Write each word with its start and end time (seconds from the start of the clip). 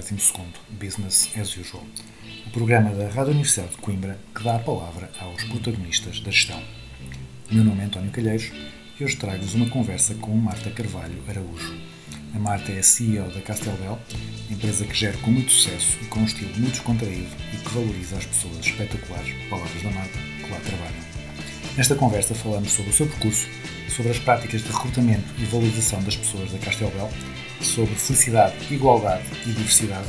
22 0.00 0.48
Business 0.70 1.30
as 1.36 1.56
Usual, 1.56 1.84
o 2.46 2.50
programa 2.50 2.90
da 2.90 3.08
Rádio 3.08 3.32
Universidade 3.32 3.70
de 3.70 3.76
Coimbra 3.76 4.18
que 4.34 4.42
dá 4.42 4.56
a 4.56 4.58
palavra 4.58 5.10
aos 5.20 5.44
protagonistas 5.44 6.20
da 6.20 6.30
gestão. 6.30 6.62
Meu 7.50 7.62
nome 7.62 7.82
é 7.82 7.84
António 7.84 8.10
Calheiros 8.10 8.50
e 8.98 9.04
hoje 9.04 9.16
trago-vos 9.16 9.54
uma 9.54 9.68
conversa 9.68 10.14
com 10.14 10.30
Marta 10.36 10.70
Carvalho 10.70 11.22
Araújo. 11.28 11.78
A 12.34 12.38
Marta 12.38 12.72
é 12.72 12.78
a 12.78 12.82
CEO 12.82 13.28
da 13.30 13.40
Castelbel, 13.40 13.98
empresa 14.50 14.84
que 14.84 14.94
gera 14.94 15.18
com 15.18 15.30
muito 15.30 15.52
sucesso 15.52 15.98
e 16.00 16.06
com 16.06 16.20
um 16.20 16.24
estilo 16.24 16.50
muito 16.56 16.72
descontraído 16.72 17.30
e 17.52 17.56
que 17.56 17.74
valoriza 17.74 18.16
as 18.16 18.26
pessoas 18.26 18.58
espetaculares, 18.58 19.34
palavras 19.48 19.82
da 19.82 19.90
Marta, 19.90 20.18
que 20.18 20.50
lá 20.50 20.60
trabalham. 20.60 21.09
Nesta 21.80 21.94
conversa 21.94 22.34
falamos 22.34 22.72
sobre 22.72 22.90
o 22.90 22.94
seu 22.94 23.06
percurso, 23.06 23.48
sobre 23.88 24.10
as 24.10 24.18
práticas 24.18 24.60
de 24.60 24.70
recrutamento 24.70 25.24
e 25.38 25.46
valorização 25.46 26.02
das 26.02 26.14
pessoas 26.14 26.52
da 26.52 26.58
Castelbel, 26.58 27.08
sobre 27.62 27.94
felicidade, 27.94 28.54
igualdade 28.70 29.24
e 29.46 29.52
diversidade 29.52 30.06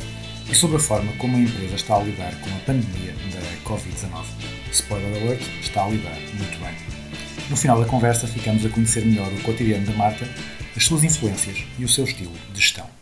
e 0.50 0.54
sobre 0.54 0.76
a 0.76 0.78
forma 0.78 1.10
como 1.14 1.34
a 1.34 1.40
empresa 1.40 1.74
está 1.74 1.96
a 1.96 2.02
lidar 2.02 2.38
com 2.42 2.50
a 2.50 2.58
pandemia 2.66 3.14
da 3.32 3.70
Covid-19. 3.70 4.22
Spoiler 4.70 5.22
alert, 5.22 5.40
está 5.62 5.86
a 5.86 5.88
lidar 5.88 6.18
muito 6.34 6.60
bem. 6.60 6.74
No 7.48 7.56
final 7.56 7.80
da 7.80 7.86
conversa 7.86 8.26
ficamos 8.26 8.66
a 8.66 8.68
conhecer 8.68 9.06
melhor 9.06 9.32
o 9.32 9.40
cotidiano 9.40 9.86
da 9.86 9.94
Marta, 9.94 10.28
as 10.76 10.84
suas 10.84 11.02
influências 11.04 11.64
e 11.78 11.86
o 11.86 11.88
seu 11.88 12.04
estilo 12.04 12.34
de 12.52 12.60
gestão. 12.60 13.01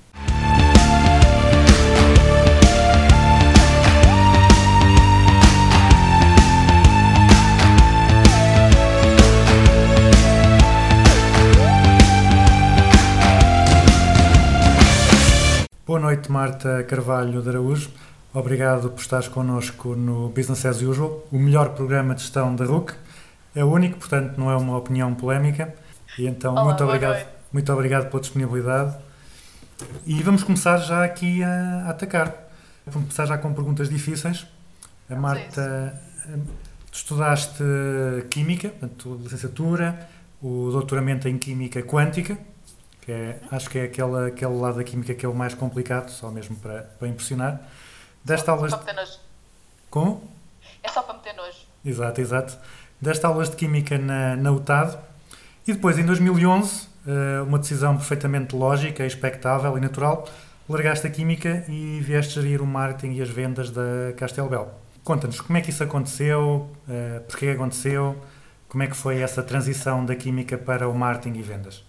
Noite, 16.10 16.32
Marta 16.32 16.82
Carvalho 16.82 17.40
de 17.40 17.48
Araújo. 17.50 17.88
Obrigado 18.34 18.90
por 18.90 19.00
estares 19.00 19.28
connosco 19.28 19.94
no 19.94 20.28
Business 20.30 20.66
as 20.66 20.82
Usual, 20.82 21.24
o 21.30 21.38
melhor 21.38 21.68
programa 21.68 22.16
de 22.16 22.22
gestão 22.22 22.56
da 22.56 22.64
RUC. 22.64 22.94
É 23.54 23.64
único, 23.64 23.96
portanto, 23.96 24.36
não 24.36 24.50
é 24.50 24.56
uma 24.56 24.76
opinião 24.76 25.14
polémica. 25.14 25.72
E 26.18 26.26
então, 26.26 26.50
Olá, 26.52 26.64
muito 26.64 26.82
obrigado, 26.82 27.12
noite. 27.12 27.28
muito 27.52 27.72
obrigado 27.72 28.10
pela 28.10 28.20
disponibilidade. 28.20 28.96
E 30.04 30.20
vamos 30.20 30.42
começar 30.42 30.78
já 30.78 31.04
aqui 31.04 31.44
a, 31.44 31.84
a 31.86 31.90
atacar. 31.90 32.34
Vamos 32.86 33.06
começar 33.06 33.26
já 33.26 33.38
com 33.38 33.54
perguntas 33.54 33.88
difíceis. 33.88 34.48
A 35.08 35.14
Marta, 35.14 35.94
eh, 36.26 36.38
tu 36.90 36.94
estudaste 36.94 37.62
Química, 38.30 38.70
portanto, 38.70 39.20
licenciatura, 39.22 40.08
o 40.42 40.70
doutoramento 40.72 41.28
em 41.28 41.38
Química 41.38 41.80
Quântica, 41.84 42.36
que 43.00 43.12
é, 43.12 43.40
acho 43.50 43.68
que 43.70 43.78
é 43.78 43.84
aquele, 43.84 44.28
aquele 44.28 44.54
lado 44.54 44.76
da 44.76 44.84
Química 44.84 45.14
que 45.14 45.24
é 45.24 45.28
o 45.28 45.34
mais 45.34 45.54
complicado, 45.54 46.10
só 46.10 46.30
mesmo 46.30 46.56
para, 46.56 46.82
para 46.98 47.08
impressionar. 47.08 47.60
Deste 48.24 48.48
aulas... 48.50 48.70
Só 48.70 48.78
para 48.78 48.92
meter 48.92 49.00
nojo. 49.00 49.18
Como? 49.88 50.30
É 50.82 50.88
só 50.88 51.02
para 51.02 51.14
meter 51.14 51.34
nojo. 51.34 51.58
Exato, 51.84 52.20
exato. 52.20 52.58
Deste 53.00 53.24
aulas 53.24 53.50
de 53.50 53.56
Química 53.56 53.98
na, 53.98 54.36
na 54.36 54.52
UTAD. 54.52 54.98
E 55.66 55.72
depois, 55.72 55.98
em 55.98 56.04
2011, 56.04 56.88
eh, 57.06 57.40
uma 57.42 57.58
decisão 57.58 57.96
perfeitamente 57.96 58.54
lógica, 58.54 59.06
expectável 59.06 59.76
e 59.76 59.80
natural, 59.80 60.28
largaste 60.68 61.06
a 61.06 61.10
Química 61.10 61.64
e 61.68 62.00
vieste 62.00 62.34
gerir 62.34 62.60
o 62.62 62.66
marketing 62.66 63.14
e 63.14 63.22
as 63.22 63.30
vendas 63.30 63.70
da 63.70 64.12
Castelbel. 64.16 64.72
Conta-nos 65.02 65.40
como 65.40 65.56
é 65.56 65.60
que 65.60 65.70
isso 65.70 65.82
aconteceu, 65.82 66.70
eh, 66.88 67.20
porquê 67.26 67.50
aconteceu, 67.50 68.16
como 68.68 68.82
é 68.82 68.86
que 68.86 68.96
foi 68.96 69.20
essa 69.20 69.42
transição 69.42 70.04
da 70.04 70.14
Química 70.14 70.58
para 70.58 70.88
o 70.88 70.94
marketing 70.94 71.38
e 71.38 71.42
vendas. 71.42 71.84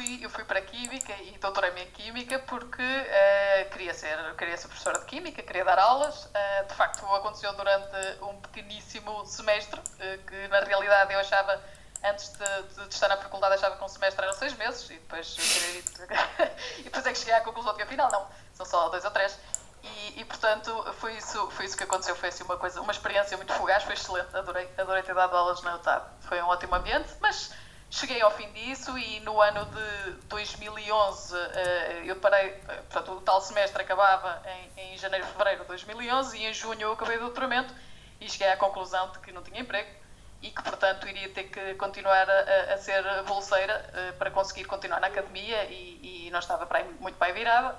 Fui, 0.00 0.18
eu 0.22 0.30
fui 0.30 0.44
para 0.44 0.60
a 0.60 0.62
Química 0.62 1.12
e 1.24 1.36
doutorei-me 1.36 1.82
em 1.82 1.90
Química 1.90 2.38
porque 2.38 2.80
eh, 2.80 3.68
queria, 3.70 3.92
ser, 3.92 4.16
queria 4.38 4.56
ser 4.56 4.68
professora 4.68 4.98
de 4.98 5.04
Química, 5.04 5.42
queria 5.42 5.62
dar 5.62 5.78
aulas. 5.78 6.26
Eh, 6.32 6.62
de 6.62 6.74
facto, 6.74 7.04
aconteceu 7.04 7.52
durante 7.52 8.22
um 8.22 8.40
pequeníssimo 8.40 9.26
semestre, 9.26 9.78
eh, 9.98 10.18
que 10.26 10.48
na 10.48 10.60
realidade 10.60 11.12
eu 11.12 11.20
achava, 11.20 11.62
antes 12.02 12.32
de, 12.32 12.86
de 12.86 12.94
estar 12.94 13.08
na 13.08 13.18
faculdade, 13.18 13.56
achava 13.56 13.76
que 13.76 13.84
um 13.84 13.88
semestre 13.88 14.24
eram 14.24 14.32
seis 14.32 14.54
meses 14.54 14.88
e 14.88 14.94
depois, 14.94 15.36
e 16.78 16.82
depois 16.82 17.04
é 17.04 17.12
que 17.12 17.18
cheguei 17.18 17.34
à 17.34 17.42
conclusão 17.42 17.74
que 17.74 17.82
afinal 17.82 18.10
não, 18.10 18.26
são 18.54 18.64
só 18.64 18.88
dois 18.88 19.04
ou 19.04 19.10
três. 19.10 19.38
E, 19.82 20.20
e, 20.20 20.24
portanto 20.24 20.94
foi 20.94 21.12
isso, 21.12 21.50
foi 21.50 21.66
isso 21.66 21.76
que 21.76 21.84
aconteceu, 21.84 22.16
foi 22.16 22.30
assim 22.30 22.44
uma 22.44 22.56
coisa, 22.56 22.80
uma 22.80 22.92
experiência 22.92 23.36
muito 23.36 23.52
fugaz, 23.52 23.82
foi 23.82 23.92
excelente, 23.92 24.34
adorei, 24.34 24.66
adorei 24.78 25.02
ter 25.02 25.14
dado 25.14 25.36
aulas 25.36 25.60
na 25.60 25.76
UTAD, 25.76 26.06
foi 26.22 26.40
um 26.40 26.46
ótimo 26.46 26.74
ambiente, 26.74 27.10
mas 27.20 27.50
cheguei 27.90 28.20
ao 28.22 28.30
fim 28.30 28.50
disso 28.52 28.96
e 28.96 29.20
no 29.20 29.40
ano 29.40 29.66
de 29.66 30.12
2011 30.28 31.36
eh, 31.36 32.02
eu 32.06 32.16
parei, 32.16 32.50
eh, 32.50 32.82
portanto 32.88 33.12
o 33.12 33.20
tal 33.20 33.40
semestre 33.40 33.82
acabava 33.82 34.42
em, 34.76 34.92
em 34.92 34.98
janeiro, 34.98 35.26
fevereiro 35.26 35.62
de 35.62 35.68
2011 35.68 36.38
e 36.38 36.46
em 36.46 36.54
junho 36.54 36.82
eu 36.82 36.92
acabei 36.92 37.16
o 37.16 37.20
doutoramento 37.20 37.74
e 38.20 38.30
cheguei 38.30 38.48
à 38.48 38.56
conclusão 38.56 39.10
de 39.10 39.18
que 39.18 39.32
não 39.32 39.42
tinha 39.42 39.60
emprego 39.60 39.90
e 40.42 40.50
que, 40.50 40.62
portanto, 40.62 41.06
iria 41.06 41.28
ter 41.30 41.44
que 41.44 41.74
continuar 41.74 42.28
a, 42.28 42.74
a 42.74 42.78
ser 42.78 43.02
bolseira 43.24 43.90
eh, 43.92 44.12
para 44.12 44.30
conseguir 44.30 44.64
continuar 44.64 45.00
na 45.00 45.08
academia 45.08 45.64
e, 45.64 46.26
e 46.26 46.30
não 46.30 46.38
estava 46.38 46.66
para 46.66 46.78
aí, 46.78 46.96
muito 46.98 47.18
bem 47.18 47.32
virada. 47.32 47.76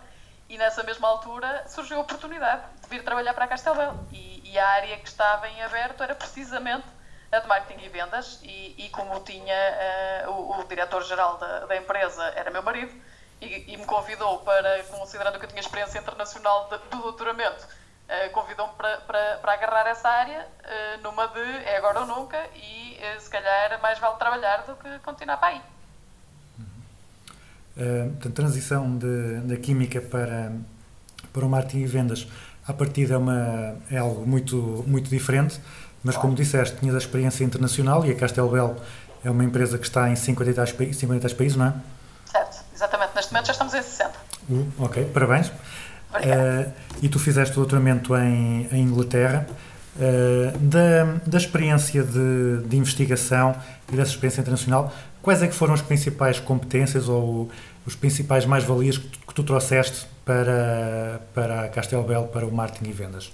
E 0.47 0.57
nessa 0.57 0.83
mesma 0.83 1.07
altura 1.07 1.65
surgiu 1.67 1.97
a 1.97 2.01
oportunidade 2.01 2.61
de 2.81 2.89
vir 2.89 3.03
trabalhar 3.03 3.33
para 3.33 3.47
Castelbel. 3.47 3.95
E, 4.11 4.41
e 4.51 4.59
a 4.59 4.67
área 4.67 4.97
que 4.97 5.07
estava 5.07 5.47
em 5.49 5.63
aberto 5.63 6.03
era 6.03 6.13
precisamente 6.13 6.85
a 7.31 7.39
de 7.39 7.47
marketing 7.47 7.85
e 7.85 7.89
vendas. 7.89 8.39
E, 8.43 8.75
e 8.77 8.89
como 8.89 9.19
tinha 9.21 9.53
eh, 9.53 10.25
o, 10.27 10.59
o 10.59 10.63
diretor-geral 10.65 11.37
da, 11.37 11.65
da 11.65 11.77
empresa, 11.77 12.23
era 12.35 12.51
meu 12.51 12.61
marido, 12.63 12.91
e, 13.39 13.73
e 13.73 13.77
me 13.77 13.85
convidou 13.85 14.39
para, 14.39 14.83
considerando 14.83 15.39
que 15.39 15.45
eu 15.45 15.49
tinha 15.49 15.61
experiência 15.61 15.99
internacional 15.99 16.69
de- 16.69 16.77
do 16.89 17.01
doutoramento, 17.03 17.65
eh, 18.07 18.29
convidou-me 18.29 18.73
para, 18.73 18.97
para, 18.97 19.37
para 19.37 19.53
agarrar 19.53 19.87
essa 19.87 20.09
área 20.09 20.47
eh, 20.63 20.97
numa 20.97 21.27
de 21.27 21.39
é 21.65 21.77
agora 21.77 22.01
ou 22.01 22.05
nunca 22.05 22.37
e 22.55 22.81
se 23.19 23.29
calhar 23.29 23.81
mais 23.81 23.97
vale 23.97 24.15
trabalhar 24.17 24.57
do 24.63 24.75
que 24.75 24.99
continuar 24.99 25.37
para 25.37 25.49
aí. 25.49 25.61
Uh, 27.77 28.11
portanto, 28.11 28.33
transição 28.33 28.99
da 29.45 29.55
química 29.55 30.01
para, 30.01 30.51
para 31.31 31.45
o 31.45 31.49
marketing 31.49 31.79
e 31.79 31.87
vendas, 31.87 32.27
a 32.67 32.73
partida 32.73 33.15
é, 33.15 33.17
uma, 33.17 33.77
é 33.89 33.97
algo 33.97 34.27
muito, 34.27 34.83
muito 34.85 35.09
diferente, 35.09 35.59
mas 36.03 36.17
como 36.17 36.33
disseste, 36.35 36.77
tinhas 36.77 36.95
a 36.95 36.97
experiência 36.97 37.43
internacional 37.43 38.05
e 38.05 38.11
a 38.11 38.15
Castelbel 38.15 38.75
é 39.23 39.29
uma 39.29 39.43
empresa 39.43 39.77
que 39.77 39.85
está 39.85 40.09
em 40.09 40.15
50 40.15 40.49
e 40.51 40.53
tais, 40.53 40.71
pa- 40.71 40.83
50 40.91 41.15
e 41.15 41.19
tais 41.19 41.33
países, 41.33 41.57
não 41.57 41.67
é? 41.67 41.73
Certo, 42.25 42.63
exatamente. 42.73 43.11
Neste 43.15 43.31
momento 43.33 43.45
já 43.47 43.51
estamos 43.51 43.73
em 43.73 43.81
60. 43.81 44.11
Uh, 44.49 44.67
ok, 44.79 45.05
parabéns. 45.13 45.47
Uh, 45.47 46.71
e 47.01 47.07
tu 47.09 47.19
fizeste 47.19 47.53
o 47.53 47.57
doutoramento 47.57 48.15
em, 48.15 48.67
em 48.71 48.81
Inglaterra. 48.83 49.47
Uh, 49.95 50.57
da, 50.57 51.03
da 51.27 51.37
experiência 51.37 52.01
de, 52.01 52.63
de 52.65 52.77
investigação 52.77 53.53
e 53.91 53.95
dessa 53.95 54.11
experiência 54.11 54.39
internacional, 54.41 54.91
quais 55.21 55.43
é 55.43 55.47
que 55.47 55.53
foram 55.53 55.73
as 55.73 55.81
principais 55.81 56.39
competências 56.39 57.09
ou 57.09 57.49
os 57.85 57.93
principais 57.95 58.45
mais-valias 58.45 58.97
que, 58.97 59.07
tu- 59.07 59.19
que 59.27 59.33
tu 59.33 59.43
trouxeste 59.43 60.07
para, 60.25 61.21
para 61.35 61.65
a 61.65 61.67
Castelbel, 61.69 62.23
para 62.23 62.45
o 62.47 62.51
marketing 62.51 62.89
e 62.89 62.93
vendas? 62.93 63.31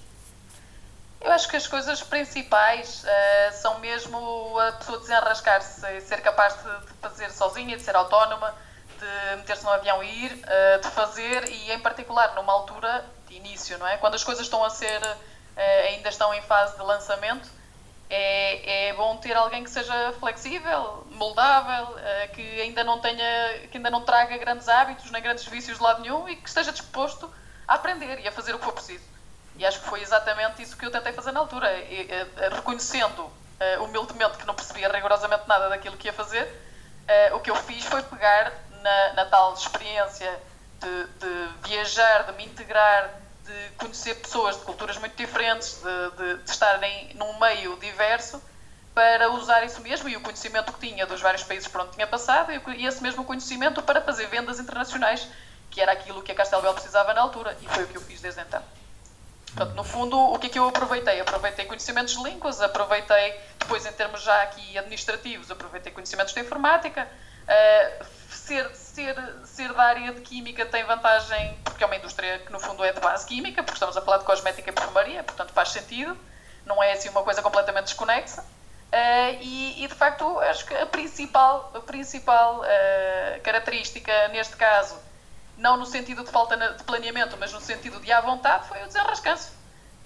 Acho 1.38 1.50
que 1.50 1.56
as 1.56 1.68
coisas 1.68 2.02
principais 2.02 3.06
eh, 3.06 3.52
são 3.52 3.78
mesmo 3.78 4.58
a 4.60 4.72
pessoa 4.72 4.98
desenrascar-se 4.98 6.02
ser 6.02 6.20
capaz 6.22 6.56
de, 6.56 6.88
de 6.88 6.94
fazer 7.00 7.30
sozinha, 7.30 7.78
de 7.78 7.84
ser 7.84 7.96
autónoma, 7.96 8.56
de 8.98 9.36
meter-se 9.36 9.64
num 9.64 9.70
avião 9.70 10.04
e 10.04 10.26
ir, 10.26 10.44
eh, 10.48 10.80
de 10.80 10.88
fazer 10.90 11.48
e 11.48 11.72
em 11.72 11.80
particular 11.80 12.34
numa 12.34 12.52
altura 12.52 13.06
de 13.28 13.36
início, 13.36 13.78
não 13.78 13.88
é? 13.88 13.98
Quando 13.98 14.16
as 14.16 14.24
coisas 14.24 14.46
estão 14.46 14.64
a 14.64 14.72
ser, 14.72 15.00
eh, 15.56 15.90
ainda 15.90 16.10
estão 16.10 16.34
em 16.34 16.42
fase 16.42 16.76
de 16.76 16.82
lançamento, 16.82 17.48
é, 18.10 18.88
é 18.88 18.94
bom 18.94 19.18
ter 19.18 19.38
alguém 19.38 19.64
que 19.64 19.70
seja 19.70 20.14
flexível, 20.20 21.06
moldável, 21.12 21.98
que 22.34 22.62
ainda 22.62 22.84
não 22.84 23.00
tenha, 23.00 23.68
que 23.70 23.78
ainda 23.78 23.92
não 23.92 24.02
traga 24.02 24.36
grandes 24.40 24.68
hábitos 24.68 25.12
nem 25.12 25.22
grandes 25.22 25.46
vícios 25.46 25.78
de 25.78 25.84
lado 25.84 26.02
nenhum 26.02 26.28
e 26.28 26.36
que 26.36 26.50
esteja 26.50 26.72
disposto 26.72 27.32
a 27.68 27.76
aprender 27.76 28.22
e 28.22 28.28
a 28.28 28.32
fazer 28.32 28.56
o 28.56 28.58
que 28.58 28.66
for 28.66 28.74
preciso. 28.74 29.17
E 29.58 29.66
acho 29.66 29.80
que 29.80 29.88
foi 29.88 30.02
exatamente 30.02 30.62
isso 30.62 30.78
que 30.78 30.86
eu 30.86 30.92
tentei 30.92 31.14
fazer 31.14 31.32
na 31.32 31.40
altura, 31.40 31.74
e, 31.74 32.08
eh, 32.10 32.50
reconhecendo 32.50 33.32
eh, 33.60 33.80
humildemente 33.80 34.38
que 34.38 34.46
não 34.46 34.54
percebia 34.54 34.88
rigorosamente 34.88 35.48
nada 35.48 35.68
daquilo 35.70 35.98
que 35.98 36.08
ia 36.08 36.14
fazer, 36.14 36.48
eh, 37.08 37.34
o 37.34 37.40
que 37.40 37.50
eu 37.50 37.56
fiz 37.56 37.84
foi 37.86 38.04
pegar 38.04 38.54
na, 38.84 39.14
na 39.14 39.26
tal 39.26 39.54
experiência 39.54 40.32
de, 40.80 41.04
de 41.06 41.68
viajar, 41.68 42.24
de 42.24 42.34
me 42.34 42.46
integrar, 42.46 43.10
de 43.46 43.70
conhecer 43.78 44.16
pessoas 44.16 44.58
de 44.58 44.62
culturas 44.64 44.98
muito 44.98 45.16
diferentes, 45.16 45.82
de, 45.82 46.12
de, 46.18 46.44
de 46.44 46.52
estarem 46.52 47.12
num 47.16 47.40
meio 47.40 47.78
diverso, 47.78 48.42
para 48.94 49.32
usar 49.32 49.64
isso 49.64 49.82
mesmo 49.82 50.10
e 50.10 50.18
o 50.18 50.22
conhecimento 50.22 50.72
que 50.74 50.88
tinha 50.88 51.06
dos 51.06 51.22
vários 51.22 51.44
países 51.44 51.68
por 51.68 51.82
onde 51.82 51.92
tinha 51.92 52.08
passado 52.08 52.52
e, 52.52 52.62
e 52.78 52.86
esse 52.86 53.02
mesmo 53.02 53.24
conhecimento 53.24 53.82
para 53.82 54.02
fazer 54.02 54.28
vendas 54.28 54.60
internacionais, 54.60 55.28
que 55.72 55.82
era 55.82 55.92
aquilo 55.92 56.22
que 56.22 56.32
a 56.32 56.36
Castelbel 56.36 56.74
precisava 56.74 57.14
na 57.14 57.22
altura, 57.22 57.58
e 57.62 57.68
foi 57.68 57.84
o 57.86 57.88
que 57.88 57.98
eu 57.98 58.02
fiz 58.02 58.22
desde 58.22 58.42
então. 58.42 58.62
Portanto, 59.58 59.76
no 59.76 59.84
fundo, 59.84 60.16
o 60.16 60.38
que 60.38 60.46
é 60.46 60.50
que 60.52 60.60
eu 60.60 60.68
aproveitei? 60.68 61.20
Aproveitei 61.20 61.66
conhecimentos 61.66 62.16
de 62.16 62.24
línguas, 62.24 62.62
aproveitei, 62.62 63.34
depois 63.58 63.88
em 63.88 63.92
termos 63.92 64.22
já 64.22 64.44
aqui 64.44 64.78
administrativos, 64.78 65.50
aproveitei 65.50 65.92
conhecimentos 65.92 66.32
de 66.32 66.42
informática. 66.42 67.08
Uh, 67.48 68.06
ser, 68.30 68.70
ser, 68.76 69.16
ser 69.46 69.74
da 69.74 69.82
área 69.82 70.14
de 70.14 70.22
química 70.22 70.64
tem 70.64 70.84
vantagem, 70.84 71.58
porque 71.64 71.84
é 71.84 71.88
uma 71.88 71.96
indústria 71.96 72.38
que 72.38 72.52
no 72.52 72.60
fundo 72.60 72.84
é 72.84 72.94
de 72.94 73.00
base 73.00 73.26
química, 73.26 73.64
porque 73.64 73.78
estamos 73.78 73.98
a 73.98 74.02
falar 74.02 74.20
de 74.20 74.26
cosmética 74.26 74.70
e 74.70 74.74
perfumaria, 74.74 75.24
portanto 75.24 75.52
faz 75.54 75.70
sentido, 75.70 76.16
não 76.64 76.84
é 76.84 76.92
assim 76.92 77.10
uma 77.10 77.24
coisa 77.24 77.42
completamente 77.42 77.86
desconexa. 77.86 78.42
Uh, 78.42 79.42
e, 79.42 79.84
e, 79.84 79.88
de 79.88 79.96
facto, 79.96 80.40
acho 80.40 80.68
que 80.68 80.76
a 80.76 80.86
principal, 80.86 81.72
a 81.74 81.80
principal 81.80 82.60
uh, 82.60 83.42
característica 83.42 84.28
neste 84.28 84.56
caso 84.56 85.07
não 85.58 85.78
no 85.78 85.86
sentido 85.86 86.24
de 86.24 86.32
falta 86.32 86.56
de 86.56 86.84
planeamento, 86.84 87.36
mas 87.40 87.52
no 87.54 87.60
sentido 87.60 88.00
de 88.00 88.12
à 88.12 88.22
vontade, 88.22 88.68
foi 88.68 88.82
o 88.84 88.88
desenrascanço. 88.88 89.52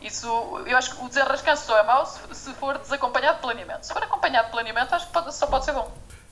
Isso, 0.02 0.28
eu 0.66 0.78
acho 0.78 0.96
que 0.96 1.06
o 1.06 1.08
desenrascanço 1.08 1.66
só 1.68 1.78
é 1.78 1.84
mau 1.84 2.06
se, 2.06 2.54
for 2.54 2.78
desacompanhado 2.80 3.36
de 3.36 3.42
planeamento. 3.42 3.86
Se 3.86 3.94
for 3.94 4.02
acompanhado 4.04 4.46
de 4.48 4.52
planeamento, 4.52 4.96
acho 4.96 5.08
que 5.08 5.14
pode- 5.14 5.34
só 5.36 5.46
pode 5.46 5.66
ser 5.66 5.74
bom. 5.74 5.92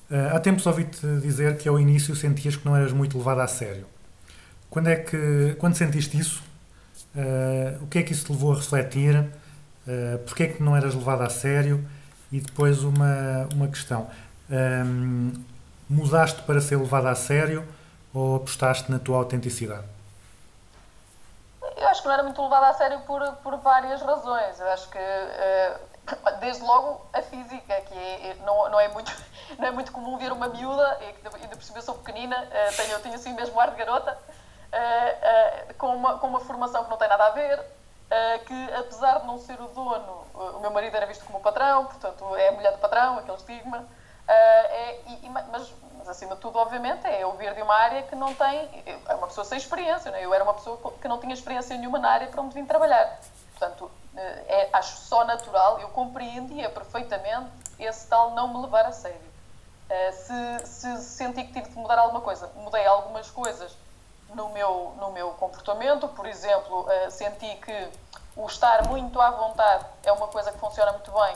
Eh, 0.10 0.32
há 0.34 0.40
tempos 0.40 0.66
ouvi-te 0.66 1.06
dizer 1.22 1.58
que 1.58 1.70
ao 1.70 1.80
início 1.80 2.16
sentias 2.16 2.56
que 2.56 2.66
não 2.66 2.76
eras 2.76 2.92
muito 2.92 3.16
levado 3.18 3.42
a 3.42 3.48
sério. 3.48 3.86
Quando 4.70 4.88
é 4.90 4.96
que, 4.96 5.56
quando 5.60 5.76
sentiste 5.76 6.18
isso, 6.18 6.42
eh, 7.16 7.78
o 7.82 7.88
que 7.88 8.00
é 8.00 8.04
que 8.04 8.12
isso 8.12 8.26
te 8.26 8.32
levou 8.32 8.54
a 8.54 8.56
refletir? 8.56 9.16
Uh, 9.88 10.20
Porquê 10.20 10.44
é 10.44 10.48
que 10.48 10.62
não 10.62 10.76
eras 10.78 10.94
levado 10.94 11.22
a 11.24 11.30
sério? 11.30 11.84
E 12.32 12.40
depois 12.40 12.84
uma, 12.84 13.48
uma 13.56 13.68
questão. 13.68 14.08
Ahm, 14.52 15.32
mudaste 15.90 16.44
para 16.44 16.62
ser 16.62 16.76
levado 16.78 17.08
a 17.08 17.16
sério 17.16 17.66
ou 18.14 18.36
apostaste 18.38 18.92
na 18.92 19.00
tua 19.00 19.18
autenticidade? 19.18 19.86
Eu 21.78 21.88
acho 21.88 22.02
que 22.02 22.08
não 22.08 22.14
era 22.14 22.24
muito 22.24 22.42
levado 22.42 22.64
a 22.66 22.74
sério 22.74 23.00
por, 23.02 23.22
por 23.38 23.56
várias 23.58 24.02
razões. 24.02 24.60
Eu 24.60 24.70
acho 24.72 24.90
que, 24.90 24.98
eh, 24.98 25.78
desde 26.40 26.64
logo, 26.64 27.06
a 27.14 27.22
física, 27.22 27.82
que 27.82 27.98
é, 27.98 28.36
não, 28.46 28.70
não, 28.70 28.80
é 28.80 28.88
muito, 28.90 29.12
não 29.58 29.68
é 29.68 29.72
muito 29.72 29.92
comum 29.92 30.18
ver 30.18 30.32
uma 30.32 30.48
miúda, 30.50 30.98
ainda 31.02 31.56
por 31.56 31.64
cima 31.64 31.78
eu 31.78 31.82
sou 31.82 31.96
pequenina, 31.96 32.36
eh, 32.52 32.72
tenho, 32.72 32.92
eu 32.92 33.00
tenho 33.02 33.16
assim 33.16 33.34
mesmo 33.34 33.60
ar 33.60 33.72
de 33.72 33.78
garota, 33.78 34.18
eh, 34.72 35.74
com, 35.78 35.96
uma, 35.96 36.18
com 36.18 36.28
uma 36.28 36.40
formação 36.40 36.84
que 36.84 36.90
não 36.90 36.98
tem 36.98 37.08
nada 37.08 37.26
a 37.28 37.30
ver, 37.32 37.60
que 38.48 38.74
apesar 38.74 39.20
de 39.20 39.28
não 39.28 39.38
ser 39.38 39.62
o 39.62 39.68
dono, 39.68 40.26
o 40.34 40.60
meu 40.62 40.72
marido 40.72 40.98
era 40.98 41.06
visto 41.06 41.24
como 41.26 41.38
o 41.38 41.42
patrão, 41.42 41.86
portanto 41.86 42.36
é 42.36 42.48
a 42.50 42.52
mulher 42.54 42.72
do 42.72 42.80
patrão, 42.80 43.20
aquele 43.20 43.38
estigma, 43.38 43.86
é, 44.28 45.00
e- 45.08 45.30
mas 45.30 45.72
acima 46.10 46.36
de 46.36 46.42
tudo, 46.42 46.58
obviamente, 46.58 47.06
é 47.06 47.24
eu 47.24 47.32
vir 47.34 47.54
de 47.54 47.62
uma 47.62 47.76
área 47.76 48.04
que 48.04 48.16
não 48.16 48.34
tem, 48.34 48.84
é 48.86 49.16
uma 49.16 49.28
pessoa 49.28 49.46
sem 49.46 49.58
experiência, 49.58 50.12
né? 50.12 50.24
eu 50.24 50.34
era 50.34 50.44
uma 50.44 50.54
pessoa 50.54 50.94
que 51.02 51.08
não 51.08 51.20
tinha 51.20 51.34
experiência 51.34 51.78
nenhuma 51.78 52.00
na 52.00 52.10
área 52.10 52.28
para 52.28 52.42
onde 52.42 52.54
vim 52.54 52.66
trabalhar. 52.66 53.20
Portanto, 53.58 53.92
eh, 54.16 54.46
é, 54.48 54.70
acho 54.74 54.98
só 54.98 55.26
natural, 55.26 55.80
eu 55.80 55.90
compreendia 55.90 56.70
perfeitamente 56.70 57.50
esse 57.78 58.08
tal 58.08 58.32
não 58.32 58.48
me 58.48 58.62
levar 58.62 58.86
a 58.86 58.92
sério. 58.92 59.30
Eh, 59.90 60.12
se, 60.12 60.66
se 60.66 61.04
senti 61.04 61.44
que 61.44 61.54
tive 61.54 61.70
de 61.70 61.76
mudar 61.76 62.00
alguma 62.00 62.22
coisa, 62.22 62.50
mudei 62.56 62.86
algumas 62.86 63.30
coisas 63.32 63.76
no 64.34 64.50
meu, 64.50 64.94
no 64.98 65.12
meu 65.12 65.32
comportamento. 65.32 66.08
Por 66.10 66.26
exemplo, 66.26 66.90
eh, 66.90 67.10
senti 67.10 67.56
que 67.56 67.90
o 68.36 68.46
estar 68.46 68.88
muito 68.88 69.20
à 69.20 69.32
vontade 69.32 69.86
é 70.04 70.12
uma 70.12 70.28
coisa 70.28 70.52
que 70.52 70.60
funciona 70.60 70.92
muito 70.94 71.12
bem 71.12 71.36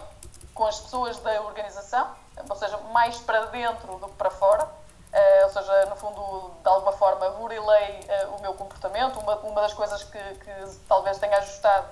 com 0.53 0.65
as 0.65 0.79
pessoas 0.79 1.17
da 1.19 1.41
organização, 1.41 2.07
ou 2.49 2.55
seja, 2.55 2.77
mais 2.91 3.17
para 3.19 3.45
dentro 3.45 3.97
do 3.97 4.07
que 4.07 4.15
para 4.15 4.29
fora. 4.29 4.67
Eh, 5.11 5.45
ou 5.45 5.51
seja, 5.51 5.85
no 5.85 5.95
fundo, 5.95 6.51
de 6.61 6.67
alguma 6.67 6.91
forma, 6.93 7.29
burilei 7.31 8.05
eh, 8.07 8.27
o 8.27 8.41
meu 8.41 8.53
comportamento. 8.55 9.19
Uma, 9.19 9.35
uma 9.37 9.61
das 9.61 9.73
coisas 9.73 10.03
que, 10.03 10.19
que 10.19 10.77
talvez 10.87 11.17
tenha 11.19 11.37
ajustado 11.37 11.87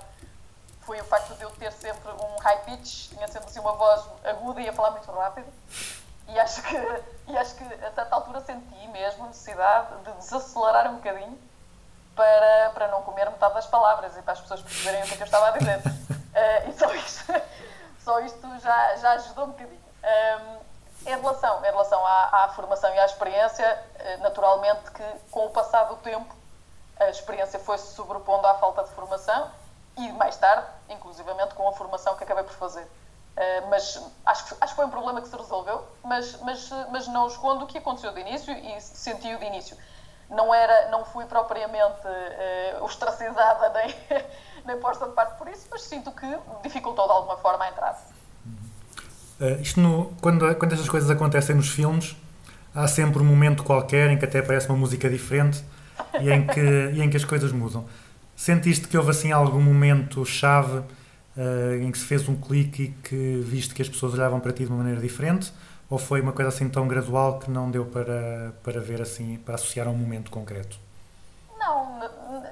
foi 0.82 1.00
o 1.00 1.04
facto 1.04 1.36
de 1.36 1.44
eu 1.44 1.52
ter 1.52 1.72
sempre 1.72 2.10
um 2.12 2.40
high 2.40 2.64
pitch, 2.66 3.10
tinha 3.10 3.28
sempre 3.28 3.50
assim 3.50 3.60
uma 3.60 3.74
voz 3.74 4.04
aguda 4.24 4.62
e 4.62 4.70
a 4.70 4.74
falar 4.74 4.92
muito 4.92 5.12
rápido. 5.12 5.48
E 6.28 6.40
acho 6.40 6.62
que, 6.64 6.76
e 7.28 7.38
acho 7.38 7.56
que 7.56 7.64
a 7.64 7.92
certa 7.92 8.16
altura 8.16 8.42
senti 8.42 8.88
mesmo 8.88 9.28
necessidade 9.28 9.96
de 10.04 10.12
desacelerar 10.14 10.90
um 10.90 10.96
bocadinho 10.96 11.40
para, 12.16 12.72
para 12.74 12.88
não 12.88 13.04
comer 13.04 13.30
metade 13.30 13.54
das 13.54 13.68
palavras 13.68 14.18
e 14.18 14.22
para 14.22 14.34
as 14.34 14.42
pessoas 14.42 14.62
perceberem 14.62 15.04
o 15.04 15.06
que 15.06 15.14
é 15.14 15.18
que 15.18 15.24
eu 15.24 15.26
estava 15.26 15.50
a 15.50 15.52
dizer. 15.52 15.82
Eh, 16.34 16.70
e 16.70 16.74
só 16.80 16.90
isto, 16.96 17.26
só 18.06 18.20
isto 18.22 18.60
já, 18.60 18.96
já 18.96 19.12
ajudou 19.16 19.44
um 19.44 19.52
bocadinho. 19.52 19.91
Ahm, 20.03 20.59
em 21.06 21.19
relação, 21.19 21.59
em 21.59 21.69
relação 21.69 22.06
à, 22.06 22.44
à 22.44 22.50
formação 22.50 22.94
e 22.94 23.00
à 23.00 23.06
experiência, 23.06 23.65
eh, 23.95 24.18
naturalmente 24.18 24.92
que 24.92 25.03
com 25.31 25.48
o 25.48 25.50
passar 25.50 25.86
do 25.86 25.95
tempo 25.98 26.36
a 27.00 27.09
experiência 27.09 27.59
foi-se 27.59 27.95
sobrepondo 27.95 28.45
à 28.45 28.53
falta 28.56 28.83
de 28.83 28.92
formação 28.92 29.50
e 29.98 30.12
mais 30.12 30.38
tarde, 30.38 30.68
inclusivamente, 30.89 31.56
com 31.56 31.68
a 31.68 31.74
formação 31.74 32.15
que 32.15 32.24
acabei 32.24 32.44
por 32.44 32.53
fazer. 32.53 32.83
Uh, 32.83 33.68
mas 33.69 33.98
acho 34.25 34.45
que, 34.45 34.56
acho 34.62 34.74
que 34.74 34.75
foi 34.75 34.86
um 34.86 34.89
problema 34.89 35.21
que 35.21 35.27
se 35.27 35.36
resolveu, 35.36 35.88
mas, 36.03 36.36
mas, 36.42 36.69
mas 36.92 37.07
não 37.07 37.27
escondo 37.27 37.63
o 37.63 37.68
que 37.68 37.77
aconteceu 37.77 38.12
de 38.12 38.19
início 38.19 38.53
e 38.53 38.80
senti-o 38.81 39.39
de 39.39 39.45
início. 39.45 39.77
Não, 40.30 40.53
era, 40.53 40.89
não 40.89 41.03
fui 41.06 41.25
propriamente 41.25 42.07
uh, 42.07 42.83
ostracizada 42.83 43.69
nem, 43.74 43.95
nem 44.65 44.80
posta 44.80 45.07
de 45.07 45.13
parte 45.13 45.38
por 45.38 45.48
isso, 45.48 45.68
mas 45.71 45.81
sinto 45.83 46.12
que 46.12 46.27
dificultou 46.62 47.06
de 47.06 47.13
alguma 47.13 47.38
forma 47.38 47.65
a 47.65 47.69
entrada. 47.69 47.98
Uh, 49.42 49.60
isto 49.60 49.82
no- 49.82 50.14
quando, 50.22 50.54
quando 50.56 50.74
estas 50.74 50.88
coisas 50.88 51.10
acontecem 51.10 51.56
nos 51.56 51.70
filmes, 51.70 52.16
há 52.76 52.88
sempre 52.88 53.22
um 53.24 53.26
momento 53.26 53.64
qualquer 53.64 54.12
em 54.12 54.18
que 54.18 54.24
até 54.24 54.38
aparece 54.40 54.70
uma 54.70 54.78
música 54.78 55.10
diferente 55.10 55.64
e 56.22 56.30
em 56.30 56.46
que, 56.46 56.60
e 56.60 57.02
em 57.02 57.10
que 57.10 57.18
as 57.18 57.26
coisas 57.26 57.52
mudam. 57.52 57.86
Sentiste 58.36 58.88
que 58.88 58.96
houve 58.96 59.10
assim 59.10 59.32
algum 59.32 59.60
momento 59.62 60.24
chave 60.26 60.78
uh, 60.78 61.74
em 61.82 61.92
que 61.92 61.98
se 61.98 62.06
fez 62.06 62.30
um 62.30 62.36
clique 62.36 62.84
e 62.84 62.88
que 63.04 63.42
viste 63.44 63.74
que 63.74 63.82
as 63.82 63.90
pessoas 63.90 64.14
olhavam 64.14 64.40
para 64.40 64.52
ti 64.52 64.64
de 64.64 64.70
uma 64.70 64.78
maneira 64.78 65.02
diferente? 65.02 65.52
Ou 65.90 65.98
foi 65.98 66.22
uma 66.22 66.32
coisa 66.32 66.50
assim 66.50 66.70
tão 66.70 66.88
gradual 66.88 67.39
que 67.39 67.50
não 67.50 67.70
deu 67.70 67.86
para, 67.86 68.54
para 68.63 68.80
ver 68.80 69.01
assim, 69.01 69.39
para 69.44 69.56
associar 69.56 69.88
a 69.88 69.89
um 69.89 69.98
momento 69.98 70.30
concreto? 70.32 70.80
Não, 71.62 72.00
na, 72.00 72.10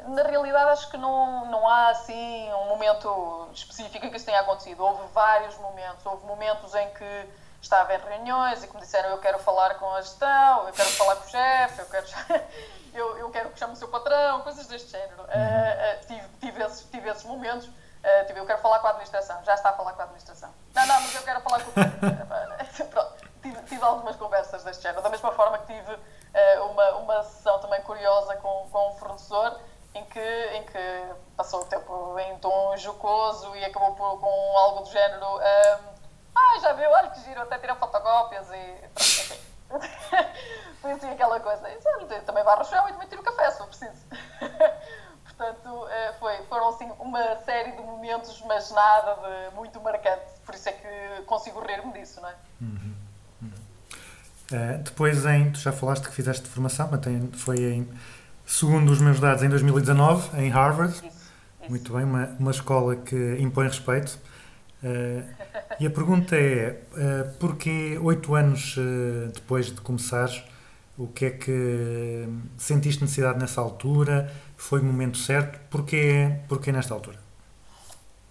na 0.08 0.24
realidade 0.24 0.70
acho 0.70 0.92
que 0.92 0.98
não, 0.98 1.46
não 1.48 1.68
há 1.68 1.89
assim 1.89 2.54
um 2.54 2.68
momento 2.68 3.50
específico 3.51 4.06
em 4.06 4.10
que 4.12 4.18
isso 4.18 4.25
tenha 4.25 4.39
acontecido. 4.39 4.84
Houve 4.84 5.01
vários 5.13 5.58
momentos. 5.58 6.06
Houve 6.06 6.25
momentos 6.28 6.75
em 6.75 6.89
que 6.92 7.30
estava 7.60 7.94
em 7.96 7.98
reuniões 7.98 8.63
e 8.63 8.68
que 8.68 8.75
me 8.75 8.82
disseram 8.82 9.10
eu 9.10 9.18
quero 9.18 9.39
falar 9.39 9.75
com 9.75 9.92
a 9.94 10.01
gestão, 10.01 10.68
eu 10.68 10.74
quero 10.74 10.89
falar 10.92 11.16
com 11.18 11.25
o 11.25 11.30
chefe, 11.30 11.82
eu 11.82 11.86
quero, 11.88 12.08
eu, 12.94 13.18
eu 13.18 13.30
quero 13.32 13.50
que 13.50 13.60
chame 13.60 13.74
o 13.74 13.75
seu 13.75 13.88
patrão, 13.88 14.42
coisas 14.42 14.68
deste 14.68 14.92
género. 14.92 15.24
Uh, 15.24 15.25
uh, 15.25 16.08
tive, 16.08 16.28
tive, 16.39 16.63
esses, 16.63 16.84
tive 16.89 17.10
esses 17.10 17.24
momentos. 17.24 17.66
Uh, 17.68 18.25
tipo, 18.28 18.39
eu 18.39 18.46
quero 18.46 18.62
falar 18.62 18.80
com 18.80 18.88
a 18.88 18.89
administração. 18.92 19.44
Já 19.44 19.56
está 19.56 19.72
a 19.72 19.74
falar 19.74 19.94
com 19.94 20.01
a 20.01 20.06
administração. 20.06 20.54
Não, 20.74 20.86
não, 20.86 21.01
mas 21.01 21.16
eu 21.16 21.24
quero 21.24 21.42
falar 21.42 21.62
com 21.63 21.72
o... 21.72 21.74
Pronto, 22.89 23.13
tive, 23.42 23.62
tive 23.63 23.84
algumas 23.84 24.16
conversas 24.16 24.63
deste 24.63 24.84
género. 24.84 25.01
Da 25.01 25.10
mesma 25.10 25.32
forma 25.34 25.58
que 25.58 25.74
tive 25.74 26.00
uma, 26.72 26.92
uma 26.98 27.24
sessão 27.24 27.60
também 27.60 27.82
curiosa 27.82 28.36
com, 28.38 28.68
com 28.72 28.90
um 28.90 28.94
fornecedor 28.94 29.60
em 29.96 30.04
que, 30.06 30.20
em 30.20 30.64
que 30.64 31.14
passou 31.36 31.62
o 31.62 31.66
tempo 31.66 32.18
em 32.20 32.38
tom 32.40 32.78
jocoso 32.78 33.56
e 33.56 33.66
acabou 33.66 33.96
por, 33.96 34.20
com 34.20 34.58
algo 34.58 34.82
do 34.84 34.90
género 34.90 35.26
um, 35.26 36.00
ah, 36.36 36.60
já 36.62 36.74
viu, 36.74 36.90
olha 36.90 37.10
que 37.10 37.22
giro, 37.22 37.42
até 37.42 37.58
tirar 37.58 37.76
fotocópias 37.76 38.48
e 38.52 39.40
pronto. 39.70 39.90
Foi 40.82 40.92
assim 40.92 41.10
aquela 41.12 41.40
coisa. 41.40 41.70
Isso, 41.72 41.88
olha, 41.88 42.22
também 42.22 42.44
vai 42.44 42.64
chão 42.66 42.88
e 42.88 42.92
também 42.94 43.08
tiro 43.08 43.24
café, 43.24 43.52
se 43.52 43.58
for 43.58 43.68
preciso. 43.68 44.06
Portanto, 45.26 45.88
eh, 45.90 46.14
foi, 46.20 46.38
foram 46.48 46.70
assim 46.70 46.92
uma 47.00 47.36
série 47.44 47.72
de 47.72 47.82
momentos, 47.82 48.42
mas 48.42 48.72
nada 48.72 49.16
de 49.16 49.56
muito 49.56 49.80
marcante. 49.80 50.26
Por 50.46 50.54
isso 50.54 50.68
é 50.68 50.74
que 50.74 51.22
consigo 51.24 51.62
rir-me 51.62 51.94
disso, 51.94 52.20
não 52.20 52.30
é? 52.30 52.36
Uh, 54.51 54.82
depois, 54.84 55.25
em, 55.25 55.51
tu 55.51 55.60
já 55.60 55.72
falaste 55.72 56.08
que 56.08 56.13
fizeste 56.13 56.48
formação, 56.48 56.88
mas 56.91 57.01
tem, 57.01 57.29
foi 57.34 57.58
em, 57.60 57.88
segundo 58.46 58.91
os 58.91 59.00
meus 59.00 59.20
dados, 59.20 59.44
em 59.44 59.50
2019, 59.50 60.41
em 60.41 60.50
Harvard. 60.50 60.94
Isso. 60.94 61.06
isso. 61.06 61.20
Muito 61.70 61.94
bem, 61.94 62.03
uma, 62.03 62.25
uma 62.39 62.51
escola 62.51 62.96
que 62.96 63.38
impõe 63.39 63.68
respeito. 63.68 64.20
Uh, 64.84 65.24
e 65.79 65.86
a 65.86 65.89
pergunta 65.89 66.36
é: 66.36 66.82
uh, 66.94 67.34
porquê 67.38 68.00
oito 68.01 68.34
anos 68.34 68.77
uh, 68.77 69.32
depois 69.34 69.68
de 69.68 69.82
começares, 69.82 70.44
o 70.98 71.08
que 71.08 71.25
é 71.25 71.32
que 71.32 72.27
sentiste 72.58 73.01
necessidade 73.01 73.39
nessa 73.39 73.62
altura? 73.62 74.32
Foi 74.58 74.79
o 74.79 74.84
momento 74.84 75.18
certo? 75.18 75.60
Porquê, 75.70 76.39
porquê 76.48 76.72
nesta 76.72 76.94
altura? 76.94 77.20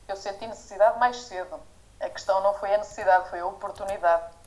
Eu 0.09 0.17
senti 0.17 0.47
necessidade 0.47 0.99
mais 0.99 1.17
cedo. 1.17 1.61
A 2.01 2.09
questão 2.09 2.43
não 2.43 2.55
foi 2.55 2.75
a 2.75 2.79
necessidade, 2.79 3.29
foi 3.29 3.41
a 3.41 3.47
oportunidade. 3.47 4.38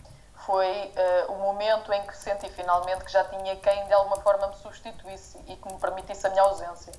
Foi 0.45 0.91
eh, 0.95 1.25
o 1.29 1.35
momento 1.35 1.93
em 1.93 2.01
que 2.03 2.17
senti 2.17 2.49
finalmente 2.49 3.03
que 3.05 3.11
já 3.11 3.23
tinha 3.25 3.55
quem 3.57 3.85
de 3.85 3.93
alguma 3.93 4.17
forma 4.17 4.47
me 4.47 4.55
substituísse 4.55 5.37
e 5.47 5.55
que 5.55 5.71
me 5.71 5.79
permitisse 5.79 6.25
a 6.25 6.29
minha 6.31 6.41
ausência. 6.41 6.91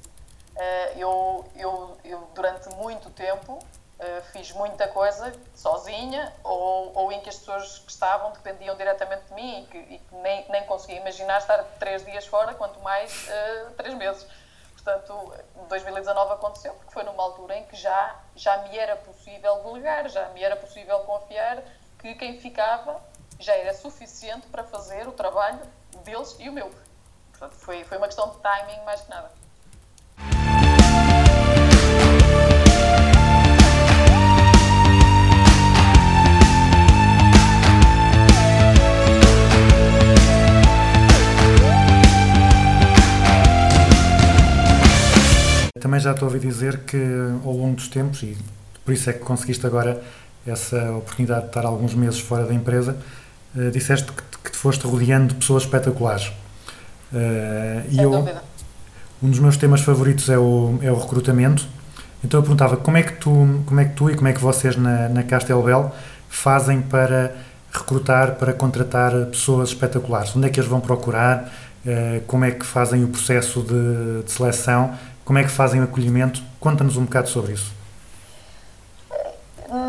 Eh, 0.55 0.93
eu, 0.97 1.45
eu, 1.57 1.99
eu, 2.05 2.21
durante 2.35 2.69
muito 2.77 3.11
tempo, 3.11 3.59
eh, 3.99 4.23
fiz 4.33 4.53
muita 4.53 4.87
coisa 4.87 5.33
sozinha 5.57 6.33
ou, 6.45 6.93
ou 6.95 7.11
em 7.11 7.21
que 7.21 7.31
as 7.31 7.37
pessoas 7.37 7.81
que 7.81 7.91
estavam 7.91 8.31
dependiam 8.31 8.77
diretamente 8.77 9.25
de 9.25 9.35
mim 9.35 9.63
e 9.63 9.67
que, 9.67 9.79
e 9.79 9.99
que 9.99 10.15
nem, 10.17 10.49
nem 10.49 10.65
conseguia 10.65 11.01
imaginar 11.01 11.39
estar 11.39 11.65
três 11.81 12.05
dias 12.05 12.25
fora, 12.27 12.55
quanto 12.55 12.79
mais 12.81 13.27
três 13.77 13.95
meses. 13.95 14.25
Portanto, 14.75 15.35
2019 15.69 16.33
aconteceu 16.33 16.75
porque 16.75 16.93
foi 16.93 17.03
numa 17.03 17.23
altura 17.23 17.57
em 17.57 17.65
que 17.65 17.77
já, 17.77 18.21
já 18.37 18.57
me 18.59 18.79
era 18.79 18.97
possível 18.97 19.63
delegar, 19.65 20.09
já 20.09 20.29
me 20.29 20.43
era 20.43 20.57
possível 20.57 21.01
confiar 21.01 21.63
que 21.99 22.15
quem 22.17 22.39
ficava 22.41 23.01
já 23.43 23.55
era 23.55 23.75
suficiente 23.75 24.47
para 24.47 24.63
fazer 24.63 25.09
o 25.09 25.13
trabalho 25.13 25.59
deles 26.05 26.37
e 26.39 26.49
o 26.49 26.53
meu. 26.53 26.71
Portanto, 27.33 27.57
foi, 27.59 27.83
foi 27.83 27.99
uma 27.99 28.07
questão 28.07 28.31
de 28.31 28.37
timing 28.39 28.85
mais 28.85 29.01
que 29.01 29.11
nada. 29.11 29.31
Também 45.81 45.99
já 45.99 46.13
a 46.13 46.25
ouvir 46.25 46.39
dizer 46.39 46.85
que 46.85 46.97
ao 47.45 47.53
longo 47.53 47.75
dos 47.75 47.89
tempos, 47.89 48.23
e 48.23 48.39
por 48.85 48.95
isso 48.95 49.11
é 49.11 49.13
que 49.13 49.19
conseguiste 49.19 49.67
agora 49.67 50.01
essa 50.47 50.93
oportunidade 50.93 51.43
de 51.43 51.47
estar 51.49 51.65
alguns 51.65 51.93
meses 51.93 52.21
fora 52.21 52.47
da 52.47 52.55
empresa, 52.55 52.97
eh, 53.57 53.71
disseste 53.71 54.11
que, 54.13 54.23
te- 54.23 54.39
que 54.45 54.51
te 54.53 54.57
foste 54.59 54.87
rodeando 54.87 55.29
de 55.29 55.35
pessoas 55.35 55.63
espetaculares. 55.65 56.33
Eh, 57.15 57.83
e 57.91 57.99
eu, 58.03 58.11
dúvida. 58.11 58.43
um 59.23 59.31
dos 59.31 59.39
meus 59.39 59.57
temas 59.57 59.81
favoritos 59.83 60.29
é 60.29 60.39
o, 60.39 60.79
é 60.83 60.91
o 60.91 60.99
recrutamento. 60.99 61.67
Então 62.25 62.39
eu 62.39 62.43
perguntava 62.43 62.77
como 62.77 62.97
é 62.97 63.03
que 63.03 63.13
tu, 63.15 63.31
como 63.67 63.81
é 63.81 63.85
que 63.85 63.95
tu 63.95 64.09
e 64.11 64.15
como 64.15 64.29
é 64.29 64.33
que 64.33 64.41
vocês 64.41 64.77
na, 64.77 65.09
na 65.09 65.23
Castelbel 65.25 65.93
fazem 66.29 66.81
para 66.81 67.35
recrutar, 67.73 68.33
para 68.37 68.53
contratar 68.53 69.13
pessoas 69.27 69.71
espetaculares? 69.71 70.35
Onde 70.37 70.47
é 70.47 70.51
que 70.51 70.59
eles 70.61 70.71
vão 70.71 70.81
procurar? 70.81 71.51
Eh, 71.85 72.21
Como 72.29 72.45
é 72.45 72.53
que 72.53 72.65
fazem 72.65 73.03
o 73.05 73.09
processo 73.09 73.61
de, 73.63 74.23
de 74.25 74.31
seleção? 74.31 74.95
Como 75.25 75.39
é 75.39 75.43
que 75.43 75.51
fazem 75.51 75.81
o 75.81 75.85
acolhimento? 75.85 76.41
Conta-nos 76.61 76.97
um 76.97 77.05
bocado 77.05 77.29
sobre 77.29 77.53
isso. 77.55 77.73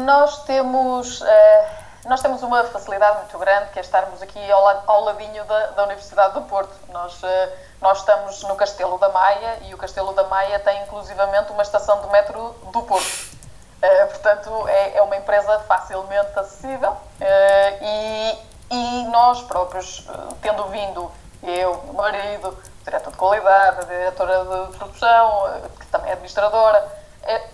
Nós 0.05 0.43
temos, 0.46 1.22
eh, 1.22 1.65
nós 2.05 2.22
temos 2.22 2.43
uma 2.43 2.63
facilidade 2.65 3.17
muito 3.19 3.38
grande 3.38 3.69
que 3.72 3.79
é 3.79 3.81
estarmos 3.81 4.22
aqui 4.22 4.51
ao, 4.51 4.63
la- 4.63 4.83
ao 4.88 5.01
ladinho 5.05 5.43
da, 5.45 5.67
da 5.67 5.83
Universidade 5.83 6.33
do 6.33 6.41
Porto. 6.41 6.74
Nós, 6.89 7.17
eh, 7.24 7.57
nós 7.81 8.00
estamos 8.00 8.43
no 8.43 8.55
Castelo 8.55 8.98
da 8.98 9.10
Maia 9.10 9.60
e 9.63 9.74
o 9.74 9.77
Castelo 9.77 10.13
da 10.13 10.24
Maia 10.25 10.60
tem 10.60 10.81
inclusivamente 10.83 11.51
uma 11.51 11.62
estação 11.63 12.01
de 12.01 12.07
metro 12.07 12.50
do 12.72 12.81
Porto. 12.83 13.33
Eh, 13.81 14.05
portanto, 14.07 14.67
é, 14.67 14.98
é 14.98 15.01
uma 15.01 15.15
empresa 15.15 15.60
facilmente 15.60 16.38
acessível 16.38 16.95
eh, 17.22 17.77
e, 17.81 18.39
e 18.72 19.05
nós 19.07 19.41
próprios, 19.43 20.05
eh, 20.10 20.33
tendo 20.41 20.65
vindo, 20.65 21.12
eu, 21.41 21.81
meu 21.86 21.93
marido, 21.93 22.57
diretor 22.83 23.12
de 23.12 23.17
qualidade, 23.17 23.86
diretora 23.86 24.43
de 24.67 24.77
produção, 24.77 25.62
que 25.79 25.86
também 25.88 26.10
é 26.10 26.13
administradora, 26.13 26.86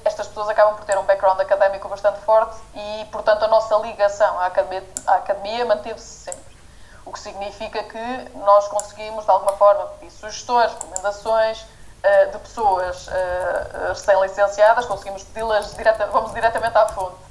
estas 0.03 0.27
pessoas 0.27 0.49
acabam 0.49 0.75
por 0.75 0.85
ter 0.85 0.97
um 0.97 1.03
background 1.03 1.39
académico 1.39 1.87
bastante 1.87 2.19
forte 2.21 2.57
e, 2.73 3.05
portanto, 3.11 3.43
a 3.43 3.47
nossa 3.47 3.75
ligação 3.77 4.39
à 4.39 4.47
academia, 4.47 4.83
academia 5.05 5.65
manteve-se 5.65 6.25
sempre. 6.25 6.57
O 7.05 7.11
que 7.11 7.19
significa 7.19 7.83
que 7.83 8.29
nós 8.35 8.67
conseguimos, 8.67 9.25
de 9.25 9.31
alguma 9.31 9.53
forma, 9.53 9.85
pedir 9.99 10.11
sugestões, 10.11 10.71
recomendações 10.73 11.65
eh, 12.03 12.25
de 12.27 12.37
pessoas 12.39 13.07
eh, 13.07 13.87
recém-licenciadas, 13.89 14.85
conseguimos 14.85 15.23
pedi-las, 15.23 15.75
direta, 15.75 16.05
vamos 16.07 16.33
diretamente 16.33 16.77
à 16.77 16.87
fonte. 16.89 17.29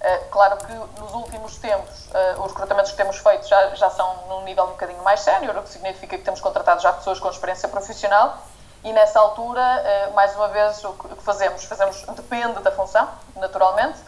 Eh, 0.00 0.18
claro 0.30 0.56
que 0.56 0.72
nos 0.98 1.12
últimos 1.12 1.56
tempos 1.56 2.08
eh, 2.14 2.34
os 2.38 2.52
recrutamentos 2.52 2.90
que 2.90 2.96
temos 2.96 3.18
feito 3.18 3.46
já, 3.46 3.74
já 3.74 3.90
são 3.90 4.26
num 4.28 4.42
nível 4.44 4.64
um 4.64 4.70
bocadinho 4.70 5.02
mais 5.02 5.20
sénior, 5.20 5.56
o 5.58 5.62
que 5.62 5.68
significa 5.68 6.16
que 6.16 6.24
temos 6.24 6.40
contratado 6.40 6.80
já 6.80 6.90
pessoas 6.92 7.20
com 7.20 7.28
experiência 7.28 7.68
profissional 7.68 8.38
e 8.82 8.92
nessa 8.92 9.18
altura, 9.20 9.60
eh, 9.84 10.10
mais 10.14 10.34
uma 10.34 10.48
vez, 10.48 10.82
o 10.84 10.92
que 10.94 11.22
fazemos? 11.22 11.64
Fazemos, 11.64 12.02
depende 12.14 12.60
da 12.60 12.72
função, 12.72 13.08
naturalmente. 13.36 13.98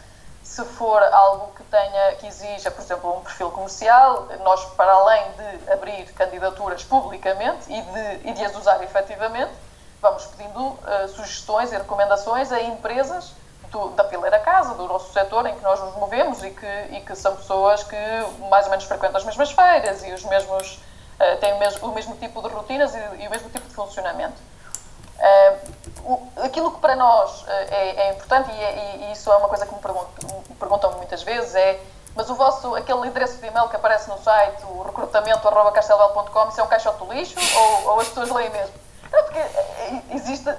Se 0.43 0.63
for 0.65 1.01
algo 1.01 1.51
que 1.55 1.63
tenha, 1.63 2.15
que 2.15 2.27
exija, 2.27 2.69
por 2.69 2.81
exemplo, 2.81 3.17
um 3.17 3.21
perfil 3.21 3.49
comercial, 3.51 4.27
nós, 4.43 4.65
para 4.75 4.91
além 4.91 5.23
de 5.33 5.71
abrir 5.71 6.05
candidaturas 6.13 6.83
publicamente 6.83 7.71
e 7.71 7.81
de, 7.81 8.29
e 8.29 8.33
de 8.33 8.43
as 8.45 8.55
usar 8.55 8.81
efetivamente, 8.83 9.51
vamos 10.01 10.25
pedindo 10.25 10.77
eh, 10.85 11.07
sugestões 11.07 11.71
e 11.71 11.77
recomendações 11.77 12.51
a 12.51 12.59
empresas 12.61 13.31
do- 13.71 13.89
da 13.91 14.03
Pileira 14.03 14.37
Casa, 14.39 14.73
do 14.73 14.85
nosso 14.87 15.13
setor 15.13 15.45
em 15.45 15.55
que 15.55 15.61
nós 15.63 15.79
nos 15.79 15.95
movemos 15.95 16.43
e 16.43 16.49
que, 16.51 16.65
e 16.91 17.01
que 17.01 17.15
são 17.15 17.35
pessoas 17.37 17.83
que 17.83 17.95
mais 18.49 18.65
ou 18.65 18.71
menos 18.71 18.85
frequentam 18.85 19.17
as 19.17 19.23
mesmas 19.25 19.51
feiras 19.51 20.03
e 20.03 20.11
os 20.11 20.23
mesmos, 20.25 20.79
eh, 21.19 21.35
têm 21.37 21.53
o 21.53 21.59
mesmo, 21.59 21.87
o 21.87 21.93
mesmo 21.93 22.15
tipo 22.17 22.41
de 22.41 22.49
rotinas 22.49 22.93
e, 22.93 22.99
e 23.23 23.27
o 23.27 23.31
mesmo 23.31 23.49
tipo 23.49 23.67
de 23.67 23.73
funcionamento. 23.73 24.35
Eh, 25.19 25.57
aquilo 26.43 26.71
que 26.71 26.79
para 26.79 26.95
nós 26.95 27.45
eh, 27.47 27.67
é, 27.71 28.07
é 28.07 28.11
importante, 28.13 28.49
e, 28.51 28.63
é- 28.63 28.95
e 28.97 29.11
isso 29.13 29.31
é 29.31 29.37
uma 29.37 29.47
coisa 29.47 29.65
que 29.65 29.73
me, 29.73 29.79
perguntam, 29.79 30.91
me 30.91 30.97
muitas 30.97 31.23
vezes, 31.23 31.55
é 31.55 31.79
mas 32.15 32.29
o 32.29 32.35
vosso, 32.35 32.75
aquele 32.75 33.07
endereço 33.07 33.37
de 33.39 33.47
e-mail 33.47 33.67
que 33.69 33.75
aparece 33.75 34.07
no 34.09 34.19
site, 34.19 34.63
o 34.65 34.83
recrutamento.castelbel.com, 34.83 36.49
isso 36.49 36.61
é 36.61 36.63
um 36.63 36.67
caixote 36.67 37.03
de 37.05 37.13
lixo 37.15 37.35
ou, 37.57 37.93
ou 37.93 37.99
as 38.01 38.07
pessoas 38.09 38.29
leem 38.29 38.49
mesmo? 38.51 38.73
Não, 39.11 39.23
porque 39.23 39.39
eh, 39.39 40.01
existe, 40.11 40.49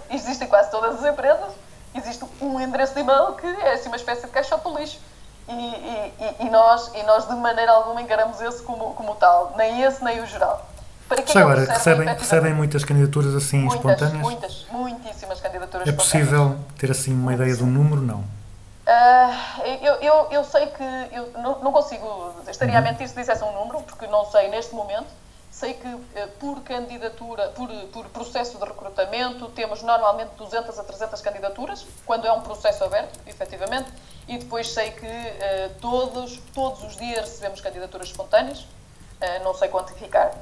em 0.45 0.49
quase 0.49 0.71
todas 0.71 0.97
as 0.97 1.05
empresas, 1.13 1.53
existe 1.95 2.25
um 2.41 2.59
endereço 2.61 2.95
de 2.95 3.01
e-mail 3.01 3.35
que 3.35 3.47
é 3.47 3.75
assim 3.75 3.89
uma 3.89 3.97
espécie 3.97 4.23
de 4.23 4.29
caixote 4.33 4.65
de 4.69 4.75
lixo. 4.77 5.01
E- 5.47 5.53
e- 5.53 6.37
e 6.41 6.51
nós, 6.51 6.91
e 6.95 7.03
nós 7.03 7.29
de 7.29 7.35
maneira 7.35 7.71
alguma 7.73 8.01
encaramos 8.01 8.41
esse 8.41 8.63
como, 8.63 8.95
como 8.95 9.15
tal, 9.17 9.53
nem 9.57 9.83
esse 9.83 10.03
nem 10.03 10.21
o 10.21 10.27
geral. 10.27 10.63
Já 11.33 11.41
agora, 11.41 11.65
recebem, 11.65 12.09
recebem 12.09 12.55
muitas 12.55 12.85
candidaturas 12.85 13.35
assim 13.35 13.59
muitas, 13.59 13.77
espontâneas? 13.77 14.23
muitas, 14.23 14.67
muitíssimas 14.71 15.41
candidaturas 15.41 15.87
É 15.89 15.93
possível 15.93 16.57
ter 16.79 16.91
assim 16.91 17.13
uma 17.13 17.35
ideia 17.35 17.55
de 17.55 17.63
um 17.63 17.67
número? 17.67 18.01
Não. 18.01 18.25
Ah, 18.87 19.61
eu, 19.83 19.95
eu, 19.95 20.29
eu 20.31 20.45
sei 20.45 20.67
que 20.67 20.83
eu 21.13 21.31
não, 21.41 21.61
não 21.61 21.73
consigo, 21.73 22.35
estaria 22.49 22.79
a 22.79 22.83
mentir 22.83 23.09
se 23.09 23.15
dissesse 23.15 23.43
um 23.43 23.53
número, 23.53 23.81
porque 23.83 24.07
não 24.07 24.25
sei 24.27 24.49
neste 24.49 24.75
momento. 24.75 25.09
Sei 25.51 25.73
que 25.73 25.87
eh, 26.17 26.27
por 26.41 26.63
candidatura, 26.63 27.47
por, 27.51 27.69
por 27.93 28.07
processo 28.07 28.59
de 28.59 28.65
recrutamento, 28.65 29.47
temos 29.51 29.85
normalmente 29.85 30.31
200 30.37 30.77
a 30.77 30.83
300 30.83 31.21
candidaturas, 31.21 31.87
quando 32.05 32.27
é 32.27 32.33
um 32.33 32.41
processo 32.41 32.83
aberto, 32.83 33.21
efetivamente, 33.25 33.89
e 34.27 34.37
depois 34.37 34.73
sei 34.73 34.91
que 34.91 35.07
eh, 35.07 35.71
todos, 35.81 36.41
todos 36.53 36.83
os 36.83 36.97
dias 36.97 37.21
recebemos 37.21 37.61
candidaturas 37.61 38.09
espontâneas, 38.09 38.67
eh, 39.21 39.39
não 39.45 39.55
sei 39.55 39.69
quantificar. 39.69 40.35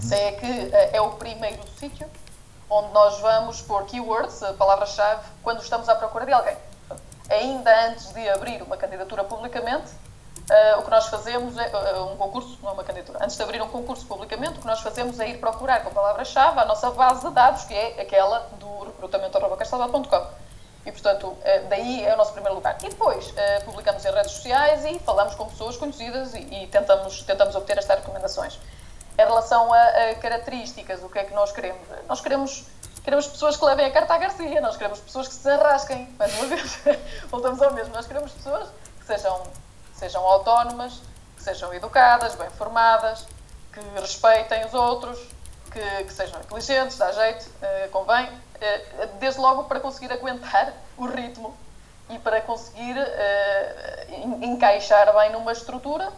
Sei 0.00 0.18
é 0.18 0.32
que 0.32 0.46
eh, 0.46 0.90
é 0.94 1.00
o 1.00 1.10
primeiro 1.12 1.62
sítio 1.78 2.08
onde 2.68 2.92
nós 2.92 3.20
vamos 3.20 3.62
pôr 3.62 3.84
keywords, 3.84 4.42
a 4.42 4.52
palavra-chave, 4.54 5.22
quando 5.42 5.62
estamos 5.62 5.88
à 5.88 5.94
procura 5.94 6.26
de 6.26 6.32
alguém. 6.32 6.56
Ainda 7.30 7.88
antes 7.88 8.12
de 8.12 8.28
abrir 8.28 8.60
uma 8.62 8.76
candidatura 8.76 9.22
publicamente, 9.22 9.92
eh, 10.50 10.76
o 10.76 10.82
que 10.82 10.90
nós 10.90 11.06
fazemos 11.06 11.56
é 11.58 11.70
eh, 11.72 12.00
um 12.00 12.16
concurso, 12.16 12.58
não 12.62 12.70
é 12.70 12.72
uma 12.72 12.84
candidatura. 12.84 13.20
Antes 13.22 13.36
de 13.36 13.42
abrir 13.42 13.62
um 13.62 13.68
concurso 13.68 14.04
publicamente, 14.06 14.58
o 14.58 14.60
que 14.60 14.66
nós 14.66 14.80
fazemos 14.80 15.20
é 15.20 15.28
ir 15.28 15.38
procurar 15.38 15.82
com 15.82 15.90
a 15.90 15.92
palavra-chave 15.92 16.58
a 16.58 16.64
nossa 16.64 16.90
base 16.90 17.26
de 17.26 17.32
dados, 17.32 17.64
que 17.64 17.74
é 17.74 18.00
aquela 18.00 18.40
do 18.58 18.84
recrutamento.castelbel.com. 18.86 20.46
E, 20.86 20.92
portanto, 20.92 21.36
daí 21.68 22.04
é 22.04 22.14
o 22.14 22.16
nosso 22.16 22.30
primeiro 22.30 22.54
lugar. 22.54 22.78
E 22.80 22.88
depois, 22.88 23.34
publicamos 23.64 24.04
em 24.04 24.10
redes 24.12 24.30
sociais 24.30 24.84
e 24.84 25.00
falamos 25.00 25.34
com 25.34 25.44
pessoas 25.46 25.76
conhecidas 25.76 26.32
e, 26.32 26.38
e 26.38 26.66
tentamos, 26.68 27.22
tentamos 27.22 27.56
obter 27.56 27.76
estas 27.76 27.98
recomendações. 27.98 28.56
Em 29.18 29.22
relação 29.24 29.72
a, 29.72 29.82
a 30.10 30.14
características, 30.16 31.02
o 31.02 31.08
que 31.08 31.18
é 31.18 31.24
que 31.24 31.32
nós 31.34 31.50
queremos? 31.52 31.80
Nós 32.06 32.20
queremos, 32.20 32.64
queremos 33.02 33.26
pessoas 33.26 33.56
que 33.56 33.64
levem 33.64 33.86
a 33.86 33.90
carta 33.90 34.14
à 34.14 34.18
Garcia, 34.18 34.60
nós 34.60 34.76
queremos 34.76 35.00
pessoas 35.00 35.28
que 35.28 35.34
se 35.34 35.48
arrasquem, 35.48 36.06
mais 36.18 36.34
uma 36.34 36.46
vez, 36.46 36.78
voltamos 37.30 37.62
ao 37.62 37.72
mesmo, 37.72 37.94
nós 37.94 38.06
queremos 38.06 38.30
pessoas 38.32 38.68
que 39.00 39.06
sejam, 39.06 39.42
sejam 39.94 40.22
autónomas, 40.26 41.00
que 41.36 41.42
sejam 41.42 41.72
educadas, 41.72 42.34
bem 42.34 42.50
formadas, 42.50 43.26
que 43.72 43.80
respeitem 44.00 44.64
os 44.66 44.74
outros, 44.74 45.18
que, 45.72 46.04
que 46.04 46.12
sejam 46.12 46.38
inteligentes, 46.40 46.98
dá 46.98 47.10
jeito, 47.12 47.46
eh, 47.62 47.88
convém, 47.92 48.28
eh, 48.60 49.06
desde 49.18 49.40
logo 49.40 49.64
para 49.64 49.80
conseguir 49.80 50.12
aguentar 50.12 50.72
o 50.98 51.06
ritmo 51.06 51.56
e 52.10 52.18
para 52.18 52.40
conseguir 52.40 52.96
en- 54.08 54.44
encaixar 54.52 55.12
bem 55.16 55.30
numa 55.32 55.52
estrutura 55.52 56.10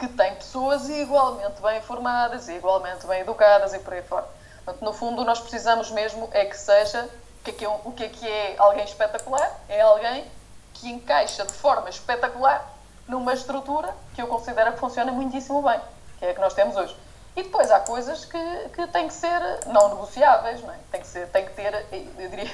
que 0.00 0.08
tem 0.08 0.34
pessoas 0.34 0.88
igualmente 0.88 1.60
bem 1.60 1.78
formadas 1.82 2.48
e 2.48 2.54
igualmente 2.54 3.06
bem 3.06 3.20
educadas 3.20 3.74
e 3.74 3.78
por 3.80 3.92
aí 3.92 4.02
fora. 4.02 4.26
Portanto, 4.64 4.82
no 4.82 4.94
fundo, 4.94 5.22
nós 5.26 5.38
precisamos 5.38 5.90
mesmo 5.90 6.26
é 6.32 6.46
que 6.46 6.56
seja, 6.56 7.06
o 7.40 7.44
que 7.44 7.50
é 7.50 7.52
que 7.52 7.64
é, 7.66 7.68
o 7.68 7.92
que 7.92 8.04
é, 8.04 8.08
que 8.08 8.26
é 8.26 8.54
alguém 8.56 8.82
espetacular? 8.82 9.60
É 9.68 9.82
alguém 9.82 10.24
que 10.72 10.88
encaixa 10.88 11.44
de 11.44 11.52
forma 11.52 11.90
espetacular 11.90 12.66
numa 13.06 13.34
estrutura 13.34 13.94
que 14.14 14.22
eu 14.22 14.26
considero 14.26 14.72
que 14.72 14.78
funciona 14.78 15.12
muitíssimo 15.12 15.60
bem, 15.60 15.78
que 16.18 16.24
é 16.24 16.30
a 16.30 16.34
que 16.34 16.40
nós 16.40 16.54
temos 16.54 16.74
hoje. 16.76 16.96
E 17.36 17.42
depois 17.42 17.70
há 17.70 17.80
coisas 17.80 18.24
que, 18.24 18.68
que 18.72 18.86
têm 18.86 19.06
que 19.06 19.14
ser 19.14 19.38
não 19.66 19.90
negociáveis, 19.90 20.62
não 20.62 20.72
é? 20.72 20.78
tem, 20.90 21.02
que 21.02 21.06
ser, 21.06 21.28
tem 21.28 21.44
que 21.44 21.52
ter, 21.52 21.74
eu 21.92 22.28
diria, 22.30 22.50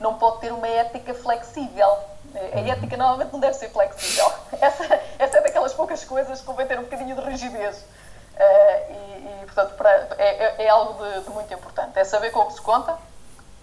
não 0.00 0.14
pode 0.14 0.40
ter 0.40 0.52
uma 0.52 0.66
ética 0.66 1.14
flexível. 1.14 1.96
A 2.34 2.60
ética 2.60 2.96
normalmente 2.96 3.32
não 3.32 3.40
deve 3.40 3.54
ser 3.54 3.70
flexível. 3.70 4.30
Essa, 4.60 5.00
essa 5.18 5.38
é 5.38 5.40
daquelas 5.42 5.72
poucas 5.72 6.04
coisas 6.04 6.40
que 6.40 6.46
convém 6.46 6.66
ter 6.66 6.78
um 6.78 6.82
bocadinho 6.82 7.14
de 7.16 7.22
rigidez. 7.22 7.84
Eh, 8.36 8.86
e, 8.92 9.42
e, 9.42 9.46
portanto, 9.46 9.74
para- 9.76 10.08
é, 10.18 10.44
é- 10.44 10.64
é 10.64 10.68
algo 10.68 11.02
de, 11.04 11.20
de 11.24 11.30
muito 11.30 11.52
importante. 11.52 11.98
É 11.98 12.04
saber 12.04 12.30
com 12.30 12.40
o 12.40 12.46
que 12.46 12.54
se 12.54 12.60
conta 12.62 12.96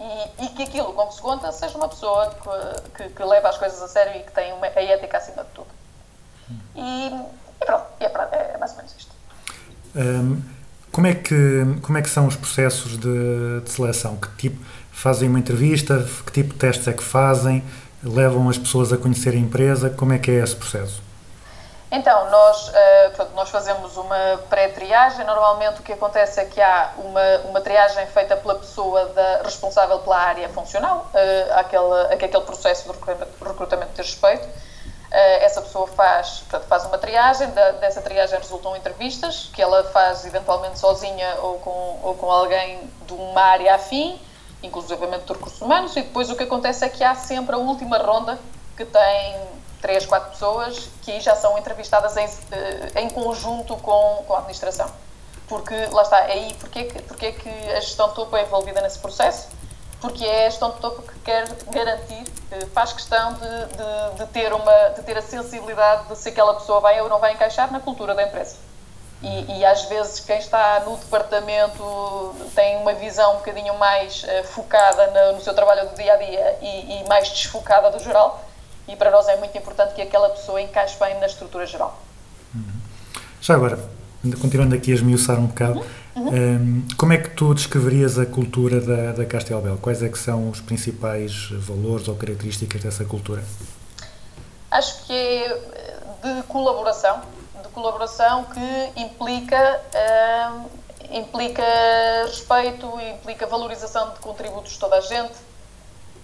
e, 0.00 0.44
e 0.44 0.48
que 0.50 0.62
aquilo 0.64 0.92
com 0.92 1.06
que 1.06 1.14
se 1.14 1.20
conta 1.22 1.50
seja 1.52 1.76
uma 1.76 1.88
pessoa 1.88 2.30
que, 2.30 3.02
que, 3.02 3.08
que 3.10 3.24
leva 3.24 3.48
as 3.48 3.56
coisas 3.58 3.80
a 3.82 3.88
sério 3.88 4.20
e 4.20 4.22
que 4.24 4.32
tem 4.32 4.52
uma, 4.52 4.66
a 4.66 4.82
ética 4.82 5.18
acima 5.18 5.42
de 5.44 5.50
tudo. 5.50 5.68
E, 6.76 7.06
e 7.60 7.64
pronto, 7.64 7.86
é, 8.00 8.06
é 8.54 8.58
mais 8.58 8.70
ou 8.72 8.76
menos 8.78 8.94
isto. 8.96 9.12
Hum, 9.96 10.40
como, 10.92 11.06
é 11.06 11.14
que, 11.14 11.64
como 11.82 11.98
é 11.98 12.02
que 12.02 12.08
são 12.10 12.26
os 12.26 12.36
processos 12.36 12.98
de, 12.98 13.60
de 13.62 13.70
seleção? 13.70 14.16
Que 14.16 14.28
tipo 14.36 14.64
fazem 14.92 15.28
uma 15.28 15.38
entrevista? 15.38 16.06
Que 16.26 16.32
tipo 16.32 16.52
de 16.54 16.58
testes 16.60 16.86
é 16.88 16.92
que 16.92 17.02
fazem? 17.02 17.64
Levam 18.02 18.48
as 18.48 18.56
pessoas 18.56 18.92
a 18.92 18.96
conhecer 18.96 19.34
a 19.34 19.36
empresa? 19.36 19.90
Como 19.90 20.12
é 20.12 20.18
que 20.18 20.30
é 20.30 20.34
esse 20.34 20.54
processo? 20.54 21.02
Então, 21.90 22.30
nós, 22.30 22.70
eh, 22.74 23.12
nós 23.34 23.48
fazemos 23.48 23.96
uma 23.96 24.38
pré-triagem. 24.50 25.24
Normalmente 25.24 25.80
o 25.80 25.82
que 25.82 25.92
acontece 25.92 26.38
é 26.38 26.44
que 26.44 26.60
há 26.60 26.92
uma, 26.98 27.38
uma 27.48 27.60
triagem 27.60 28.06
feita 28.08 28.36
pela 28.36 28.56
pessoa 28.56 29.06
da, 29.06 29.42
responsável 29.42 29.98
pela 30.00 30.18
área 30.18 30.48
funcional, 30.50 31.08
eh, 31.14 31.48
àquele, 31.54 32.12
a 32.12 32.16
que 32.16 32.26
aquele 32.26 32.44
processo 32.44 32.92
de 32.92 33.44
recrutamento, 33.44 33.92
diz 33.94 34.06
respeito. 34.06 34.46
Eh, 35.10 35.44
essa 35.44 35.62
pessoa 35.62 35.86
faz, 35.88 36.40
portanto, 36.40 36.68
faz 36.68 36.84
uma 36.84 36.98
triagem, 36.98 37.48
dessa 37.80 38.02
triagem 38.02 38.38
resultam 38.38 38.76
entrevistas, 38.76 39.50
que 39.54 39.62
ela 39.62 39.82
faz 39.84 40.26
eventualmente 40.26 40.78
sozinha 40.78 41.36
ou 41.40 41.58
com, 41.58 42.00
ou 42.02 42.14
com 42.14 42.30
alguém 42.30 42.80
de 43.06 43.14
uma 43.14 43.40
área 43.40 43.74
afim, 43.74 44.20
inclusivamente 44.62 45.24
de 45.24 45.32
recursos 45.32 45.60
humanos, 45.60 45.96
e 45.96 46.02
depois 46.02 46.30
o 46.30 46.36
que 46.36 46.42
acontece 46.42 46.84
é 46.84 46.88
que 46.88 47.04
há 47.04 47.14
sempre 47.14 47.54
a 47.54 47.58
última 47.58 47.98
ronda, 47.98 48.38
que 48.76 48.84
tem 48.84 49.36
três, 49.80 50.06
quatro 50.06 50.30
pessoas, 50.30 50.88
que 51.02 51.20
já 51.20 51.34
são 51.36 51.56
entrevistadas 51.58 52.16
em, 52.16 52.24
eh, 52.50 53.02
em 53.02 53.10
conjunto 53.10 53.76
com, 53.76 54.24
com 54.26 54.34
a 54.34 54.38
administração. 54.38 54.90
Porque, 55.48 55.74
lá 55.86 56.02
está, 56.02 56.20
é 56.20 56.32
aí, 56.32 56.54
porque 56.54 56.78
é, 56.80 56.84
que, 56.84 57.02
porque 57.02 57.26
é 57.26 57.32
que 57.32 57.48
a 57.48 57.80
gestão 57.80 58.08
de 58.08 58.14
topo 58.14 58.36
é 58.36 58.42
envolvida 58.42 58.80
nesse 58.80 58.98
processo? 58.98 59.48
Porque 60.00 60.24
é 60.24 60.46
a 60.46 60.50
gestão 60.50 60.70
de 60.70 60.78
topo 60.78 61.02
que 61.02 61.18
quer 61.20 61.48
garantir, 61.70 62.24
eh, 62.50 62.66
faz 62.74 62.92
questão 62.92 63.34
de, 63.34 63.40
de, 63.40 64.18
de 64.18 64.26
ter 64.32 64.52
uma, 64.52 64.88
de 64.90 65.02
ter 65.02 65.16
a 65.16 65.22
sensibilidade 65.22 66.08
de 66.08 66.16
se 66.16 66.28
aquela 66.28 66.54
pessoa 66.54 66.80
vai 66.80 67.00
ou 67.00 67.08
não 67.08 67.18
vai 67.18 67.32
encaixar 67.32 67.72
na 67.72 67.80
cultura 67.80 68.14
da 68.14 68.24
empresa. 68.24 68.56
E, 69.20 69.58
e 69.58 69.64
às 69.64 69.84
vezes 69.86 70.20
quem 70.20 70.38
está 70.38 70.84
no 70.86 70.96
departamento 70.96 72.34
tem 72.54 72.76
uma 72.76 72.94
visão 72.94 73.32
um 73.32 73.36
bocadinho 73.38 73.76
mais 73.76 74.24
eh, 74.24 74.44
focada 74.44 75.08
no, 75.08 75.38
no 75.38 75.42
seu 75.42 75.52
trabalho 75.54 75.88
do 75.88 75.96
dia 75.96 76.12
a 76.12 76.16
dia 76.16 76.56
e, 76.62 77.00
e 77.00 77.08
mais 77.08 77.28
desfocada 77.28 77.90
do 77.90 77.98
geral. 78.02 78.44
E 78.86 78.94
para 78.94 79.10
nós 79.10 79.26
é 79.28 79.36
muito 79.36 79.56
importante 79.58 79.94
que 79.94 80.02
aquela 80.02 80.30
pessoa 80.30 80.62
encaixe 80.62 80.96
bem 81.00 81.18
na 81.18 81.26
estrutura 81.26 81.66
geral. 81.66 82.00
Já 83.40 83.54
agora, 83.54 83.78
continuando 84.40 84.74
aqui 84.74 84.92
a 84.92 84.94
esmiuçar 84.94 85.38
um 85.38 85.46
bocado, 85.46 85.84
hum, 86.16 86.86
como 86.96 87.12
é 87.12 87.18
que 87.18 87.30
tu 87.30 87.54
descreverias 87.54 88.18
a 88.18 88.26
cultura 88.26 88.80
da, 88.80 89.12
da 89.12 89.26
Castelbel? 89.26 89.78
Quais 89.78 90.02
é 90.02 90.08
que 90.08 90.18
são 90.18 90.48
os 90.48 90.60
principais 90.60 91.50
valores 91.50 92.08
ou 92.08 92.14
características 92.14 92.82
dessa 92.82 93.04
cultura? 93.04 93.42
Acho 94.70 95.04
que 95.06 95.12
é 95.12 95.98
de 96.22 96.42
colaboração, 96.44 97.20
de 97.68 97.74
colaboração 97.74 98.44
que 98.44 98.92
implica, 99.00 99.80
hum, 100.52 100.64
implica 101.10 101.62
respeito, 102.26 102.86
implica 103.00 103.46
valorização 103.46 104.10
de 104.10 104.18
contributos 104.20 104.72
de 104.72 104.78
toda 104.78 104.96
a 104.96 105.00
gente, 105.00 105.34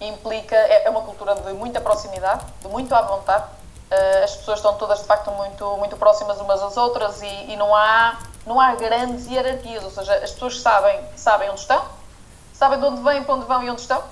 implica, 0.01 0.57
é 0.57 0.85
é 0.87 0.91
uma 0.91 1.03
cultura 1.03 1.35
de 1.35 1.53
muita 1.53 1.81
proximidade, 1.81 2.45
de 2.61 2.69
muito 2.69 2.95
à 2.95 3.03
vontade. 3.03 3.45
Eh, 3.91 4.25
As 4.25 4.35
pessoas 4.37 4.59
estão 4.59 4.75
todas 4.75 5.01
de 5.01 5.05
facto 5.07 5.31
muito, 5.31 5.77
muito 5.77 5.97
próximas 5.97 6.41
umas 6.41 6.63
às 6.63 6.77
outras 6.77 7.23
e, 7.23 7.27
e 7.53 7.57
não, 7.57 7.75
há, 7.75 8.19
não 8.47 8.61
há 8.61 8.75
grandes 8.75 9.27
hierarquias, 9.27 9.85
ou 9.85 9.91
seja, 9.91 10.15
as 10.17 10.33
pessoas 10.33 10.61
sabem, 10.61 10.99
sabem 11.17 11.51
onde 11.51 11.61
estão, 11.61 11.83
sabem 12.53 12.79
de 12.81 12.85
onde 12.87 13.03
vêm, 13.03 13.23
para 13.23 13.35
onde 13.35 13.47
vão 13.47 13.63
e 13.63 13.71
onde 13.71 13.81
estão, 13.83 14.03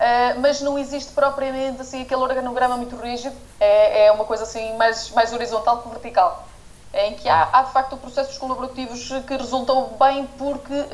Uh, 0.00 0.40
mas 0.40 0.62
não 0.62 0.78
existe 0.78 1.12
propriamente 1.12 1.82
assim 1.82 2.00
aquele 2.00 2.22
organograma 2.22 2.74
muito 2.74 2.96
rígido, 2.96 3.36
é, 3.60 4.06
é 4.06 4.12
uma 4.12 4.24
coisa 4.24 4.44
assim 4.44 4.74
mais, 4.78 5.10
mais 5.10 5.30
horizontal 5.30 5.82
que 5.82 5.90
vertical, 5.90 6.42
em 6.92 7.14
que 7.14 7.28
há, 7.28 7.48
há 7.52 7.62
de 7.62 7.72
facto 7.72 7.96
processos 7.96 8.36
colaborativos 8.36 9.08
que 9.26 9.36
resultam 9.36 9.90
bem 9.98 10.26
porque 10.38 10.72
uh, 10.72 10.86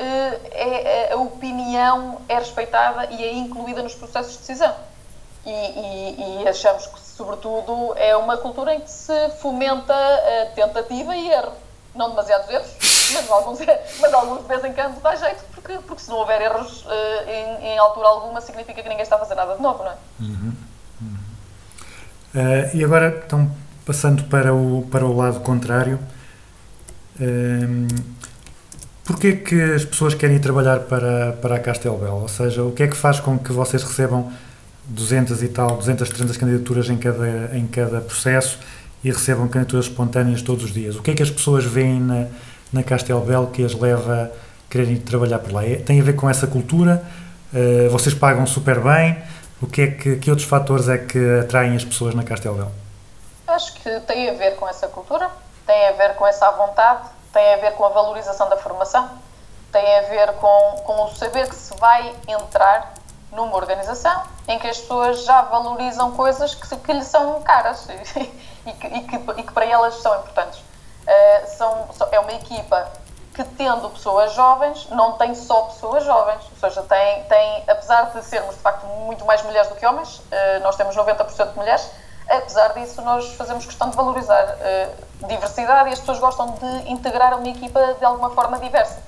é, 0.51 1.09
é- 1.09 1.13
a 1.13 1.17
opinião 1.17 2.21
é 2.29 2.35
respeitada 2.37 3.05
e 3.11 3.23
é 3.23 3.33
incluída 3.33 3.81
nos 3.81 3.95
processos 3.95 4.33
de 4.33 4.39
decisão. 4.39 4.73
E, 5.45 5.49
e- 5.49 6.43
e 6.43 6.47
achamos 6.47 6.85
que, 6.87 6.99
sobretudo, 6.99 7.93
é 7.95 8.15
uma 8.15 8.37
cultura 8.37 8.75
em 8.75 8.81
que 8.81 8.91
se 8.91 9.29
fomenta 9.41 9.93
a 9.93 10.45
tentativa 10.53 11.15
e 11.15 11.31
erro. 11.31 11.53
Não 11.95 12.09
demasiados 12.11 12.47
erros, 12.47 12.69
mas 13.15 13.31
alguns, 13.31 13.59
mas 13.99 14.13
alguns 14.13 14.41
de 14.41 14.47
vez 14.47 14.63
em 14.65 14.73
quando 14.73 15.01
dá 15.01 15.15
jeito, 15.15 15.43
porque, 15.55 15.73
porque 15.79 16.03
se 16.03 16.09
não 16.11 16.17
houver 16.17 16.39
erros 16.41 16.85
eh, 16.87 17.57
em, 17.61 17.67
em 17.69 17.77
altura 17.79 18.07
alguma, 18.07 18.39
significa 18.39 18.83
que 18.83 18.87
ninguém 18.89 19.01
está 19.01 19.15
a 19.15 19.19
fazer 19.19 19.33
nada 19.33 19.55
de 19.55 19.61
novo, 19.63 19.83
não 19.83 19.91
é? 19.91 19.95
Uh, 22.35 22.75
e 22.75 22.83
agora, 22.83 23.23
então, 23.25 23.49
passando 23.87 24.25
para 24.25 24.53
o, 24.53 24.85
para 24.91 25.05
o 25.05 25.15
lado 25.15 25.39
contrário, 25.39 25.97
um, 27.21 27.87
porquê 29.05 29.31
que 29.31 29.59
as 29.61 29.85
pessoas 29.85 30.13
querem 30.13 30.37
trabalhar 30.39 30.81
para, 30.81 31.31
para 31.41 31.55
a 31.55 31.59
Castelbel? 31.59 32.15
Ou 32.15 32.27
seja, 32.27 32.63
o 32.63 32.73
que 32.73 32.83
é 32.83 32.87
que 32.87 32.97
faz 32.97 33.21
com 33.21 33.39
que 33.39 33.53
vocês 33.53 33.81
recebam 33.81 34.29
200 34.89 35.41
e 35.41 35.47
tal, 35.47 35.77
200, 35.77 36.09
300 36.09 36.35
candidaturas 36.35 36.89
em 36.89 36.97
cada, 36.97 37.57
em 37.57 37.65
cada 37.65 38.01
processo 38.01 38.59
e 39.01 39.09
recebam 39.09 39.47
candidaturas 39.47 39.85
espontâneas 39.85 40.41
todos 40.41 40.65
os 40.65 40.73
dias? 40.73 40.97
O 40.97 41.01
que 41.01 41.11
é 41.11 41.13
que 41.13 41.23
as 41.23 41.31
pessoas 41.31 41.63
veem 41.63 42.01
na, 42.01 42.27
na 42.73 42.83
Castelbel 42.83 43.47
que 43.47 43.63
as 43.63 43.73
leva 43.73 44.31
a 44.33 44.69
quererem 44.69 44.97
trabalhar 44.97 45.39
por 45.39 45.53
lá? 45.53 45.63
É- 45.65 45.77
tem 45.77 46.01
a 46.01 46.03
ver 46.03 46.13
com 46.13 46.29
essa 46.29 46.45
cultura? 46.45 47.01
Uh, 47.53 47.89
vocês 47.89 48.13
pagam 48.13 48.45
super 48.45 48.81
bem? 48.81 49.17
O 49.61 49.65
que 49.65 49.81
é 49.81 49.87
que, 49.87 50.17
que 50.17 50.29
outros 50.29 50.45
fatores 50.45 50.89
é 50.89 50.97
que 50.97 51.17
atraem 51.39 51.73
as 51.73 51.85
pessoas 51.85 52.13
na 52.13 52.23
Castelbel? 52.23 52.69
Acho 53.47 53.73
que 53.73 53.99
tem 54.01 54.29
a 54.29 54.33
ver 54.33 54.57
com 54.57 54.67
essa 54.67 54.87
cultura, 54.89 55.29
tem 55.65 55.87
a 55.87 55.91
ver 55.93 56.15
com 56.15 56.27
essa 56.27 56.51
vontade, 56.51 57.07
tem 57.31 57.53
a 57.53 57.57
ver 57.57 57.73
com 57.75 57.85
a 57.85 57.89
valorização 57.89 58.49
da 58.49 58.57
formação, 58.57 59.09
tem 59.71 59.99
a 59.99 60.01
ver 60.01 60.33
com, 60.33 60.81
com 60.85 61.03
o 61.05 61.15
saber 61.15 61.47
que 61.47 61.55
se 61.55 61.73
vai 61.77 62.13
entrar 62.27 62.93
numa 63.31 63.55
organização 63.55 64.23
em 64.47 64.57
que 64.59 64.67
as 64.67 64.77
pessoas 64.79 65.23
já 65.23 65.41
valorizam 65.43 66.11
coisas 66.15 66.55
que, 66.55 66.75
que 66.77 66.93
lhes 66.93 67.07
são 67.07 67.41
caras 67.41 67.87
e, 68.65 68.71
que, 68.73 68.87
e, 68.87 69.01
que, 69.03 69.15
e 69.39 69.43
que 69.43 69.51
para 69.53 69.65
elas 69.65 69.95
são 69.95 70.19
importantes. 70.19 70.59
Uh, 70.59 71.47
são- 71.57 71.87
é 72.11 72.19
uma 72.19 72.33
equipa 72.33 72.91
que, 73.33 73.43
tendo 73.43 73.89
pessoas 73.91 74.33
jovens, 74.33 74.89
não 74.89 75.13
tem 75.13 75.33
só 75.35 75.63
pessoas 75.63 76.03
jovens, 76.03 76.43
ou 76.51 76.57
seja, 76.59 76.81
tem, 76.83 77.23
tem 77.23 77.63
apesar 77.67 78.09
de 78.11 78.23
sermos 78.25 78.55
de 78.55 78.61
facto 78.61 78.85
muito 78.87 79.23
mais 79.25 79.41
mulheres 79.43 79.69
do 79.69 79.75
que 79.75 79.85
homens, 79.85 80.17
uh, 80.19 80.59
nós 80.63 80.75
temos 80.75 80.95
90% 80.95 81.51
de 81.51 81.55
mulheres, 81.57 81.89
apesar 82.29 82.73
disso, 82.73 83.01
nós 83.01 83.33
fazemos 83.33 83.65
questão 83.65 83.89
de 83.89 83.95
valorizar 83.95 84.43
uh, 84.43 85.27
diversidade 85.27 85.89
e 85.89 85.93
as 85.93 85.99
pessoas 85.99 86.19
gostam 86.19 86.51
de 86.51 86.91
integrar 86.91 87.37
uma 87.37 87.47
equipa 87.47 87.95
de 87.95 88.05
alguma 88.05 88.29
forma 88.31 88.59
diversa. 88.59 89.01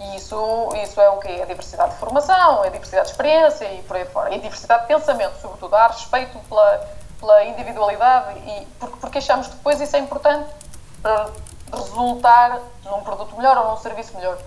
E 0.00 0.16
isso, 0.16 0.68
isso 0.82 1.00
é 1.00 1.08
o 1.10 1.18
quê? 1.18 1.40
É 1.40 1.46
diversidade 1.46 1.92
de 1.92 1.98
formação, 1.98 2.64
é 2.64 2.70
diversidade 2.70 3.06
de 3.06 3.12
experiência 3.12 3.64
e 3.72 3.82
por 3.82 3.96
aí 3.96 4.04
fora. 4.04 4.34
E 4.34 4.38
diversidade 4.40 4.82
de 4.82 4.88
pensamento, 4.88 5.40
sobretudo. 5.40 5.74
Há 5.74 5.88
respeito 5.88 6.38
pela, 6.48 6.88
pela 7.18 7.44
individualidade 7.44 8.38
e 8.38 8.66
porque, 8.78 8.96
porque 9.00 9.18
achamos 9.18 9.48
que 9.48 9.56
depois 9.56 9.80
isso 9.80 9.96
é 9.96 9.98
importante 9.98 10.48
para 11.02 11.30
resultar 11.72 12.60
num 12.84 13.00
produto 13.00 13.36
melhor 13.36 13.58
ou 13.58 13.70
num 13.70 13.76
serviço 13.76 14.16
melhor. 14.16 14.38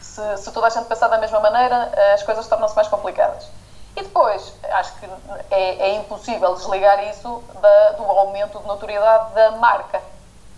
Se, 0.00 0.36
se 0.38 0.52
toda 0.52 0.68
a 0.68 0.70
gente 0.70 0.86
pensar 0.86 1.08
da 1.08 1.18
mesma 1.18 1.40
maneira, 1.40 1.92
as 2.14 2.22
coisas 2.22 2.46
tornam-se 2.46 2.76
mais 2.76 2.88
complicadas. 2.88 3.46
E 3.96 4.02
depois, 4.02 4.54
acho 4.70 4.94
que 4.96 5.06
é, 5.50 5.90
é 5.90 5.94
impossível 5.96 6.54
desligar 6.54 7.02
isso 7.08 7.42
da- 7.60 7.90
do 7.92 8.04
aumento 8.04 8.58
de 8.58 8.66
notoriedade 8.66 9.34
da 9.34 9.50
marca. 9.52 10.00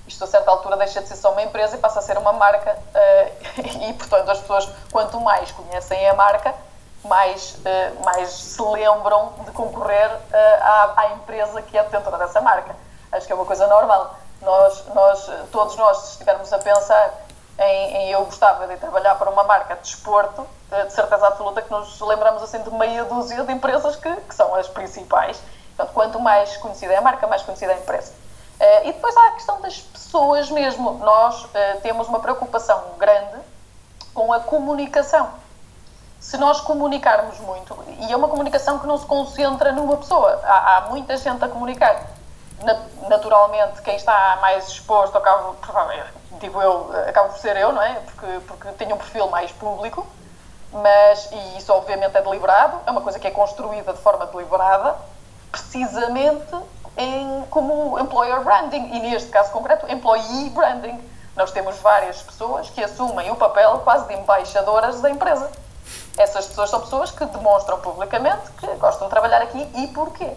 Isto 0.07 0.25
a 0.25 0.27
certa 0.27 0.51
altura 0.51 0.77
deixa 0.77 1.01
de 1.01 1.09
ser 1.09 1.17
só 1.17 1.33
uma 1.33 1.43
empresa 1.43 1.77
e 1.77 1.79
passa 1.79 2.01
a 2.01 2.03
ser 2.03 2.19
uma 2.19 2.33
marca 2.33 2.77
eh, 2.95 3.33
e, 3.89 3.93
portanto, 3.95 4.29
as 4.31 4.41
pessoas, 4.41 4.69
quanto 4.91 5.21
mais 5.21 5.51
conhecem 5.53 6.09
a 6.09 6.15
marca, 6.15 6.55
mais, 7.05 7.57
eh, 7.65 7.93
mais 8.05 8.29
se 8.31 8.63
lembram 8.63 9.33
de 9.45 9.51
concorrer 9.53 10.11
eh, 10.33 10.59
à, 10.63 10.93
à 10.97 11.07
empresa 11.13 11.63
que 11.63 11.77
é 11.79 11.83
detentora 11.83 12.19
dessa 12.19 12.41
marca. 12.41 12.75
Acho 13.11 13.27
que 13.27 13.33
é 13.33 13.35
uma 13.35 13.47
coisa 13.47 13.67
normal. 13.67 14.15
Nós, 14.41 14.87
nós, 14.89 15.31
todos 15.51 15.77
nós, 15.77 15.99
se 15.99 16.11
estivermos 16.13 16.53
a 16.53 16.59
pensar 16.59 17.15
em, 17.59 17.97
em 17.97 18.11
eu 18.11 18.25
gostava 18.25 18.67
de 18.67 18.77
trabalhar 18.77 19.15
para 19.17 19.31
uma 19.31 19.45
marca 19.45 19.75
de 19.77 19.83
desporto, 19.83 20.47
de 20.71 20.93
certeza 20.93 21.27
absoluta 21.27 21.61
que 21.63 21.71
nos 21.71 22.01
lembramos 22.01 22.43
assim 22.43 22.63
de 22.63 22.71
meia 22.71 23.05
dúzia 23.05 23.43
de 23.45 23.53
empresas 23.53 23.97
que, 23.97 24.15
que 24.17 24.35
são 24.35 24.55
as 24.55 24.69
principais. 24.69 25.41
Portanto, 25.77 25.95
quanto 25.95 26.21
mais 26.21 26.57
conhecida 26.57 26.93
é 26.93 26.97
a 26.97 27.01
marca, 27.01 27.27
mais 27.27 27.43
conhecida 27.43 27.73
é 27.73 27.77
a 27.77 27.79
empresa. 27.79 28.13
Eh, 28.61 28.89
e 28.89 28.93
depois 28.93 29.17
há 29.17 29.29
a 29.29 29.31
questão 29.33 29.61
das 29.61 29.79
pessoas 29.81 30.51
mesmo. 30.51 30.93
Nós 30.99 31.47
eh, 31.55 31.75
temos 31.83 32.09
uma 32.09 32.21
preocupação 32.21 32.83
grande 32.99 33.39
com 34.15 34.33
a 34.33 34.41
comunicação. 34.41 35.31
Se 36.21 36.37
nós 36.37 36.61
comunicarmos 36.61 37.39
muito, 37.41 37.77
e 37.99 38.13
é 38.13 38.17
uma 38.17 38.29
comunicação 38.29 38.79
que 38.79 38.87
não 38.87 38.97
se 38.97 39.05
concentra 39.07 39.73
numa 39.73 39.97
pessoa, 39.97 40.41
há, 40.45 40.77
há 40.77 40.81
muita 40.83 41.17
gente 41.17 41.45
a 41.45 41.49
comunicar. 41.49 42.03
Na- 42.63 43.09
naturalmente, 43.09 43.83
quem 43.83 43.97
está 43.97 44.39
mais 44.41 44.69
exposto, 44.69 45.19
acaba, 45.19 45.53
provavelmente, 45.55 46.13
digo 46.41 46.61
eu, 46.61 46.91
acaba 47.09 47.29
por 47.29 47.39
ser 47.39 47.57
eu, 47.57 47.73
não 47.73 47.83
é? 47.83 47.95
Porque, 47.95 48.41
porque 48.47 48.69
tenho 48.73 48.95
um 48.95 48.99
perfil 48.99 49.29
mais 49.29 49.51
público, 49.53 50.07
mas, 50.73 51.31
e 51.31 51.59
isso 51.59 51.73
obviamente 51.73 52.17
é 52.17 52.23
deliberado, 52.23 52.81
é 52.87 52.91
uma 52.91 53.01
coisa 53.01 53.19
que 53.19 53.27
é 53.27 53.31
construída 53.31 53.93
de 53.93 54.01
forma 54.01 54.27
deliberada, 54.27 54.97
precisamente 55.51 56.57
em, 56.97 57.45
como 57.51 57.99
employer 57.99 58.41
branding, 58.43 58.95
e 58.95 59.01
neste 59.01 59.29
caso 59.31 59.51
concreto, 59.53 59.91
employee 59.91 60.51
branding. 60.51 61.13
Nós 61.37 61.51
temos 61.51 61.79
várias 61.79 62.21
pessoas 62.23 62.69
que 62.69 62.83
assumem 62.83 63.31
o 63.31 63.37
papel 63.37 63.81
quase 63.85 64.07
de 64.07 64.15
embaixadoras 64.15 65.01
da 65.01 65.11
empresa. 65.11 65.51
Essas 66.17 66.47
pessoas 66.47 66.69
são 66.69 66.81
pessoas 66.81 67.11
que 67.11 67.25
demonstram 67.25 67.81
publicamente 67.81 68.51
que 68.59 68.67
gostam 68.75 69.07
de 69.07 69.11
trabalhar 69.11 69.41
aqui 69.41 69.67
e 69.75 69.87
porquê. 69.89 70.31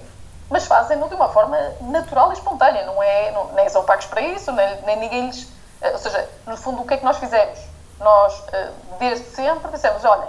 Mas 0.49 0.65
fazem-no 0.65 1.09
de 1.09 1.15
uma 1.15 1.29
forma 1.29 1.57
natural 1.81 2.29
e 2.29 2.33
espontânea, 2.33 2.85
não 2.85 3.01
é, 3.01 3.31
não, 3.31 3.51
nem 3.53 3.67
são 3.67 3.83
pagos 3.83 4.05
para 4.05 4.21
isso, 4.21 4.51
nem, 4.51 4.81
nem 4.81 4.97
ninguém 4.97 5.25
lhes. 5.27 5.47
Eh, 5.85 5.91
Ou 5.91 5.99
seja, 5.99 6.29
no 6.47 6.57
fundo, 6.57 6.81
o 6.81 6.87
que 6.87 6.95
é 6.95 6.97
que 6.97 7.05
nós 7.05 7.17
fizemos? 7.17 7.59
Nós, 7.99 8.43
eh, 8.51 8.71
desde 8.99 9.25
sempre, 9.27 9.71
dissemos: 9.71 10.03
olhem, 10.03 10.27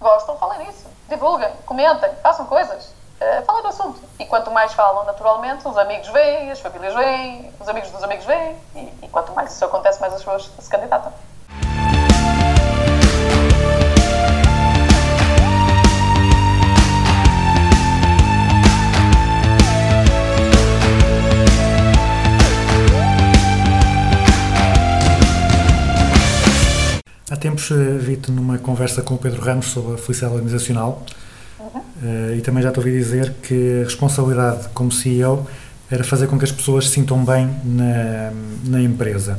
gostam, 0.00 0.36
falem 0.38 0.66
nisso, 0.66 0.86
divulguem, 1.08 1.50
comentem, 1.64 2.10
façam 2.22 2.46
coisas, 2.46 2.92
eh, 3.20 3.42
falem 3.42 3.62
do 3.62 3.68
assunto. 3.68 4.00
E 4.18 4.26
quanto 4.26 4.50
mais 4.50 4.72
falam 4.72 5.04
naturalmente, 5.04 5.66
os 5.66 5.78
amigos 5.78 6.08
veem, 6.08 6.50
as 6.50 6.60
famílias 6.60 6.94
veem, 6.94 7.54
os 7.60 7.68
amigos 7.68 7.90
dos 7.90 8.02
amigos 8.02 8.24
veem, 8.24 8.56
e, 8.74 8.98
e 9.02 9.08
quanto 9.08 9.32
mais 9.32 9.52
isso 9.52 9.64
acontece, 9.64 10.00
mais 10.00 10.12
as 10.12 10.20
pessoas 10.20 10.50
se 10.58 10.68
candidatam. 10.68 11.12
Tempos 27.38 27.70
eh, 27.70 27.98
vi-te 27.98 28.30
numa 28.30 28.58
conversa 28.58 29.02
com 29.02 29.14
o 29.14 29.18
Pedro 29.18 29.40
Ramos 29.42 29.66
sobre 29.66 29.94
a 29.94 29.98
felicidade 29.98 30.34
organizacional 30.34 31.04
eh, 32.02 32.36
e 32.38 32.40
também 32.40 32.62
já 32.62 32.70
te 32.70 32.78
ouvi 32.78 32.92
dizer 32.92 33.34
que 33.42 33.80
a 33.82 33.84
responsabilidade 33.84 34.68
como 34.74 34.92
CEO 34.92 35.46
era 35.90 36.04
fazer 36.04 36.26
com 36.26 36.38
que 36.38 36.44
as 36.44 36.52
pessoas 36.52 36.86
se 36.86 36.94
sintam 36.94 37.24
bem 37.24 37.50
na, 37.64 38.30
na 38.64 38.80
empresa. 38.80 39.38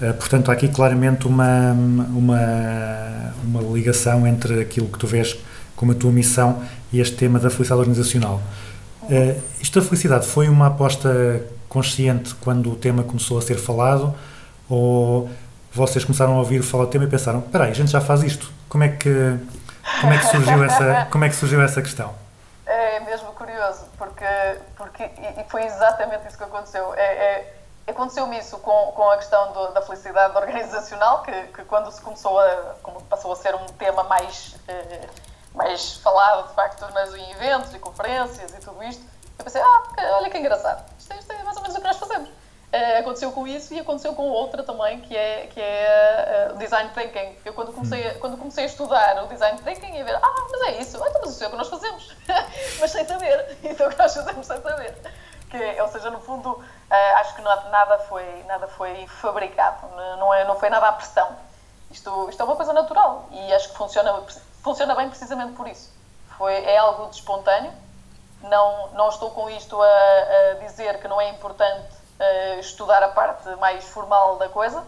Eh, 0.00 0.12
portanto, 0.12 0.50
há 0.50 0.54
aqui 0.54 0.68
claramente 0.68 1.26
uma, 1.26 1.72
uma, 1.72 3.32
uma 3.44 3.62
ligação 3.72 4.26
entre 4.26 4.60
aquilo 4.60 4.88
que 4.88 4.98
tu 4.98 5.06
vês 5.06 5.36
como 5.74 5.92
a 5.92 5.94
tua 5.94 6.10
missão 6.10 6.62
e 6.92 7.00
este 7.00 7.16
tema 7.16 7.38
da 7.38 7.50
felicidade 7.50 7.80
organizacional. 7.80 8.42
Eh, 9.08 9.36
isto 9.60 9.80
da 9.80 9.84
felicidade 9.84 10.26
foi 10.26 10.48
uma 10.48 10.66
aposta 10.66 11.42
consciente 11.68 12.34
quando 12.40 12.72
o 12.72 12.76
tema 12.76 13.02
começou 13.02 13.38
a 13.38 13.42
ser 13.42 13.56
falado 13.56 14.14
ou 14.68 15.28
vocês 15.76 16.04
começaram 16.04 16.34
a 16.34 16.38
ouvir 16.38 16.62
falar 16.62 16.84
do 16.86 16.90
tema 16.90 17.04
e 17.04 17.08
pensaram, 17.08 17.40
espera 17.40 17.64
aí, 17.64 17.70
a 17.70 17.74
gente 17.74 17.90
já 17.90 18.00
faz 18.00 18.22
isto. 18.22 18.50
Como 18.68 18.82
é 18.84 18.88
que, 18.88 19.38
como 20.00 20.12
é 20.12 20.18
que, 20.18 20.26
surgiu, 20.26 20.64
essa, 20.64 21.06
como 21.12 21.24
é 21.24 21.28
que 21.28 21.34
surgiu 21.36 21.62
essa 21.62 21.80
questão? 21.82 22.14
É 22.64 22.98
mesmo 23.00 23.28
curioso, 23.32 23.84
porque, 23.96 24.24
porque 24.76 25.04
e 25.04 25.44
foi 25.48 25.64
exatamente 25.64 26.26
isso 26.28 26.36
que 26.36 26.44
aconteceu. 26.44 26.92
É, 26.94 27.00
é, 27.04 27.52
Aconteceu-me 27.88 28.36
isso 28.36 28.58
com, 28.58 28.90
com 28.96 29.08
a 29.12 29.16
questão 29.16 29.52
do- 29.52 29.68
da 29.72 29.80
felicidade 29.80 30.34
organizacional, 30.36 31.22
que, 31.22 31.30
que 31.54 31.62
quando 31.66 31.88
se 31.92 32.00
começou 32.00 32.40
a, 32.40 32.74
como 32.82 33.00
passou 33.02 33.32
a 33.32 33.36
ser 33.36 33.54
um 33.54 33.66
tema 33.78 34.02
mais, 34.02 34.56
eh, 34.66 35.06
mais 35.54 35.94
falado, 35.98 36.48
de 36.48 36.54
facto, 36.54 36.84
nas, 36.92 37.14
em 37.14 37.30
eventos 37.30 37.72
e 37.72 37.78
conferências 37.78 38.52
e 38.52 38.56
tudo 38.56 38.82
isto, 38.82 39.04
eu 39.38 39.44
pensei, 39.44 39.62
ah, 39.62 39.82
olha 40.16 40.28
que 40.28 40.36
engraçado, 40.36 40.84
isto, 40.98 41.12
é- 41.12 41.16
isto 41.18 41.32
é 41.32 41.42
mais 41.44 41.56
ou 41.58 41.62
menos 41.62 41.76
o 41.76 41.80
que 41.80 41.86
nós 41.86 41.96
fazemos. 41.96 42.28
Eh, 42.76 42.98
aconteceu 42.98 43.32
com 43.32 43.46
isso 43.46 43.72
e 43.72 43.80
aconteceu 43.80 44.14
com 44.14 44.28
outra 44.28 44.62
também, 44.62 45.00
que 45.00 45.16
é, 45.16 45.46
que 45.46 45.58
é 45.60 46.50
o 46.52 46.58
design 46.58 46.90
thinking. 46.90 47.34
Eu 47.44 47.54
quando 47.54 47.72
comecei, 47.72 48.06
a, 48.08 48.14
quando 48.18 48.36
comecei 48.36 48.64
a 48.64 48.66
estudar 48.66 49.24
o 49.24 49.28
design 49.28 49.58
thinking 49.62 49.94
e 49.96 50.00
a 50.02 50.04
ver, 50.04 50.16
ah, 50.16 50.46
mas 50.50 50.60
é 50.62 50.70
isso, 50.82 51.02
ah, 51.02 51.06
então, 51.08 51.22
mas 51.24 51.30
isso 51.30 51.44
é 51.44 51.46
o 51.46 51.50
que 51.50 51.56
nós 51.56 51.68
fazemos, 51.68 52.14
mas 52.80 52.90
sem 52.90 53.06
saber, 53.06 53.56
isso 53.64 53.82
é 53.82 53.86
o 53.86 53.90
que 53.90 53.98
nós 53.98 54.12
fazemos 54.14 54.46
sem 54.46 54.60
saber. 54.60 54.94
Que, 55.48 55.56
é- 55.56 55.82
ou 55.82 55.88
seja, 55.88 56.10
no 56.10 56.20
fundo, 56.20 56.62
eh, 56.90 57.10
acho 57.14 57.34
que 57.36 57.40
na- 57.42 57.64
nada 57.70 57.98
foi, 58.00 58.24
nada 58.46 58.68
foi 58.68 59.06
fabricado, 59.06 59.86
n- 59.96 60.16
não, 60.20 60.34
é, 60.34 60.44
não 60.44 60.58
foi 60.58 60.68
nada 60.68 60.88
à 60.88 60.92
pressão. 60.92 61.34
Isto, 61.90 62.28
isto 62.28 62.42
é 62.42 62.44
uma 62.44 62.56
coisa 62.56 62.72
natural 62.74 63.26
e 63.30 63.54
acho 63.54 63.70
que 63.70 63.76
funciona, 63.76 64.22
funciona 64.62 64.94
bem 64.94 65.08
precisamente 65.08 65.52
por 65.54 65.66
isso. 65.66 65.90
Foi, 66.36 66.52
é 66.52 66.76
algo 66.76 67.06
de 67.08 67.16
espontâneo, 67.16 67.72
não, 68.42 68.88
não 68.88 69.08
estou 69.08 69.30
com 69.30 69.48
isto 69.48 69.80
a, 69.80 69.86
a 69.86 70.54
dizer 70.66 71.00
que 71.00 71.08
não 71.08 71.18
é 71.20 71.30
importante 71.30 72.04
eh, 72.18 72.60
estudar 72.60 73.02
a 73.02 73.08
parte 73.08 73.48
mais 73.56 73.84
formal 73.84 74.36
da 74.38 74.48
coisa. 74.48 74.82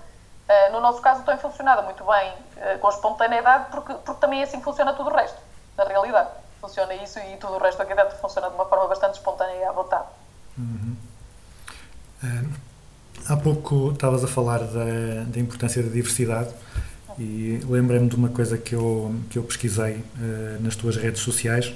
Eh, 0.49 0.71
no 0.71 0.81
nosso 0.81 1.03
caso, 1.03 1.23
tem 1.25 1.37
funcionado 1.37 1.83
muito 1.83 2.03
bem 2.05 2.33
eh, 2.57 2.79
com 2.79 2.89
espontaneidade, 2.89 3.67
porque, 3.71 3.93
porque 3.95 4.21
também 4.21 4.41
é 4.41 4.45
assim 4.45 4.63
funciona 4.63 4.95
tudo 4.95 5.11
o 5.11 5.15
resto, 5.15 5.37
na 5.77 5.85
realidade. 5.85 6.31
Funciona 6.61 6.95
isso 6.95 7.19
e 7.19 7.37
tudo 7.37 7.55
o 7.55 7.59
resto 7.59 7.83
aqui 7.83 7.95
dentro 7.95 8.17
funciona 8.17 8.49
de 8.49 8.55
uma 8.55 8.65
forma 8.65 8.87
bastante 8.89 9.15
espontânea 9.15 9.57
e 9.57 9.65
à 9.65 9.73
vontade. 9.73 10.07
Há 13.29 13.37
pouco 13.37 13.93
estavas 13.93 14.25
a 14.25 14.29
falar 14.29 14.59
da, 14.61 15.25
da 15.27 15.39
importância 15.39 15.83
da 15.83 15.91
diversidade 15.91 16.53
e 17.19 17.61
lembrei-me 17.69 18.09
de 18.09 18.17
uma 18.17 18.31
coisa 18.31 18.57
que 18.57 18.75
eu, 18.75 19.15
que 19.31 19.39
eu 19.39 19.43
pesquisei 19.45 20.05
nas 20.61 20.75
tuas 20.75 20.97
redes 20.97 21.21
sociais. 21.21 21.73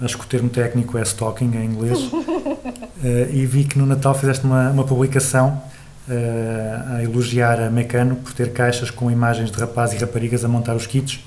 Acho 0.00 0.18
que 0.18 0.24
o 0.24 0.26
termo 0.26 0.48
técnico 0.48 0.98
é 0.98 1.02
stalking 1.02 1.52
em 1.56 1.64
inglês. 1.64 1.98
Eh, 3.04 3.28
e 3.30 3.46
vi 3.46 3.64
que 3.64 3.78
no 3.78 3.84
Natal 3.84 4.14
fizeste 4.14 4.46
uma, 4.46 4.70
uma 4.70 4.82
publicação 4.82 5.62
eh, 6.08 6.82
a 6.94 7.02
elogiar 7.02 7.60
a 7.60 7.68
Mecano 7.68 8.16
por 8.16 8.32
ter 8.32 8.54
caixas 8.54 8.90
com 8.90 9.10
imagens 9.10 9.50
de 9.50 9.58
rapazes 9.58 10.00
e 10.00 10.02
raparigas 10.02 10.42
a 10.46 10.48
montar 10.48 10.74
os 10.74 10.86
kits 10.86 11.20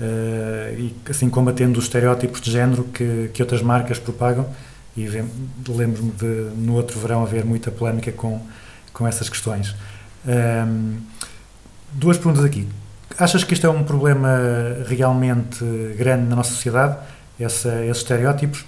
eh, 0.00 0.74
e 0.76 0.96
assim 1.08 1.30
combatendo 1.30 1.78
os 1.78 1.84
estereótipos 1.84 2.40
de 2.40 2.50
género 2.50 2.82
que, 2.84 3.30
que 3.32 3.40
outras 3.40 3.62
marcas 3.62 4.00
propagam. 4.00 4.46
E 4.96 5.06
lembro-me 5.06 6.10
de 6.10 6.50
no 6.56 6.74
outro 6.74 6.98
verão 6.98 7.22
haver 7.22 7.44
muita 7.44 7.70
polémica 7.70 8.10
com, 8.10 8.40
com 8.92 9.06
essas 9.06 9.28
questões. 9.28 9.76
Ahm, 10.26 10.96
duas 11.92 12.16
perguntas 12.16 12.44
aqui. 12.44 12.66
Achas 13.18 13.44
que 13.44 13.54
isto 13.54 13.66
é 13.66 13.70
um 13.70 13.84
problema 13.84 14.38
realmente 14.88 15.64
grande 15.96 16.26
na 16.28 16.36
nossa 16.36 16.50
sociedade, 16.50 16.98
essa, 17.38 17.68
esses 17.84 17.98
estereótipos? 17.98 18.64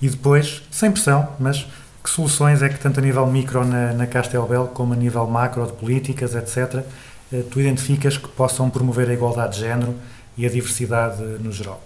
E 0.00 0.08
depois, 0.08 0.62
sem 0.70 0.90
pressão, 0.92 1.28
mas 1.38 1.66
que 2.02 2.10
soluções 2.10 2.62
é 2.62 2.68
que, 2.68 2.78
tanto 2.78 3.00
a 3.00 3.02
nível 3.02 3.26
micro 3.26 3.64
na, 3.64 3.92
na 3.92 4.06
Castelbel, 4.06 4.68
como 4.68 4.92
a 4.92 4.96
nível 4.96 5.26
macro 5.26 5.66
de 5.66 5.72
políticas, 5.72 6.34
etc., 6.34 6.84
eh, 7.32 7.42
tu 7.50 7.60
identificas 7.60 8.16
que 8.16 8.28
possam 8.28 8.70
promover 8.70 9.10
a 9.10 9.12
igualdade 9.12 9.54
de 9.54 9.60
género 9.60 9.94
e 10.36 10.46
a 10.46 10.48
diversidade 10.48 11.20
eh, 11.22 11.36
no 11.40 11.50
geral? 11.52 11.80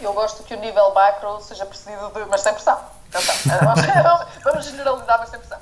Eu 0.00 0.12
gosto 0.12 0.42
que 0.42 0.54
o 0.54 0.60
nível 0.60 0.92
macro 0.94 1.40
seja 1.40 1.64
precedido 1.64 2.10
de. 2.14 2.24
mas 2.26 2.42
sem 2.42 2.52
pressão. 2.52 2.78
Atenção. 3.12 3.58
Vamos- 3.60 4.26
Vamos 4.44 4.64
generalizar, 4.66 5.18
mas 5.20 5.28
sem 5.30 5.38
pressão. 5.38 5.58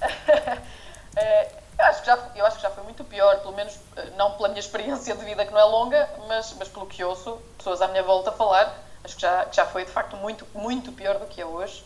Eu 1.80 1.86
acho, 1.86 2.00
que 2.00 2.06
já, 2.06 2.18
eu 2.36 2.46
acho 2.46 2.56
que 2.56 2.62
já 2.62 2.70
foi 2.70 2.84
muito 2.84 3.02
pior, 3.04 3.40
pelo 3.40 3.54
menos 3.54 3.74
eh, 3.96 4.10
não 4.14 4.32
pela 4.32 4.48
minha 4.48 4.60
experiência 4.60 5.16
de 5.16 5.24
vida 5.24 5.46
que 5.46 5.50
não 5.50 5.58
é 5.58 5.64
longa, 5.64 6.10
mas, 6.28 6.54
mas 6.58 6.68
pelo 6.68 6.86
que 6.86 7.02
ouço, 7.02 7.40
pessoas 7.56 7.80
à 7.80 7.88
minha 7.88 8.02
volta 8.02 8.30
falar, 8.30 8.76
acho 9.02 9.16
que 9.16 9.22
já, 9.22 9.46
já 9.50 9.64
foi 9.64 9.86
de 9.86 9.90
facto 9.90 10.14
muito, 10.16 10.46
muito 10.54 10.92
pior 10.92 11.16
do 11.16 11.24
que 11.24 11.40
é 11.40 11.46
hoje. 11.46 11.82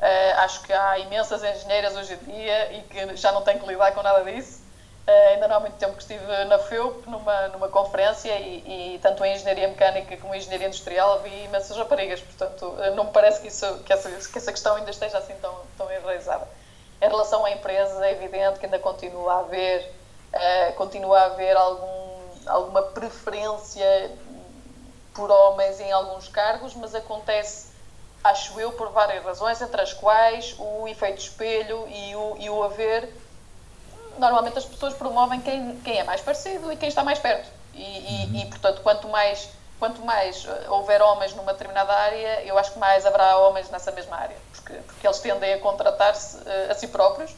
Eh, 0.00 0.32
acho 0.38 0.62
que 0.62 0.72
há 0.72 0.98
imensas 1.00 1.44
engenheiras 1.44 1.94
hoje 1.96 2.14
em 2.14 2.32
dia 2.32 2.72
e 2.72 2.82
que 2.82 3.16
já 3.16 3.30
não 3.30 3.42
têm 3.42 3.58
que 3.58 3.66
lidar 3.66 3.92
com 3.92 4.02
nada 4.02 4.24
disso. 4.24 4.62
Eh, 5.06 5.34
ainda 5.34 5.48
não 5.48 5.56
há 5.56 5.60
muito 5.60 5.76
tempo 5.76 5.92
que 5.96 6.02
estive 6.02 6.44
na 6.46 6.58
FEUP, 6.58 7.06
numa, 7.06 7.48
numa 7.48 7.68
conferência, 7.68 8.32
e, 8.38 8.94
e 8.94 8.98
tanto 9.00 9.22
em 9.22 9.34
engenharia 9.34 9.68
mecânica 9.68 10.16
como 10.16 10.34
em 10.34 10.38
engenharia 10.38 10.68
industrial 10.68 11.20
vi 11.20 11.44
imensas 11.44 11.76
raparigas. 11.76 12.20
Portanto, 12.20 12.74
não 12.94 13.04
me 13.04 13.10
parece 13.10 13.42
que, 13.42 13.48
isso, 13.48 13.80
que, 13.84 13.92
essa, 13.92 14.10
que 14.10 14.38
essa 14.38 14.50
questão 14.50 14.76
ainda 14.76 14.90
esteja 14.90 15.18
assim 15.18 15.34
tão, 15.42 15.54
tão 15.76 15.92
enraizada. 15.92 16.48
Em 17.06 17.08
relação 17.08 17.44
à 17.44 17.52
empresa, 17.52 18.04
é 18.04 18.10
evidente 18.10 18.58
que 18.58 18.66
ainda 18.66 18.80
continua 18.80 19.34
a 19.34 19.38
haver, 19.38 19.94
eh, 20.32 20.72
continua 20.72 21.20
a 21.20 21.24
haver 21.26 21.56
algum, 21.56 22.48
alguma 22.48 22.82
preferência 22.82 24.10
por 25.14 25.30
homens 25.30 25.78
em 25.78 25.92
alguns 25.92 26.26
cargos, 26.26 26.74
mas 26.74 26.96
acontece, 26.96 27.68
acho 28.24 28.58
eu, 28.58 28.72
por 28.72 28.90
várias 28.90 29.24
razões, 29.24 29.62
entre 29.62 29.80
as 29.80 29.92
quais 29.92 30.56
o 30.58 30.88
efeito 30.88 31.18
espelho 31.20 31.86
e 31.88 32.16
o, 32.16 32.36
e 32.38 32.50
o 32.50 32.60
haver. 32.64 33.08
Normalmente 34.18 34.58
as 34.58 34.64
pessoas 34.64 34.92
promovem 34.94 35.40
quem, 35.40 35.80
quem 35.82 35.98
é 36.00 36.04
mais 36.04 36.20
parecido 36.20 36.72
e 36.72 36.76
quem 36.76 36.88
está 36.88 37.04
mais 37.04 37.20
perto. 37.20 37.48
E, 37.72 37.82
e- 37.82 38.42
e, 38.42 38.46
portanto, 38.46 38.82
quanto 38.82 39.06
mais 39.08 39.48
quanto 39.78 40.04
mais 40.04 40.44
eh, 40.44 40.66
houver 40.68 41.02
homens 41.02 41.34
numa 41.34 41.52
determinada 41.52 41.92
área, 41.92 42.42
eu 42.42 42.58
acho 42.58 42.72
que 42.72 42.78
mais 42.78 43.04
haverá 43.04 43.38
homens 43.38 43.70
nessa 43.70 43.92
mesma 43.92 44.16
área, 44.16 44.36
porque, 44.52 44.72
porque 44.74 45.06
eles 45.06 45.18
tendem 45.20 45.54
a 45.54 45.58
contratar-se 45.58 46.38
eh, 46.46 46.68
a 46.70 46.74
si 46.74 46.88
próprios, 46.88 47.34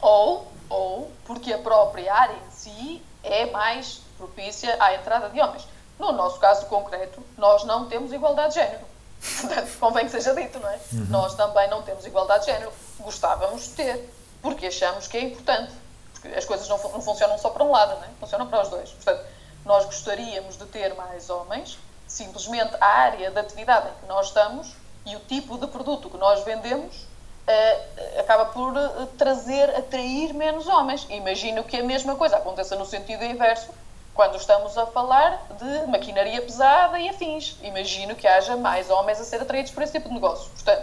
ou, 0.00 0.50
ou 0.68 1.10
porque 1.24 1.52
a 1.52 1.58
própria 1.58 2.12
área 2.12 2.34
em 2.34 2.50
si 2.50 3.02
é 3.22 3.46
mais 3.46 4.00
propícia 4.16 4.76
à 4.80 4.94
entrada 4.94 5.28
de 5.28 5.40
homens. 5.40 5.66
No 5.98 6.12
nosso 6.12 6.38
caso 6.40 6.66
concreto, 6.66 7.22
nós 7.36 7.64
não 7.64 7.86
temos 7.88 8.12
igualdade 8.12 8.54
de 8.54 8.60
género. 8.60 8.84
Portanto, 9.40 9.78
convém 9.78 10.06
que 10.06 10.10
seja 10.10 10.34
dito, 10.34 10.58
não 10.58 10.68
é? 10.68 10.78
Nós 11.10 11.34
também 11.34 11.68
não 11.68 11.82
temos 11.82 12.06
igualdade 12.06 12.46
de 12.46 12.52
género. 12.52 12.72
Gostávamos 12.98 13.64
de 13.64 13.70
ter, 13.74 14.14
porque 14.40 14.66
achamos 14.66 15.06
que 15.06 15.18
é 15.18 15.24
importante. 15.24 15.72
Porque 16.14 16.28
as 16.28 16.44
coisas 16.44 16.66
não, 16.68 16.78
não 16.78 17.00
funcionam 17.02 17.38
só 17.38 17.50
para 17.50 17.62
um 17.62 17.70
lado, 17.70 17.96
não 17.96 18.04
é? 18.04 18.08
Funcionam 18.18 18.46
para 18.46 18.62
os 18.62 18.68
dois. 18.68 18.90
Portanto, 18.90 19.24
nós 19.70 19.84
gostaríamos 19.84 20.56
de 20.58 20.66
ter 20.66 20.94
mais 20.94 21.30
homens, 21.30 21.78
simplesmente 22.08 22.74
a 22.80 22.86
área 22.86 23.30
de 23.30 23.38
atividade 23.38 23.86
em 23.86 24.00
que 24.00 24.06
nós 24.08 24.26
estamos 24.26 24.74
e 25.06 25.14
o 25.14 25.20
tipo 25.20 25.56
de 25.56 25.68
produto 25.68 26.10
que 26.10 26.16
nós 26.16 26.42
vendemos 26.44 27.06
eh, 27.46 28.18
acaba 28.18 28.46
por 28.46 28.76
eh, 28.76 29.06
trazer, 29.16 29.70
atrair 29.76 30.34
menos 30.34 30.66
homens. 30.66 31.06
Imagino 31.08 31.62
que 31.62 31.76
a 31.76 31.84
mesma 31.84 32.16
coisa 32.16 32.36
aconteça 32.38 32.74
no 32.74 32.84
sentido 32.84 33.24
inverso 33.24 33.70
quando 34.12 34.36
estamos 34.36 34.76
a 34.76 34.86
falar 34.86 35.40
de 35.56 35.86
maquinaria 35.86 36.42
pesada 36.42 36.98
e 36.98 37.08
afins. 37.08 37.56
Imagino 37.62 38.16
que 38.16 38.26
haja 38.26 38.56
mais 38.56 38.90
homens 38.90 39.20
a 39.20 39.24
ser 39.24 39.40
atraídos 39.40 39.70
por 39.70 39.84
esse 39.84 39.92
tipo 39.92 40.08
de 40.08 40.14
negócio. 40.14 40.50
Portanto, 40.50 40.82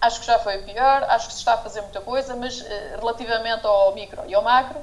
acho 0.00 0.20
que 0.20 0.26
já 0.26 0.38
foi 0.38 0.58
pior, 0.58 1.02
acho 1.08 1.26
que 1.26 1.32
se 1.32 1.40
está 1.40 1.54
a 1.54 1.58
fazer 1.58 1.80
muita 1.80 2.00
coisa, 2.00 2.36
mas 2.36 2.60
eh, 2.60 2.96
relativamente 2.96 3.66
ao 3.66 3.92
micro 3.92 4.22
e 4.28 4.36
ao 4.36 4.42
macro, 4.42 4.80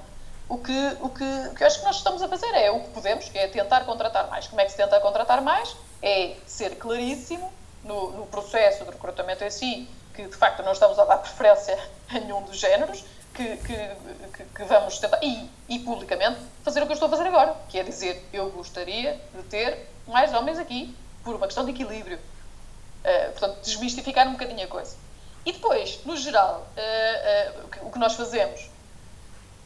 o 0.51 0.57
que, 0.57 0.97
o, 0.99 1.07
que, 1.07 1.23
o 1.23 1.55
que 1.55 1.63
eu 1.63 1.67
acho 1.67 1.79
que 1.79 1.85
nós 1.85 1.95
estamos 1.95 2.21
a 2.21 2.27
fazer 2.27 2.53
é 2.53 2.69
o 2.69 2.81
que 2.81 2.89
podemos, 2.89 3.29
que 3.29 3.37
é 3.37 3.47
tentar 3.47 3.85
contratar 3.85 4.27
mais. 4.27 4.47
Como 4.47 4.59
é 4.59 4.65
que 4.65 4.71
se 4.71 4.77
tenta 4.77 4.99
contratar 4.99 5.41
mais? 5.41 5.73
É 6.01 6.35
ser 6.45 6.75
claríssimo 6.75 7.49
no, 7.85 8.11
no 8.11 8.27
processo 8.27 8.83
de 8.83 8.91
recrutamento 8.91 9.45
em 9.45 9.49
si, 9.49 9.89
que 10.13 10.27
de 10.27 10.35
facto 10.35 10.61
não 10.61 10.73
estamos 10.73 10.99
a 10.99 11.05
dar 11.05 11.19
preferência 11.23 11.79
a 12.09 12.19
nenhum 12.19 12.41
dos 12.41 12.59
géneros, 12.59 13.01
que, 13.33 13.55
que, 13.55 14.45
que, 14.53 14.63
vamos 14.65 14.99
tentar, 14.99 15.23
e, 15.23 15.49
e 15.69 15.79
publicamente, 15.79 16.41
fazer 16.65 16.83
o 16.83 16.85
que 16.85 16.91
eu 16.91 16.95
estou 16.95 17.07
a 17.07 17.11
fazer 17.11 17.27
agora, 17.29 17.55
que 17.69 17.79
é 17.79 17.83
dizer, 17.83 18.21
eu 18.33 18.49
gostaria 18.49 19.21
de 19.33 19.43
ter 19.43 19.87
mais 20.05 20.33
homens 20.33 20.59
aqui, 20.59 20.93
por 21.23 21.33
uma 21.33 21.45
questão 21.45 21.63
de 21.63 21.71
equilíbrio. 21.71 22.17
Uh, 22.17 23.31
portanto, 23.31 23.61
desmistificar 23.63 24.27
um 24.27 24.33
bocadinho 24.33 24.65
a 24.65 24.67
coisa. 24.67 24.97
E 25.45 25.53
depois, 25.53 26.01
no 26.03 26.17
geral, 26.17 26.67
uh, 26.75 27.83
uh, 27.83 27.87
o 27.87 27.91
que 27.91 27.97
nós 27.97 28.15
fazemos, 28.15 28.69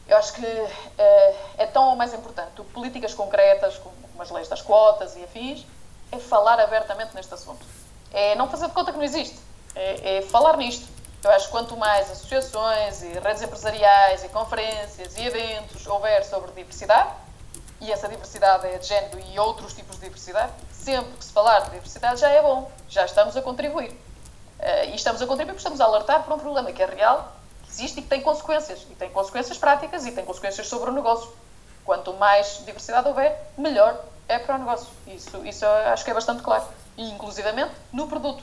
eu 0.08 0.16
acho 0.16 0.32
que 0.34 0.46
é 1.58 1.66
tão 1.66 1.90
ou 1.90 1.96
mais 1.96 2.14
importante 2.14 2.52
do 2.52 2.64
que 2.64 2.72
políticas 2.72 3.14
concretas, 3.14 3.78
como, 3.78 3.94
as 4.18 4.30
leis 4.30 4.48
das 4.48 4.62
quotas 4.62 5.16
e 5.16 5.24
afins, 5.24 5.66
é 6.12 6.18
falar 6.18 6.60
abertamente 6.60 7.14
neste 7.14 7.32
assunto. 7.34 7.64
É 8.12 8.34
não 8.34 8.48
fazer 8.48 8.68
de 8.68 8.72
conta 8.72 8.92
que 8.92 8.98
não 8.98 9.04
existe. 9.04 9.38
É, 9.74 10.18
é 10.18 10.22
falar 10.22 10.56
nisto. 10.56 10.86
Eu 11.22 11.30
acho 11.30 11.46
que 11.46 11.50
quanto 11.50 11.76
mais 11.76 12.10
associações 12.10 13.02
e 13.02 13.08
redes 13.18 13.42
empresariais 13.42 14.22
e 14.22 14.28
conferências 14.28 15.16
e 15.16 15.22
eventos 15.22 15.86
houver 15.86 16.24
sobre 16.24 16.52
diversidade, 16.52 17.10
e 17.80 17.92
essa 17.92 18.08
diversidade 18.08 18.66
é 18.66 18.78
de 18.78 18.86
género 18.86 19.18
e 19.18 19.38
outros 19.38 19.74
tipos 19.74 19.96
de 19.96 20.02
diversidade, 20.02 20.52
sempre 20.72 21.12
que 21.16 21.24
se 21.24 21.32
falar 21.32 21.60
de 21.60 21.70
diversidade 21.70 22.20
já 22.20 22.30
é 22.30 22.40
bom, 22.40 22.70
já 22.88 23.04
estamos 23.04 23.36
a 23.36 23.42
contribuir. 23.42 23.90
Uh, 23.90 24.90
e 24.90 24.94
estamos 24.94 25.20
a 25.20 25.26
contribuir 25.26 25.52
porque 25.52 25.58
estamos 25.58 25.80
a 25.80 25.84
alertar 25.84 26.22
para 26.22 26.34
um 26.34 26.38
problema 26.38 26.72
que 26.72 26.82
é 26.82 26.86
real, 26.86 27.35
existe 27.76 28.00
e 28.00 28.02
que 28.02 28.08
tem 28.08 28.20
consequências. 28.20 28.86
E 28.90 28.94
tem 28.94 29.10
consequências 29.10 29.58
práticas 29.58 30.06
e 30.06 30.12
tem 30.12 30.24
consequências 30.24 30.66
sobre 30.66 30.90
o 30.90 30.92
negócio. 30.92 31.30
Quanto 31.84 32.12
mais 32.14 32.62
diversidade 32.64 33.06
houver, 33.06 33.52
melhor 33.56 34.02
é 34.28 34.38
para 34.38 34.56
o 34.56 34.58
negócio. 34.58 34.88
Isso, 35.06 35.44
isso 35.46 35.64
acho 35.64 36.04
que 36.04 36.10
é 36.10 36.14
bastante 36.14 36.42
claro. 36.42 36.64
E, 36.96 37.10
inclusivamente, 37.10 37.72
no 37.92 38.08
produto. 38.08 38.42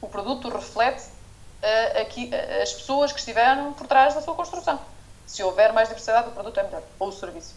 O 0.00 0.08
produto 0.08 0.48
reflete 0.48 1.02
uh, 1.02 2.00
aqui, 2.00 2.30
uh, 2.32 2.62
as 2.62 2.72
pessoas 2.72 3.12
que 3.12 3.18
estiveram 3.18 3.72
por 3.72 3.86
trás 3.86 4.14
da 4.14 4.20
sua 4.20 4.34
construção. 4.34 4.78
Se 5.26 5.42
houver 5.42 5.72
mais 5.72 5.88
diversidade, 5.88 6.28
o 6.28 6.32
produto 6.32 6.58
é 6.60 6.64
melhor. 6.64 6.82
Ou 6.98 7.08
o 7.08 7.12
serviço. 7.12 7.54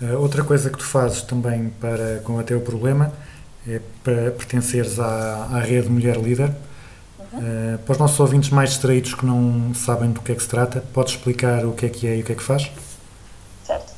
Uh, 0.00 0.20
outra 0.20 0.44
coisa 0.44 0.70
que 0.70 0.78
tu 0.78 0.84
fazes 0.84 1.22
também 1.22 1.70
para 1.70 2.20
combater 2.20 2.54
o 2.54 2.60
problema 2.60 3.12
é 3.66 3.80
para 4.04 4.30
pertenceres 4.32 5.00
à, 5.00 5.48
à 5.52 5.58
rede 5.58 5.88
Mulher 5.88 6.16
Líder. 6.16 6.54
Uh, 7.32 7.78
para 7.78 7.92
os 7.92 7.98
nossos 7.98 8.20
ouvintes 8.20 8.50
mais 8.50 8.70
distraídos 8.70 9.14
que 9.14 9.24
não 9.24 9.74
sabem 9.74 10.10
do 10.12 10.20
que 10.20 10.32
é 10.32 10.34
que 10.34 10.42
se 10.42 10.48
trata, 10.48 10.84
podes 10.92 11.14
explicar 11.14 11.64
o 11.64 11.72
que 11.72 11.86
é 11.86 11.88
que 11.88 12.06
é 12.06 12.16
e 12.16 12.20
o 12.20 12.24
que 12.24 12.32
é 12.32 12.34
que 12.34 12.42
faz? 12.42 12.70
Certo. 13.64 13.92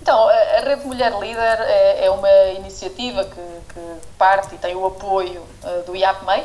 Então, 0.00 0.26
a 0.26 0.60
Rede 0.60 0.86
Mulher 0.86 1.12
Líder 1.18 1.60
é, 1.60 2.06
é 2.06 2.10
uma 2.10 2.30
iniciativa 2.56 3.24
que, 3.24 3.74
que, 3.74 3.80
parte 4.16 4.54
e 4.54 4.58
tem 4.58 4.74
o 4.74 4.86
apoio 4.86 5.42
uh, 5.64 5.82
do 5.84 5.94
IAPMEI. 5.94 6.44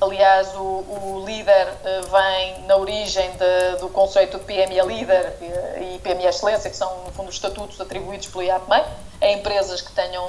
Aliás, 0.00 0.54
o, 0.54 0.60
o 0.60 1.24
líder 1.26 1.66
uh, 1.66 2.10
vem 2.10 2.66
na 2.66 2.76
origem 2.76 3.28
de, 3.32 3.80
do 3.80 3.88
conceito 3.88 4.38
de 4.38 4.44
PME 4.44 4.80
Líder 4.86 5.32
e, 5.80 5.98
PME 5.98 6.26
Excelência, 6.26 6.70
que 6.70 6.76
são, 6.76 7.04
no 7.04 7.10
fundo, 7.10 7.28
os 7.28 7.34
estatutos 7.34 7.80
atribuídos 7.80 8.28
pelo 8.28 8.44
IAPMEI 8.44 8.84
a 9.20 9.28
empresas 9.30 9.80
que, 9.80 9.90
tenham, 9.92 10.28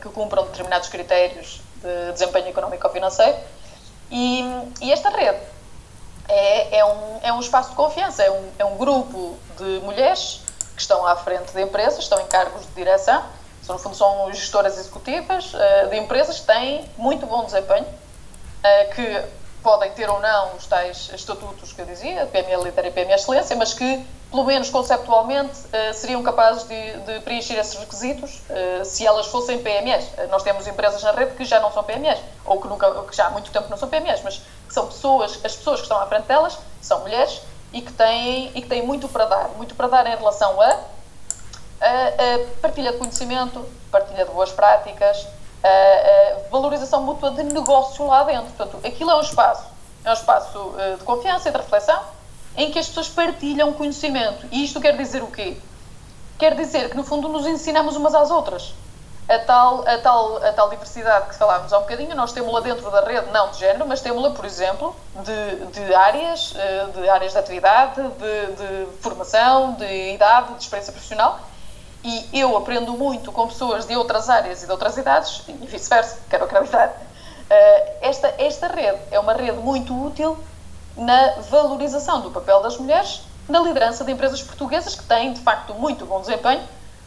que 0.00 0.08
cumpram 0.08 0.44
determinados 0.44 0.88
critérios 0.88 1.60
de 1.76 2.12
desempenho 2.12 2.48
económico 2.48 2.86
ou 2.86 2.92
financeiro. 2.92 3.36
E, 4.12 4.44
e 4.82 4.92
esta 4.92 5.08
rede 5.08 5.40
é, 6.28 6.78
é, 6.78 6.84
um, 6.84 7.20
é 7.22 7.32
um 7.32 7.40
espaço 7.40 7.70
de 7.70 7.76
confiança, 7.76 8.22
é 8.22 8.30
um, 8.30 8.50
é 8.58 8.64
um 8.64 8.76
grupo 8.76 9.38
de 9.56 9.80
mulheres 9.82 10.42
que 10.76 10.82
estão 10.82 11.06
à 11.06 11.16
frente 11.16 11.50
de 11.50 11.62
empresas, 11.62 12.00
estão 12.00 12.20
em 12.20 12.26
cargos 12.26 12.60
de 12.66 12.74
direção, 12.74 13.24
são, 13.62 13.74
no 13.76 13.82
fundo 13.82 13.96
são 13.96 14.30
gestoras 14.32 14.76
executivas 14.78 15.54
uh, 15.54 15.88
de 15.88 15.96
empresas 15.96 16.40
que 16.40 16.46
têm 16.46 16.84
muito 16.98 17.24
bom 17.24 17.44
desempenho, 17.44 17.86
uh, 17.86 18.94
que 18.94 19.24
podem 19.62 19.90
ter 19.92 20.10
ou 20.10 20.20
não 20.20 20.54
os 20.56 20.66
tais 20.66 21.10
estatutos 21.14 21.72
que 21.72 21.80
eu 21.80 21.86
dizia, 21.86 22.26
PME 22.26 22.64
Líder 22.64 22.86
e 22.86 22.90
PME 22.90 23.12
Excelência, 23.12 23.56
mas 23.56 23.72
que, 23.72 24.06
pelo 24.30 24.44
menos 24.44 24.70
conceptualmente, 24.70 25.52
uh, 25.52 25.94
seriam 25.94 26.22
capazes 26.22 26.64
de, 26.64 26.92
de, 26.98 27.20
preencher 27.20 27.58
esses 27.58 27.78
requisitos 27.78 28.42
se 28.84 29.06
elas 29.06 29.26
fossem 29.26 29.62
PMEs. 29.62 30.04
nós 30.30 30.42
temos 30.42 30.66
empresas 30.66 31.02
na 31.02 31.12
rede 31.12 31.34
que 31.34 31.44
já 31.44 31.60
não 31.60 31.72
são 31.72 31.84
PMEs, 31.84 32.18
ou 32.44 32.60
que, 32.60 32.68
nunca, 32.68 32.90
que 33.04 33.16
já 33.16 33.26
há 33.26 33.30
muito 33.30 33.50
tempo 33.50 33.68
não 33.70 33.76
são 33.76 33.88
PMEs, 33.88 34.22
mas 34.22 34.40
que 34.66 34.74
são 34.74 34.86
pessoas, 34.86 35.32
as 35.44 35.56
pessoas 35.56 35.80
que 35.80 35.84
estão 35.84 35.98
à 35.98 36.06
frente 36.06 36.26
delas 36.26 36.58
são 36.80 37.00
mulheres 37.00 37.40
e 37.72 37.80
que 37.80 37.92
têm, 37.92 38.50
e 38.54 38.62
que 38.62 38.68
têm 38.68 38.84
muito 38.84 39.08
para 39.08 39.24
dar, 39.24 39.48
muito 39.50 39.74
para 39.74 39.88
dar 39.88 40.06
em 40.06 40.16
relação 40.16 40.60
a, 40.60 40.66
a, 40.66 40.76
a 41.80 42.60
partilha 42.60 42.92
de 42.92 42.98
conhecimento, 42.98 43.64
partilha 43.90 44.24
de 44.24 44.30
boas 44.30 44.50
práticas, 44.50 45.26
a, 45.64 46.50
valorização 46.50 47.02
mútua 47.02 47.30
de 47.30 47.42
negócio 47.42 48.06
lá 48.06 48.22
dentro. 48.24 48.52
Portanto, 48.52 48.86
aquilo 48.86 49.10
é 49.10 49.16
um 49.16 49.20
espaço, 49.20 49.64
é 50.04 50.10
um 50.10 50.14
espaço 50.14 50.58
uh, 50.58 50.96
de 50.98 51.04
confiança 51.04 51.48
e 51.48 51.52
de 51.52 51.58
reflexão 51.58 52.00
em 52.56 52.70
que 52.70 52.78
as 52.78 52.86
pessoas 52.88 53.08
partilham 53.08 53.72
conhecimento. 53.72 54.46
E 54.50 54.64
isto 54.64 54.80
quer 54.80 54.96
dizer 54.96 55.22
o 55.22 55.28
quê? 55.28 55.56
Quer 56.38 56.54
dizer 56.54 56.90
que, 56.90 56.96
no 56.96 57.04
fundo, 57.04 57.28
nos 57.28 57.46
ensinamos 57.46 57.96
umas 57.96 58.14
às 58.14 58.30
outras. 58.30 58.74
A 59.28 59.38
tal, 59.38 59.88
a 59.88 59.98
tal, 59.98 60.44
a 60.44 60.52
tal 60.52 60.68
diversidade 60.68 61.28
que 61.28 61.36
falámos 61.36 61.72
há 61.72 61.78
um 61.78 61.82
bocadinho, 61.82 62.14
nós 62.14 62.32
temos-la 62.32 62.60
dentro 62.60 62.90
da 62.90 63.00
rede, 63.00 63.30
não 63.30 63.50
de 63.50 63.58
género, 63.58 63.86
mas 63.86 64.00
temos-la, 64.00 64.30
por 64.30 64.44
exemplo, 64.44 64.94
de, 65.14 65.66
de 65.66 65.94
áreas, 65.94 66.52
de 66.92 67.08
áreas 67.08 67.32
de 67.32 67.38
atividade, 67.38 68.02
de, 68.02 68.46
de 68.56 68.86
formação, 69.00 69.74
de 69.74 70.12
idade, 70.12 70.54
de 70.54 70.62
experiência 70.64 70.92
profissional. 70.92 71.38
E 72.04 72.28
eu 72.32 72.56
aprendo 72.56 72.92
muito 72.94 73.30
com 73.30 73.46
pessoas 73.46 73.86
de 73.86 73.94
outras 73.96 74.28
áreas 74.28 74.62
e 74.62 74.66
de 74.66 74.72
outras 74.72 74.96
idades, 74.96 75.42
e 75.46 75.52
vice-versa, 75.52 76.18
quero 76.28 76.44
acreditar. 76.44 76.92
Esta, 78.00 78.34
esta 78.38 78.66
rede 78.66 78.98
é 79.10 79.20
uma 79.20 79.34
rede 79.34 79.58
muito 79.58 79.94
útil 79.94 80.36
na 80.96 81.34
valorização 81.50 82.20
do 82.20 82.30
papel 82.30 82.60
das 82.60 82.76
mulheres 82.76 83.22
na 83.48 83.60
liderança 83.60 84.04
de 84.04 84.12
empresas 84.12 84.42
portuguesas 84.42 84.94
que 84.94 85.04
têm, 85.04 85.32
de 85.32 85.40
facto, 85.40 85.74
muito 85.74 86.06
bom 86.06 86.20
desempenho 86.20 86.62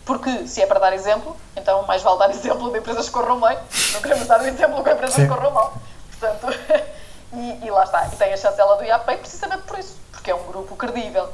porque 0.05 0.47
se 0.47 0.61
é 0.61 0.67
para 0.67 0.79
dar 0.79 0.93
exemplo, 0.93 1.35
então 1.57 1.81
mais 1.87 2.01
vale 2.03 2.19
dar 2.19 2.29
exemplo 2.31 2.71
de 2.71 2.77
empresas 2.77 3.07
que 3.07 3.11
corram 3.11 3.41
bem, 3.41 3.57
não 3.93 4.01
queremos 4.01 4.27
dar 4.27 4.39
o 4.39 4.45
exemplo 4.45 4.83
com 4.83 4.89
empresas 4.89 5.15
que 5.15 5.27
corram 5.27 5.51
mal. 5.51 5.73
Portanto, 6.11 6.47
e, 7.33 7.65
e, 7.65 7.71
lá 7.71 7.83
está, 7.83 8.07
e 8.07 8.15
tem 8.15 8.31
a 8.31 8.37
chancela 8.37 8.77
do 8.77 8.83
IAPEI 8.83 9.17
precisamente 9.17 9.63
por 9.63 9.79
isso, 9.79 9.97
porque 10.11 10.31
é 10.31 10.35
um 10.35 10.43
grupo 10.43 10.75
credível. 10.75 11.27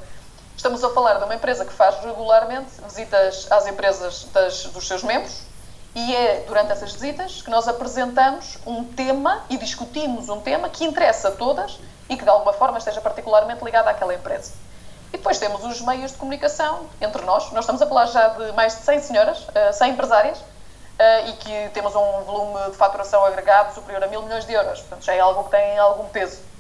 Estamos 0.62 0.84
a 0.84 0.92
falar 0.92 1.16
de 1.16 1.24
uma 1.24 1.34
empresa 1.34 1.66
que 1.66 1.74
faz 1.74 2.00
regularmente 2.04 2.70
visitas 2.84 3.48
às 3.50 3.66
empresas 3.66 4.26
das, 4.26 4.66
dos 4.66 4.88
seus 4.88 5.02
membros 5.02 5.42
e 5.96 6.16
é 6.16 6.44
durante 6.46 6.72
essas 6.72 6.94
visitas 6.94 7.42
que 7.42 7.50
nós 7.50 7.68
apresentamos 7.68 8.60
um 8.68 8.84
tema 8.84 9.44
e 9.50 9.58
discutimos 9.58 10.30
um 10.30 10.40
tema 10.40 10.70
que 10.70 10.86
interessa 10.86 11.30
a 11.30 11.32
todas 11.32 11.80
e 12.08 12.16
que 12.16 12.24
de 12.24 12.30
alguma 12.30 12.54
forma 12.54 12.78
esteja 12.78 13.02
particularmente 13.02 13.66
ligado 13.66 13.88
àquela 13.88 14.14
empresa. 14.14 14.54
E 15.12 15.18
depois 15.18 15.40
temos 15.40 15.66
os 15.66 15.82
meios 15.82 16.12
de 16.12 16.18
comunicação 16.20 16.86
entre 17.02 17.24
nós. 17.24 17.52
Nós 17.54 17.64
estamos 17.64 17.82
a 17.82 17.88
falar 17.88 18.06
já 18.06 18.28
de 18.28 18.52
mais 18.52 18.76
de 18.76 18.84
100 18.84 19.00
senhoras, 19.00 19.48
100 19.74 19.94
empresárias, 19.94 20.38
e 21.26 21.32
que 21.38 21.70
temos 21.74 21.96
um 21.96 22.22
volume 22.22 22.70
de 22.70 22.78
faturação 22.78 23.26
agregado 23.26 23.74
superior 23.74 24.04
a 24.04 24.08
mil 24.08 24.22
milhões 24.22 24.46
de 24.46 24.54
euros. 24.54 24.80
Portanto, 24.82 25.06
já 25.06 25.16
é 25.16 25.20
algo 25.22 25.44
que 25.46 25.50
tem 25.50 25.80
algum 25.80 26.08
peso. 26.10 26.51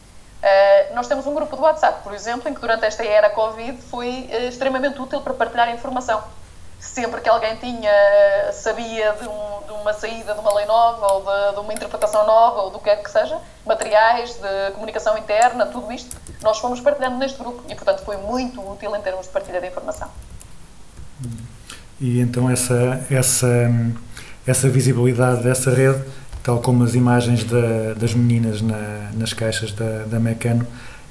Nós 0.93 1.07
temos 1.07 1.25
um 1.27 1.33
grupo 1.33 1.55
de 1.55 1.61
WhatsApp, 1.61 2.03
por 2.03 2.13
exemplo, 2.13 2.49
em 2.49 2.53
que 2.53 2.59
durante 2.61 2.85
esta 2.85 3.03
era 3.05 3.29
Covid 3.29 3.81
foi 3.89 4.29
extremamente 4.47 4.99
útil 5.01 5.21
para 5.21 5.33
partilhar 5.33 5.69
informação. 5.73 6.21
sempre 6.79 7.21
que 7.21 7.29
alguém 7.29 7.55
tinha, 7.57 7.91
sabia 8.53 9.13
de, 9.13 9.27
um- 9.27 9.61
de 9.67 9.71
uma 9.71 9.93
saída 9.93 10.33
de 10.33 10.39
uma 10.39 10.51
lei 10.55 10.65
nova 10.65 11.13
ou 11.13 11.19
de, 11.21 11.53
de 11.53 11.59
uma 11.59 11.71
interpretação 11.73 12.25
nova 12.25 12.61
ou 12.61 12.71
do 12.71 12.79
que 12.79 12.85
quer 12.85 13.03
que 13.03 13.11
seja, 13.11 13.37
materiais 13.63 14.33
de 14.33 14.71
comunicação 14.73 15.15
interna, 15.15 15.67
tudo 15.67 15.91
isto, 15.91 16.17
nós 16.41 16.57
fomos 16.57 16.79
partilhando 16.81 17.17
neste 17.17 17.37
grupo 17.37 17.61
e, 17.69 17.75
portanto, 17.75 18.03
foi 18.03 18.17
muito 18.17 18.59
útil 18.67 18.95
em 18.95 19.01
termos 19.01 19.27
de 19.27 19.31
partilha 19.31 19.61
de 19.61 19.67
informação. 19.67 20.09
E 21.99 22.19
então 22.19 22.49
essa, 22.49 23.05
essa, 23.11 23.47
essa 24.47 24.67
visibilidade 24.67 25.43
dessa 25.43 25.69
rede, 25.69 26.03
tal 26.43 26.59
como 26.59 26.83
as 26.83 26.95
imagens 26.95 27.43
da- 27.43 27.93
das 27.95 28.13
meninas 28.13 28.61
na- 28.61 29.11
nas 29.13 29.33
caixas 29.33 29.71
da, 29.71 30.03
da 30.05 30.19
Mecano, 30.19 30.65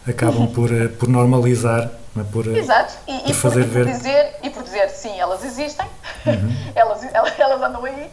acabam 0.09 0.47
por, 0.53 0.73
eh, 0.73 0.89
por 0.89 1.09
normalizar, 1.09 1.91
é? 2.19 2.23
por, 2.33 2.47
eh, 2.47 2.59
Exato, 2.59 2.95
e, 3.07 3.17
e 3.17 3.21
por 3.21 3.27
por, 3.27 3.35
fazer 3.35 3.61
e 3.61 3.65
por 3.65 3.73
ver. 3.73 3.87
Uhum. 3.87 3.93
dizer, 3.93 4.37
e 4.43 4.51
por 4.51 4.63
dizer 4.63 4.89
sim, 4.91 5.19
elas 5.21 5.45
existem, 5.45 5.87
elas, 6.75 7.03
elas, 7.15 7.39
elas 7.39 7.63
andam 7.63 7.85
aí, 7.85 8.11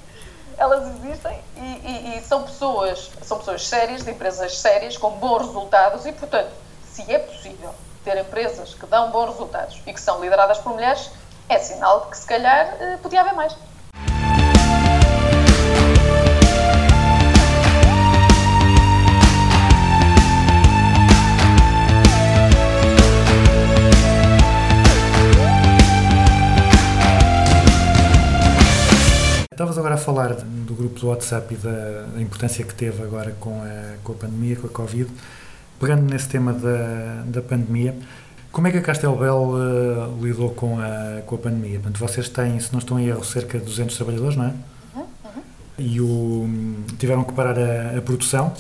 elas 0.58 0.84
existem 1.04 1.40
e, 1.58 1.62
e- 1.62 2.18
e 2.18 2.22
são 2.28 2.44
pessoas, 2.44 3.10
são 3.22 3.38
pessoas 3.40 3.68
sérias, 3.68 4.04
de 4.04 4.12
empresas 4.12 4.58
sérias, 4.60 4.98
com 4.98 5.12
bons 5.12 5.46
resultados 5.48 6.06
e, 6.06 6.12
portanto, 6.12 6.50
se 6.92 7.02
é 7.12 7.20
possível 7.20 7.74
ter 8.04 8.18
empresas 8.20 8.74
que 8.74 8.86
dão 8.86 9.12
bons 9.12 9.32
resultados 9.32 9.82
e 9.86 9.94
que 9.94 10.00
são 10.02 10.22
lideradas 10.22 10.58
por 10.60 10.74
mulheres, 10.74 11.10
é 11.50 11.58
sinal 11.60 12.02
de 12.02 12.08
que 12.12 12.18
se 12.18 12.26
calhar 12.26 12.76
eh, 12.80 12.98
podia 13.02 13.22
haver 13.22 13.34
mais. 13.34 13.56
Estavas 29.68 29.80
agora 29.80 29.96
a 29.96 29.98
falar 29.98 30.34
do 30.34 30.74
grupo 30.74 30.98
do 30.98 31.08
WhatsApp 31.08 31.54
e 31.54 31.58
da, 31.58 32.04
da 32.04 32.22
importância 32.22 32.64
que 32.64 32.74
teve 32.74 33.04
agora 33.04 33.36
com 33.38 33.62
a, 33.62 33.98
com 34.02 34.14
a 34.14 34.16
pandemia, 34.16 34.56
com 34.56 34.68
a 34.68 34.70
Covid. 34.70 35.12
Pegando 35.78 36.04
nesse 36.04 36.30
tema 36.30 36.54
da, 36.54 37.24
da 37.26 37.42
pandemia, 37.42 37.94
como 38.50 38.66
é 38.68 38.72
que 38.72 38.78
a 38.78 38.82
Castelbel 38.82 39.56
eh, 39.58 40.24
lidou 40.24 40.52
com 40.52 40.80
a, 40.80 41.22
com 41.26 41.36
a 41.36 41.38
pandemia? 41.38 41.82
Portanto, 41.82 42.00
vocês 42.00 42.30
têm, 42.30 42.58
se 42.62 42.72
não 42.72 42.80
estão 42.80 42.98
em 42.98 43.08
erro, 43.08 43.26
cerca 43.26 43.60
de 43.60 43.66
200 43.66 43.94
trabalhadores, 43.94 44.38
não 44.38 44.46
é? 44.46 44.54
E 45.78 46.00
o, 46.00 46.48
tiveram 46.98 47.26
que 47.26 47.34
parar 47.34 47.60
a, 47.60 47.98
a 47.98 48.02
produção. 48.02 48.54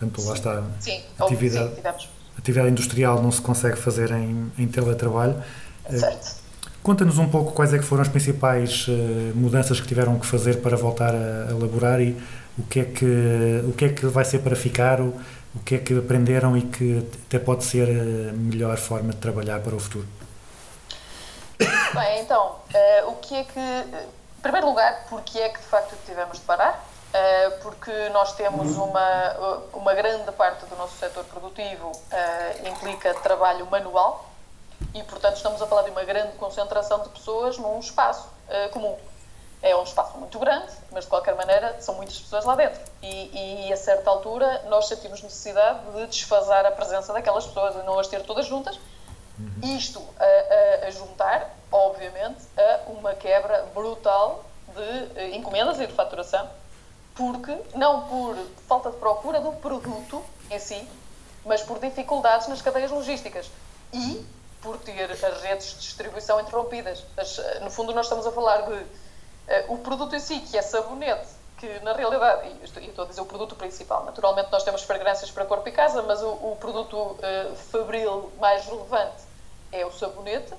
Portanto, 0.00 0.26
lá 0.26 0.34
está. 0.34 0.64
Sim, 0.80 1.00
Atividade. 1.20 1.68
sim, 1.68 1.74
tivemos. 1.76 2.08
Atividade 2.36 2.70
industrial 2.70 3.22
não 3.22 3.30
se 3.30 3.40
consegue 3.40 3.76
fazer 3.76 4.10
em, 4.10 4.50
em 4.58 4.66
teletrabalho. 4.66 5.40
Certo. 5.88 6.39
Conta-nos 6.82 7.18
um 7.18 7.28
pouco 7.28 7.52
quais 7.52 7.74
é 7.74 7.78
que 7.78 7.84
foram 7.84 8.02
as 8.02 8.08
principais 8.08 8.86
eh, 8.88 9.32
mudanças 9.34 9.80
que 9.80 9.86
tiveram 9.86 10.18
que 10.18 10.26
fazer 10.26 10.62
para 10.62 10.76
voltar 10.76 11.14
a, 11.14 11.52
laborar 11.52 12.00
e 12.00 12.16
o 12.58 12.62
que 12.62 12.80
é 12.80 12.84
que 12.84 13.64
o 13.68 13.72
que 13.72 13.84
é 13.84 13.88
que 13.90 14.06
vai 14.06 14.24
ser 14.24 14.38
para 14.38 14.56
ficar, 14.56 15.00
o, 15.00 15.08
o 15.54 15.60
que 15.64 15.74
é 15.74 15.78
que 15.78 15.98
aprenderam 15.98 16.56
e 16.56 16.62
que 16.62 17.06
até 17.26 17.38
pode 17.38 17.64
ser 17.64 17.88
a 17.88 18.32
melhor 18.32 18.78
forma 18.78 19.10
de 19.12 19.18
trabalhar 19.18 19.60
para 19.60 19.74
o 19.74 19.80
futuro. 19.80 20.06
Bem, 21.58 22.20
então, 22.20 22.56
eh, 22.72 23.04
o 23.06 23.12
que 23.16 23.34
é 23.34 23.44
que. 23.44 23.60
Em 23.60 24.42
primeiro 24.42 24.68
lugar, 24.68 25.04
porque 25.10 25.38
é 25.38 25.50
que 25.50 25.58
de 25.58 25.66
facto 25.66 25.94
tivemos 26.06 26.38
de 26.38 26.44
parar? 26.44 26.82
Eh, 27.12 27.50
porque 27.62 27.90
nós 28.10 28.32
temos 28.34 28.76
uma, 28.76 29.60
uma 29.72 29.92
grande 29.94 30.30
parte 30.32 30.64
do 30.66 30.76
nosso 30.76 30.96
setor 30.96 31.24
produtivo 31.24 31.90
eh, 32.10 32.68
implica 32.68 33.12
trabalho 33.14 33.66
manual 33.66 34.29
e, 34.94 35.02
portanto, 35.04 35.36
estamos 35.36 35.60
a 35.62 35.66
falar 35.66 35.82
de 35.82 35.90
uma 35.90 36.04
grande 36.04 36.32
concentração 36.38 37.00
de 37.00 37.08
pessoas 37.10 37.58
num 37.58 37.78
espaço 37.78 38.28
eh, 38.48 38.68
comum. 38.68 38.96
É 39.62 39.76
um 39.76 39.82
espaço 39.82 40.16
muito 40.16 40.38
grande, 40.38 40.72
mas 40.90 41.04
de 41.04 41.10
qualquer 41.10 41.34
maneira 41.36 41.76
são 41.80 41.94
muitas 41.94 42.18
pessoas 42.18 42.44
lá 42.46 42.56
dentro. 42.56 42.80
E, 43.02 43.66
e 43.68 43.72
a 43.72 43.76
certa 43.76 44.08
altura 44.08 44.62
nós 44.68 44.86
sentimos 44.88 45.22
necessidade 45.22 45.80
de 45.94 46.06
desfasar 46.06 46.64
a 46.64 46.70
presença 46.70 47.12
daquelas 47.12 47.46
pessoas 47.46 47.74
e 47.74 47.78
não 47.84 47.98
as 47.98 48.06
ter 48.08 48.22
todas 48.22 48.46
juntas 48.46 48.78
isto 49.62 50.02
a, 50.18 50.84
a- 50.84 50.86
a 50.88 50.90
juntar, 50.90 51.50
obviamente, 51.72 52.40
a 52.58 52.90
uma 52.90 53.14
quebra 53.14 53.66
brutal 53.74 54.44
de 54.74 55.18
eh, 55.20 55.30
encomendas 55.36 55.78
e 55.80 55.86
de 55.86 55.92
faturação, 55.94 56.48
porque 57.14 57.56
não 57.74 58.02
por 58.06 58.36
falta 58.68 58.90
de 58.90 58.96
procura 58.98 59.40
do 59.40 59.52
produto 59.52 60.22
em 60.50 60.58
si, 60.58 60.86
mas 61.44 61.62
por 61.62 61.78
dificuldades 61.78 62.48
nas 62.48 62.60
cadeias 62.60 62.90
logísticas 62.90 63.50
e 63.92 64.24
por 64.62 64.78
ter 64.78 65.10
as 65.10 65.42
redes 65.42 65.74
de 65.74 65.80
distribuição 65.80 66.40
interrompidas. 66.40 67.04
As, 67.16 67.38
eh, 67.38 67.60
no 67.60 67.70
fundo, 67.70 67.92
nós 67.94 68.06
estamos 68.06 68.26
a 68.26 68.32
falar 68.32 68.62
de 68.62 68.86
eh, 69.48 69.64
o 69.68 69.78
produto 69.78 70.14
em 70.14 70.20
si, 70.20 70.40
que 70.40 70.56
é 70.56 70.62
sabonete, 70.62 71.28
que 71.58 71.80
na 71.80 71.92
realidade, 71.92 72.48
e 72.48 72.64
estou, 72.64 72.82
estou 72.82 73.04
a 73.04 73.08
dizer 73.08 73.20
o 73.20 73.26
produto 73.26 73.54
principal, 73.54 74.04
naturalmente 74.04 74.50
nós 74.50 74.62
temos 74.62 74.82
fragrâncias 74.82 75.30
para 75.30 75.44
corpo 75.44 75.68
e 75.68 75.72
casa, 75.72 76.02
mas 76.02 76.22
o, 76.22 76.30
o 76.30 76.56
produto 76.60 77.16
eh, 77.22 77.52
fabril 77.70 78.32
mais 78.38 78.64
relevante 78.66 79.22
é 79.72 79.84
o 79.84 79.92
sabonete 79.92 80.54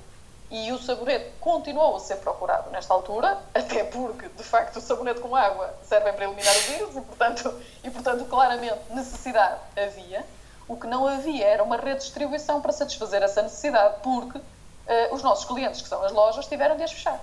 e 0.51 0.71
o 0.73 0.77
sabonete 0.77 1.31
continuou 1.39 1.95
a 1.95 1.99
ser 1.99 2.17
procurado 2.17 2.69
nesta 2.71 2.93
altura, 2.93 3.39
até 3.55 3.83
porque, 3.85 4.27
de 4.27 4.43
facto, 4.43 4.77
o 4.77 4.81
sabonete 4.81 5.21
com 5.21 5.35
água 5.35 5.73
serve 5.83 6.11
para 6.11 6.25
eliminar 6.25 6.55
o 6.55 6.61
vírus 6.61 6.95
e, 6.95 7.01
portanto, 7.01 7.61
e, 7.83 7.89
portanto, 7.89 8.25
claramente, 8.25 8.81
necessidade 8.89 9.59
havia. 9.75 10.25
O 10.71 10.77
que 10.77 10.87
não 10.87 11.05
havia 11.05 11.45
era 11.45 11.61
uma 11.61 11.75
rede 11.75 11.95
de 11.99 12.05
distribuição 12.05 12.61
para 12.61 12.71
satisfazer 12.71 13.21
essa 13.21 13.41
necessidade, 13.41 13.95
porque 14.01 14.39
eh, 14.87 15.09
os 15.11 15.21
nossos 15.21 15.43
clientes, 15.43 15.81
que 15.81 15.87
são 15.89 16.01
as 16.01 16.13
lojas, 16.13 16.45
tiveram 16.47 16.77
de 16.77 16.83
as 16.83 16.91
fechar. 16.93 17.19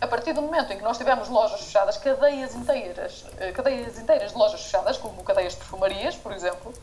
A 0.00 0.06
partir 0.06 0.32
do 0.34 0.42
momento 0.42 0.70
em 0.72 0.76
que 0.76 0.82
nós 0.82 0.98
tivemos 0.98 1.28
lojas 1.30 1.60
fechadas, 1.62 1.96
cadeias 1.96 2.54
inteiras, 2.54 3.24
eh, 3.38 3.52
cadeias 3.52 3.98
inteiras 3.98 4.32
de 4.32 4.36
lojas 4.38 4.60
fechadas, 4.62 4.98
como 4.98 5.22
cadeias 5.24 5.52
de 5.54 5.58
perfumarias, 5.60 6.14
por 6.14 6.30
exemplo, 6.32 6.74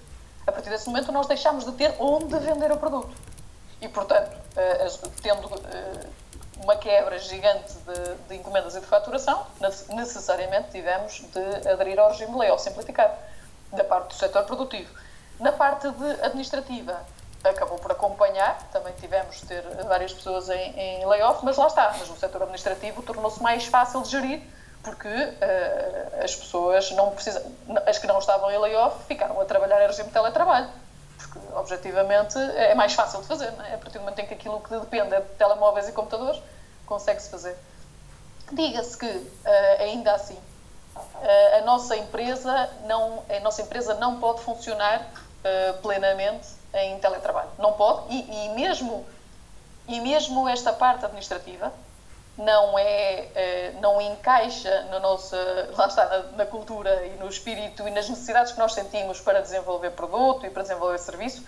a 0.48 0.52
partir 0.52 0.70
desse 0.72 0.88
momento 0.88 1.12
nós 1.12 1.28
deixámos 1.28 1.64
de 1.66 1.72
ter 1.74 1.94
onde 2.00 2.36
vender 2.40 2.72
o 2.72 2.78
produto. 2.78 3.16
E, 3.80 3.88
portanto, 3.88 4.36
as- 4.86 4.98
tendo 5.22 5.48
uma 6.64 6.76
quebra 6.78 7.18
gigante 7.20 7.74
de, 7.74 8.16
de 8.28 8.36
encomendas 8.38 8.76
e 8.76 8.80
de 8.80 8.86
faturação, 8.88 9.46
nece- 9.62 9.94
necessariamente 9.94 10.72
tivemos 10.72 11.22
de 11.32 11.70
aderir 11.70 12.00
ao 12.00 12.10
regime 12.10 12.32
de 12.32 12.38
layoff 12.40 12.62
simplificado, 12.64 13.14
da 13.72 13.84
parte 13.84 14.08
do 14.10 14.14
setor 14.16 14.44
produtivo. 14.46 14.90
Na 15.40 15.52
parte 15.52 15.90
de 15.90 16.12
administrativa, 16.24 17.00
acabou 17.44 17.78
por 17.78 17.92
acompanhar, 17.92 18.58
também 18.72 18.94
tivemos 19.00 19.38
de 19.38 19.46
ter 19.46 19.62
várias 19.86 20.14
pessoas 20.14 20.50
em, 20.50 20.78
em 20.78 21.06
layoff, 21.06 21.44
mas 21.44 21.58
lá 21.58 21.68
está, 21.68 21.96
mas 21.98 22.10
o 22.10 22.16
setor 22.16 22.42
administrativo 22.42 23.02
tornou-se 23.02 23.42
mais 23.42 23.66
fácil 23.66 24.02
de 24.02 24.10
gerir, 24.10 24.42
porque 24.84 25.08
eh, 25.08 26.22
as 26.24 26.36
pessoas 26.36 26.92
não 26.92 27.12
precisam, 27.12 27.42
as 27.86 27.98
que 27.98 28.08
não 28.08 28.20
estavam 28.20 28.52
em 28.52 28.58
layoff 28.58 29.06
ficaram 29.06 29.40
a 29.40 29.46
trabalhar 29.46 29.82
em 29.84 29.88
regime 29.88 30.08
de 30.08 30.14
teletrabalho 30.14 30.70
porque 31.20 31.40
objetivamente 31.54 32.38
é 32.38 32.74
mais 32.74 32.94
fácil 32.94 33.22
de 33.22 33.28
fazer, 33.28 33.54
é? 33.70 33.76
a 33.76 33.78
partir 33.78 33.98
do 33.98 34.02
momento 34.02 34.20
em 34.20 34.26
que 34.26 34.34
aquilo 34.34 34.60
que 34.62 34.78
depende 34.80 35.14
é 35.14 35.20
de 35.20 35.28
telemóveis 35.38 35.88
e 35.90 35.92
computadores, 35.92 36.42
consegue-se 36.86 37.30
fazer. 37.30 37.58
Diga-se 38.52 38.98
que, 38.98 39.32
eh, 39.46 39.84
ainda 39.84 40.14
assim, 40.14 40.40
eh, 41.22 41.60
a 41.60 41.62
nossa 41.66 41.96
empresa 41.98 42.70
não, 42.86 43.24
a 43.30 43.40
nossa 43.42 43.62
empresa 43.62 43.94
não 43.96 44.20
pode 44.20 44.42
funcionar 44.42 45.06
eh, 45.44 45.74
plenamente 45.82 46.48
em 46.74 47.00
teletrabalho. 47.00 47.50
Não 47.58 47.74
pode, 47.74 48.14
e, 48.14 48.46
e 48.46 48.50
mesmo, 48.50 49.06
e 49.88 50.00
mesmo 50.00 50.48
esta 50.48 50.74
parte 50.74 51.06
administrativa 51.06 51.72
não 52.40 52.80
é 52.80 53.28
eh, 53.36 53.74
não 53.82 54.00
encaixa 54.00 54.84
na 54.90 55.00
nossa 55.00 55.38
lá 55.78 55.88
está 55.88 56.06
na, 56.06 56.38
na 56.38 56.46
cultura 56.46 57.06
e 57.06 57.12
no 57.18 57.28
espírito 57.28 57.86
e 57.88 57.92
nas 57.92 58.08
necessidades 58.08 58.54
que 58.54 58.60
nós 58.60 58.74
sentimos 58.74 59.20
para 59.20 59.42
desenvolver 59.42 59.92
produto 59.92 60.46
e 60.46 60.50
para 60.50 60.62
desenvolver 60.62 60.98
serviço 61.00 61.44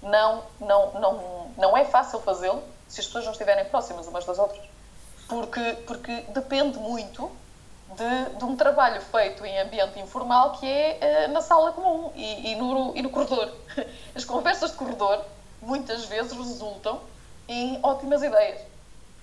não 0.00 0.44
não 0.60 0.92
não 0.92 1.50
não 1.56 1.76
é 1.76 1.84
fácil 1.84 2.20
fazê-lo 2.20 2.62
se 2.86 3.00
as 3.00 3.06
pessoas 3.06 3.24
não 3.24 3.32
estiverem 3.32 3.64
próximas 3.64 4.06
umas 4.06 4.24
das 4.24 4.38
outras 4.38 4.62
porque 5.28 5.60
porque 5.84 6.20
depende 6.28 6.78
muito 6.78 7.28
de, 7.94 8.36
de 8.38 8.44
um 8.44 8.56
trabalho 8.56 9.00
feito 9.00 9.44
em 9.44 9.58
ambiente 9.60 9.98
informal 10.00 10.52
que 10.52 10.66
é 10.66 10.98
eh, 11.00 11.28
na 11.28 11.40
sala 11.40 11.72
comum 11.72 12.10
e, 12.14 12.52
e 12.52 12.54
no, 12.56 12.92
e 12.96 13.02
no 13.02 13.10
corredor. 13.10 13.52
As 14.14 14.24
conversas 14.24 14.72
de 14.72 14.76
corredor 14.76 15.24
muitas 15.62 16.04
vezes 16.06 16.32
resultam 16.32 17.00
em 17.48 17.78
ótimas 17.82 18.22
ideias. 18.22 18.60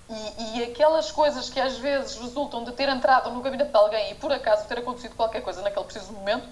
E, 0.08 0.58
e 0.58 0.62
aquelas 0.64 1.10
coisas 1.10 1.48
que 1.48 1.58
às 1.60 1.78
vezes 1.78 2.16
resultam 2.16 2.62
de 2.64 2.72
ter 2.72 2.88
entrado 2.88 3.30
no 3.30 3.40
gabinete 3.40 3.70
de 3.70 3.76
alguém 3.76 4.10
e 4.12 4.14
por 4.14 4.30
acaso 4.32 4.66
ter 4.66 4.78
acontecido 4.78 5.14
qualquer 5.14 5.40
coisa 5.42 5.62
naquele 5.62 5.84
preciso 5.86 6.12
momento, 6.12 6.46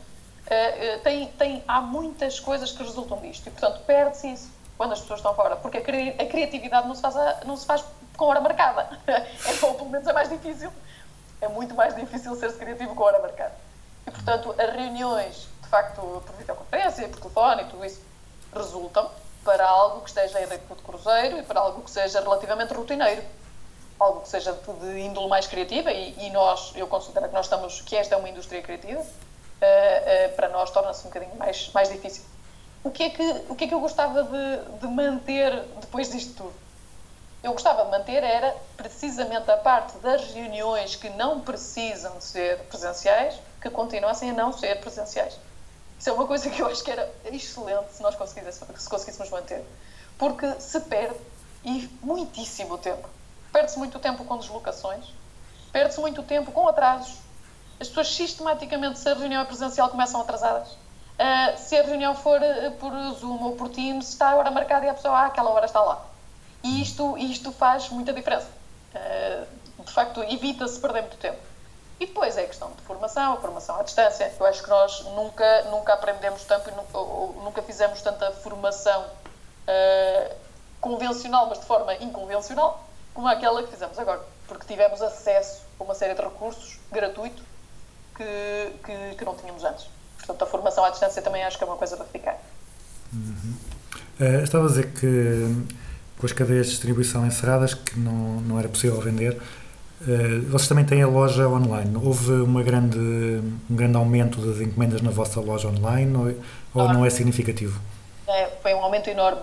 eh, 0.47 0.87
eh, 0.95 0.99
tem, 0.99 1.27
tem, 1.33 1.65
há 1.69 1.81
muitas 1.81 2.41
coisas 2.41 2.73
que 2.73 2.83
resultam 2.83 3.19
disto 3.19 3.47
e, 3.47 3.51
portanto, 3.51 3.81
perde-se 3.87 4.33
isso 4.33 4.51
quando 4.79 4.93
as 4.93 5.01
pessoas 5.01 5.21
estão 5.21 5.35
fora, 5.35 5.57
porque 5.57 5.79
a, 5.79 5.81
cri- 5.83 6.15
a 6.19 6.27
criatividade 6.27 6.89
não 6.89 6.95
se, 6.95 7.03
faz 7.03 7.17
a- 7.17 7.41
não 7.45 7.57
se 7.57 7.67
faz 7.67 7.85
com 8.17 8.25
hora 8.27 8.41
marcada. 8.41 8.89
É, 9.07 9.27
ou 9.67 9.75
pelo 9.75 9.91
menos 9.91 10.07
é 10.09 10.13
mais 10.13 10.29
difícil. 10.31 10.71
É 11.43 11.49
muito 11.49 11.75
mais 11.75 11.95
difícil 11.97 12.35
ser-se 12.37 12.57
criativo 12.57 12.95
com 12.95 13.03
hora 13.03 13.19
marcada. 13.19 13.53
E, 14.07 14.11
portanto, 14.13 14.55
as 14.57 14.73
reuniões, 14.73 15.49
de 15.61 15.69
facto, 15.69 16.01
por 16.25 16.37
videoconferência, 16.37 17.09
por 17.09 17.19
telefone 17.19 17.63
e 17.63 17.67
tudo 17.67 17.85
isso, 17.85 18.01
resultam 18.55 19.11
para 19.45 19.67
algo 19.67 20.03
que 20.03 20.09
esteja 20.09 20.41
em 20.41 20.47
ritmo 20.47 20.77
de 20.77 20.83
cruzeiro 20.83 21.39
e 21.39 21.43
para 21.43 21.59
algo 21.59 21.83
que 21.83 21.91
seja 21.91 22.21
relativamente 22.21 22.73
rotineiro. 22.73 23.23
algo 23.99 24.21
que 24.21 24.29
seja 24.29 24.53
de 24.53 25.01
índole 25.01 25.29
mais 25.29 25.47
criativa 25.47 25.93
e, 25.93 26.27
e 26.27 26.31
nós, 26.31 26.73
eu 26.77 26.87
considero 26.87 27.29
que 27.29 27.35
nós 27.35 27.47
estamos, 27.47 27.81
que 27.83 27.97
esta 27.97 28.15
é 28.15 28.19
uma 28.19 28.29
indústria 28.29 28.63
criativa, 28.63 29.01
uh, 29.01 29.05
uh, 29.05 30.37
para 30.37 30.49
nós 30.49 30.71
torna-se 30.71 31.03
um 31.03 31.11
bocadinho 31.11 31.37
mais, 31.37 31.71
mais 31.73 31.89
difícil. 31.89 32.25
O 32.85 32.91
que, 32.91 33.05
é 33.05 33.11
que, 33.11 33.45
o 33.49 33.55
que 33.55 33.65
é 33.65 33.69
que 33.69 33.75
eu 33.75 33.81
gostava 33.81 34.25
de, 34.25 34.79
de 34.81 34.87
manter 34.89 35.63
depois 35.81 36.11
disto 36.11 36.35
tudo? 36.35 36.62
Eu 37.43 37.53
gostava 37.53 37.85
de 37.85 37.91
manter 37.91 38.23
era 38.23 38.55
precisamente 38.77 39.51
a 39.51 39.57
parte 39.57 39.99
das 39.99 40.33
reuniões 40.33 40.95
que 40.95 41.11
não 41.11 41.41
precisam 41.41 42.21
ser 42.21 42.59
presenciais, 42.65 43.35
que 43.61 43.69
continuassem 43.69 44.31
a 44.31 44.33
não 44.33 44.53
ser 44.53 44.79
presenciais. 44.81 45.37
Isso 45.99 46.09
é 46.09 46.13
uma 46.13 46.27
coisa 46.27 46.49
que 46.49 46.63
eu 46.63 46.67
acho 46.67 46.85
que 46.85 46.91
era 46.91 47.13
excelente 47.25 47.93
se 47.93 48.03
nós 48.03 48.15
conseguíssemos, 48.15 48.81
se 48.81 48.89
conseguíssemos 48.89 49.31
manter. 49.31 49.65
Porque 50.17 50.53
se 50.61 50.81
perde 50.81 51.19
e 51.65 51.89
muitíssimo 52.01 52.79
tempo. 52.79 53.09
Perde-se 53.53 53.79
muito 53.79 53.99
tempo 53.99 54.25
com 54.25 54.39
deslocações, 54.39 55.05
perde-se 55.73 56.01
muito 56.01 56.23
tempo 56.23 56.53
com 56.53 56.69
atrasos. 56.69 57.17
As 57.81 57.89
pessoas 57.89 58.15
sistematicamente, 58.15 58.99
se 59.01 59.09
a 59.09 59.15
reunião 59.15 59.43
é 59.43 59.45
presencial, 59.45 59.89
começam 59.89 60.21
atrasadas. 60.21 60.69
Uh, 60.73 61.57
se 61.57 61.77
a 61.77 61.83
reunião 61.83 62.15
for 62.15 62.41
uh, 62.41 62.71
por 62.79 62.93
Zoom 63.15 63.43
ou 63.43 63.57
por 63.57 63.69
Teams, 63.69 64.09
está 64.09 64.31
a 64.31 64.37
hora 64.37 64.51
marcada 64.51 64.87
e 64.87 64.89
a 64.89 64.95
pessoa, 64.95 65.19
ah, 65.19 65.27
aquela 65.27 65.51
hora 65.51 65.67
está 65.67 65.81
lá. 65.81 66.12
E 66.63 66.83
isto, 66.83 67.17
isto 67.19 67.53
faz 67.53 67.89
muita 67.89 68.13
diferença. 68.13 68.49
Uh, 68.95 69.83
de 69.85 69.93
facto, 69.93 70.23
evita-se 70.23 70.79
perder 70.79 71.03
muito 71.03 71.17
tempo. 71.17 71.39
E 71.99 72.07
depois 72.07 72.37
é 72.37 72.43
a 72.43 72.47
questão 72.47 72.71
de 72.73 72.83
formação, 72.83 73.35
a 73.35 73.37
formação 73.37 73.79
à 73.79 73.83
distância. 73.83 74.33
Eu 74.39 74.47
acho 74.47 74.63
que 74.63 74.69
nós 74.69 75.05
nunca, 75.15 75.63
nunca 75.71 75.93
aprendemos 75.95 76.45
tanto 76.45 76.69
e 76.69 76.73
ou, 76.93 77.33
nunca 77.45 77.63
fizemos 77.63 78.01
tanta 78.03 78.31
formação 78.33 79.05
convencional, 80.81 81.49
mas 81.49 81.61
de 81.61 81.65
forma 81.65 81.95
inconvencional, 81.95 82.85
como 83.15 83.29
aquela 83.29 83.63
que 83.63 83.71
fizemos 83.71 83.99
agora. 83.99 84.21
Porque 84.49 84.67
tivemos 84.67 85.01
acesso 85.01 85.63
a 85.79 85.85
uma 85.85 85.95
série 85.95 86.15
de 86.15 86.23
recursos 86.23 86.79
gratuito 86.91 87.43
que, 88.17 88.73
que, 88.85 89.15
que 89.17 89.25
não 89.25 89.37
tínhamos 89.37 89.63
antes. 89.63 89.87
Portanto, 90.19 90.43
a 90.43 90.47
formação 90.47 90.85
à 90.85 90.91
distância 90.91 91.23
também 91.23 91.43
acho 91.45 91.57
que 91.57 91.65
é 91.65 91.67
uma 91.67 91.77
coisa 91.77 91.97
para 91.97 92.07
ficar. 92.07 92.39
Uhum. 93.13 93.57
Uh, 94.21 94.43
estava 94.43 94.65
a 94.65 94.69
dizer 94.69 94.93
que 94.93 95.67
com 96.23 96.27
as 96.27 96.33
cadeias 96.33 96.67
de 96.67 96.73
distribuição 96.75 97.27
encerradas, 97.27 97.75
que 97.75 97.99
não, 97.99 98.41
não 98.43 98.57
era 98.57 98.69
possível 98.69 99.01
vender, 99.01 99.33
uh, 99.33 100.51
vocês 100.51 100.69
também 100.69 100.85
têm 100.85 101.03
a 101.03 101.09
loja 101.09 101.49
online. 101.49 101.97
Houve 101.97 102.31
uma 102.35 102.63
grande, 102.63 102.97
um 102.97 103.75
grande 103.75 103.97
aumento 103.97 104.41
das 104.41 104.61
encomendas 104.61 105.03
na 105.03 105.11
vossa 105.11 105.41
loja 105.41 105.67
online 105.67 106.17
ou, 106.73 106.81
ou 106.81 106.93
não 106.93 107.05
é 107.05 107.11
significativo? 107.11 107.81
É, 108.29 108.47
foi 108.63 108.73
um 108.73 108.85
aumento 108.85 109.11
enorme. 109.11 109.41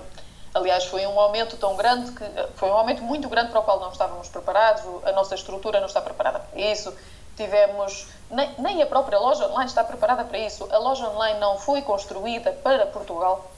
Aliás, 0.53 0.86
foi 0.86 1.05
um 1.05 1.19
aumento 1.19 1.57
tão 1.57 1.75
grande 1.75 2.13
que 2.13 2.23
foi 2.55 2.69
um 2.69 2.73
aumento 2.73 3.03
muito 3.03 3.27
grande 3.27 3.51
para 3.51 3.59
o 3.59 3.63
qual 3.63 3.82
não 3.82 3.91
estávamos 3.91 4.30
preparados. 4.30 4.82
A 5.03 5.11
nossa 5.11 5.36
estrutura 5.36 5.82
não 5.82 5.88
está 5.88 5.99
preparada 5.99 6.39
para 6.39 6.61
isso. 6.61 6.93
Tivemos 7.36 8.07
nem, 8.32 8.49
nem 8.57 8.82
a 8.82 8.86
própria 8.86 9.19
loja 9.19 9.45
online 9.47 9.67
está 9.67 9.84
preparada 9.84 10.23
para 10.23 10.39
isso. 10.39 10.65
A 10.71 10.77
loja 10.77 11.09
online 11.09 11.41
não 11.41 11.57
foi 11.57 11.82
construída 11.82 12.53
para 12.53 12.86
Portugal. 12.86 13.51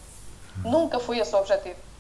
Nunca 0.66 1.00
foi 1.00 1.20
esse 1.20 1.36
o 1.36 1.38
objetivo. 1.38 1.91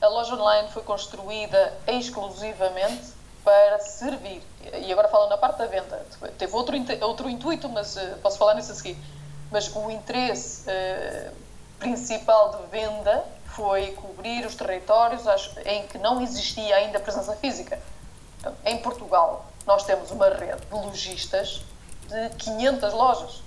A 0.00 0.08
loja 0.08 0.34
online 0.34 0.68
foi 0.70 0.82
construída 0.82 1.76
exclusivamente 1.86 3.12
para 3.44 3.78
servir. 3.80 4.42
E 4.72 4.92
agora 4.92 5.08
falo 5.08 5.28
na 5.28 5.36
parte 5.36 5.58
da 5.58 5.66
venda. 5.66 6.04
Teve 6.38 6.54
outro, 6.54 6.76
outro 7.02 7.28
intuito, 7.28 7.68
mas 7.68 7.96
uh, 7.96 8.16
posso 8.22 8.38
falar 8.38 8.54
nisso 8.54 8.72
a 8.72 8.74
seguir. 8.74 8.96
Mas 9.50 9.74
o 9.74 9.90
interesse 9.90 10.64
uh, 10.70 11.32
principal 11.78 12.50
de 12.50 12.66
venda 12.70 13.24
foi 13.46 13.92
cobrir 13.92 14.46
os 14.46 14.54
territórios 14.54 15.22
em 15.64 15.86
que 15.86 15.98
não 15.98 16.20
existia 16.22 16.76
ainda 16.76 17.00
presença 17.00 17.34
física. 17.36 17.78
Então, 18.38 18.54
em 18.64 18.78
Portugal, 18.78 19.46
nós 19.66 19.84
temos 19.84 20.10
uma 20.10 20.28
rede 20.28 20.64
de 20.64 20.74
lojistas 20.74 21.62
de 22.08 22.28
500 22.36 22.92
lojas. 22.92 23.42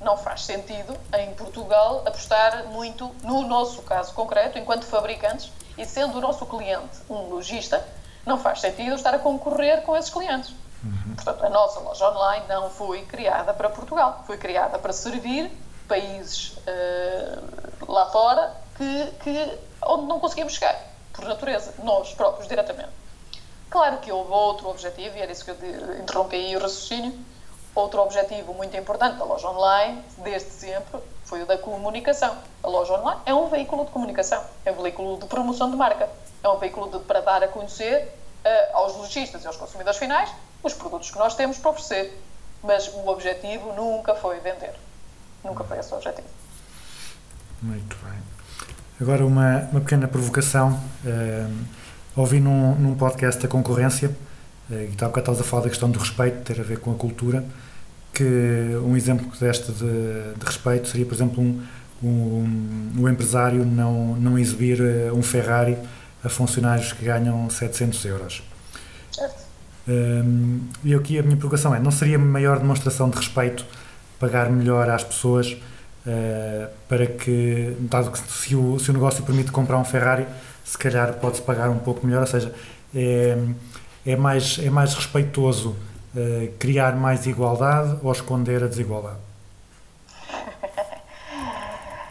Não 0.00 0.16
faz 0.16 0.44
sentido, 0.44 0.96
em 1.18 1.34
Portugal, 1.34 2.02
apostar 2.06 2.64
muito, 2.66 3.14
no 3.22 3.42
nosso 3.42 3.82
caso 3.82 4.14
concreto, 4.14 4.58
enquanto 4.58 4.84
fabricantes, 4.86 5.50
e 5.80 5.86
sendo 5.86 6.18
o 6.18 6.20
nosso 6.20 6.44
cliente 6.46 6.98
um 7.08 7.28
lojista, 7.28 7.84
não 8.26 8.38
faz 8.38 8.60
sentido 8.60 8.94
estar 8.94 9.14
a 9.14 9.18
concorrer 9.18 9.82
com 9.82 9.96
esses 9.96 10.10
clientes. 10.10 10.50
Uhum. 10.84 11.14
Portanto, 11.14 11.44
a 11.44 11.48
nossa 11.48 11.80
loja 11.80 12.10
online 12.10 12.44
não 12.48 12.70
foi 12.70 13.02
criada 13.02 13.52
para 13.54 13.68
Portugal, 13.68 14.22
foi 14.26 14.36
criada 14.36 14.78
para 14.78 14.92
servir 14.92 15.50
países 15.88 16.56
uh, 16.58 17.92
lá 17.92 18.06
fora 18.10 18.54
que, 18.76 19.06
que, 19.22 19.58
onde 19.82 20.06
não 20.06 20.20
conseguimos 20.20 20.54
chegar, 20.54 20.78
por 21.12 21.24
natureza, 21.24 21.74
nós 21.82 22.12
próprios, 22.14 22.46
diretamente. 22.46 22.90
Claro 23.68 23.98
que 23.98 24.10
houve 24.10 24.30
outro 24.30 24.68
objetivo, 24.68 25.16
e 25.16 25.20
era 25.20 25.32
isso 25.32 25.44
que 25.44 25.50
eu 25.50 26.00
interrompi 26.00 26.36
aí 26.36 26.56
o 26.56 26.60
raciocínio. 26.60 27.12
Outro 27.74 28.00
objetivo 28.00 28.52
muito 28.52 28.76
importante 28.76 29.16
da 29.16 29.24
loja 29.24 29.48
online, 29.48 30.02
desde 30.18 30.50
sempre, 30.50 31.00
foi 31.24 31.42
o 31.42 31.46
da 31.46 31.56
comunicação. 31.56 32.36
A 32.62 32.68
loja 32.68 32.94
online 32.94 33.20
é 33.24 33.32
um 33.32 33.48
veículo 33.48 33.84
de 33.84 33.92
comunicação, 33.92 34.42
é 34.64 34.72
um 34.72 34.82
veículo 34.82 35.18
de 35.18 35.26
promoção 35.26 35.70
de 35.70 35.76
marca, 35.76 36.08
é 36.42 36.48
um 36.48 36.58
veículo 36.58 36.90
de, 36.90 36.98
para 37.04 37.20
dar 37.20 37.42
a 37.44 37.48
conhecer 37.48 38.12
uh, 38.44 38.76
aos 38.76 38.96
lojistas 38.96 39.44
e 39.44 39.46
aos 39.46 39.56
consumidores 39.56 39.98
finais 39.98 40.30
os 40.62 40.74
produtos 40.74 41.10
que 41.10 41.18
nós 41.18 41.34
temos 41.34 41.58
para 41.58 41.70
oferecer. 41.70 42.20
Mas 42.62 42.88
o 42.88 43.08
objetivo 43.08 43.72
nunca 43.72 44.14
foi 44.14 44.38
vender. 44.40 44.74
Nunca 45.42 45.64
foi 45.64 45.78
esse 45.78 45.92
o 45.94 45.96
objetivo. 45.96 46.28
Muito 47.62 47.96
bem. 48.04 48.18
Agora, 49.00 49.24
uma, 49.24 49.68
uma 49.70 49.80
pequena 49.80 50.06
provocação. 50.06 50.78
Uh, 51.04 51.64
ouvi 52.16 52.40
num, 52.40 52.74
num 52.74 52.96
podcast 52.96 53.40
da 53.40 53.48
concorrência, 53.48 54.14
uh, 54.70 54.74
e 54.74 54.84
está 54.86 55.06
estavas 55.06 55.40
a 55.40 55.44
falar 55.44 55.64
da 55.64 55.68
questão 55.68 55.90
do 55.90 55.98
respeito, 55.98 56.42
ter 56.44 56.60
a 56.60 56.62
ver 56.62 56.78
com 56.78 56.92
a 56.92 56.94
cultura, 56.94 57.44
que 58.12 58.24
um 58.84 58.96
exemplo 58.96 59.30
deste 59.38 59.72
de, 59.72 60.34
de 60.36 60.44
respeito 60.44 60.88
seria, 60.88 61.06
por 61.06 61.14
exemplo, 61.14 61.42
um, 61.42 61.62
um, 62.02 62.92
um, 62.98 63.08
empresário 63.08 63.64
não, 63.64 64.16
não 64.16 64.38
exibir 64.38 64.80
uh, 64.80 65.14
um 65.14 65.22
Ferrari 65.22 65.76
a 66.22 66.28
funcionários 66.28 66.92
que 66.92 67.04
ganham 67.04 67.48
700 67.48 68.04
euros. 68.04 68.42
Um, 69.88 70.60
e 70.84 70.94
aqui 70.94 71.18
a 71.18 71.22
minha 71.22 71.36
provocação 71.36 71.74
é: 71.74 71.80
não 71.80 71.90
seria 71.90 72.18
maior 72.18 72.58
demonstração 72.58 73.08
de 73.08 73.16
respeito 73.16 73.64
pagar 74.18 74.50
melhor 74.50 74.88
às 74.88 75.04
pessoas 75.04 75.56
Uh, 76.00 76.66
para 76.88 77.04
que, 77.06 77.76
dado 77.80 78.10
que 78.10 78.18
se 78.18 78.56
o, 78.56 78.78
se 78.78 78.88
o 78.90 78.94
negócio 78.94 79.22
permite 79.22 79.52
comprar 79.52 79.76
um 79.76 79.84
Ferrari, 79.84 80.26
se 80.64 80.78
calhar 80.78 81.12
pode-se 81.14 81.42
pagar 81.42 81.68
um 81.68 81.78
pouco 81.78 82.06
melhor, 82.06 82.22
ou 82.22 82.26
seja, 82.26 82.54
é, 82.94 83.36
é, 84.06 84.16
mais, 84.16 84.58
é 84.58 84.70
mais 84.70 84.94
respeitoso 84.94 85.76
uh, 86.14 86.52
criar 86.58 86.96
mais 86.96 87.26
igualdade 87.26 87.98
ou 88.02 88.12
esconder 88.12 88.62
a 88.62 88.66
desigualdade? 88.66 89.18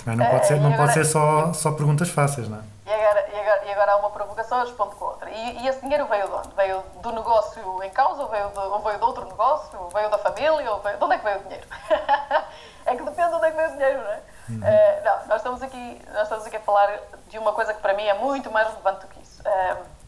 Também 0.04 0.26
não 0.26 0.32
pode 0.32 0.48
ser, 0.48 0.60
não 0.60 0.74
pode 0.74 0.94
ser 0.94 1.06
só, 1.06 1.54
só 1.54 1.72
perguntas 1.72 2.10
fáceis, 2.10 2.48
não 2.48 2.58
é? 2.58 2.62
E 2.86 2.92
agora, 2.92 3.30
e 3.32 3.40
agora, 3.40 3.66
e 3.66 3.72
agora 3.72 3.92
há 3.92 3.96
uma 3.98 4.10
provocação, 4.10 4.60
eu 4.60 4.66
respondo 4.66 4.96
com 4.96 5.06
outra. 5.06 5.30
E, 5.30 5.62
e, 5.62 5.68
esse 5.68 5.82
dinheiro 5.82 6.08
veio 6.08 6.26
de 6.26 6.34
onde? 6.34 6.50
Veio 6.56 6.84
do 7.02 7.12
negócio 7.12 7.84
em 7.84 7.90
causa, 7.92 8.24
ou 8.24 8.30
veio 8.30 8.50
de, 8.50 8.58
ou 8.58 8.80
veio 8.80 8.98
de 8.98 9.04
outro 9.04 9.26
negócio, 9.26 9.80
ou 9.80 9.90
veio 9.90 10.10
da 10.10 10.18
família, 10.18 10.72
ou 10.72 10.80
veio, 10.80 10.98
de 10.98 11.04
onde 11.04 11.14
é 11.14 11.18
que 11.18 11.24
veio 11.24 11.40
o 11.40 11.44
dinheiro? 11.44 11.68
é 12.86 12.96
que 12.96 13.04
depende 13.04 13.30
de 13.30 13.36
onde 13.36 13.46
é 13.46 13.52
que 13.52 13.58
vem 13.58 13.68
o 13.68 13.72
dinheiro, 13.72 14.00
não 14.00 14.12
é? 14.12 14.22
Uhum. 14.50 14.58
Uh, 14.58 15.04
não, 15.06 15.28
nós 15.28 15.38
estamos, 15.38 15.62
aqui, 15.62 16.02
nós 16.12 16.24
estamos 16.24 16.46
aqui 16.48 16.56
a 16.56 16.62
falar 16.62 17.00
de 17.28 17.38
uma 17.38 17.54
coisa 17.54 17.74
que 17.74 17.82
para 17.82 17.94
mim 17.94 18.06
é 18.06 18.16
muito 18.16 18.50
mais 18.50 18.68
relevante 18.70 19.02
do 19.02 19.08
que 19.08 19.22
isso. 19.22 19.42
Uh, 19.42 19.99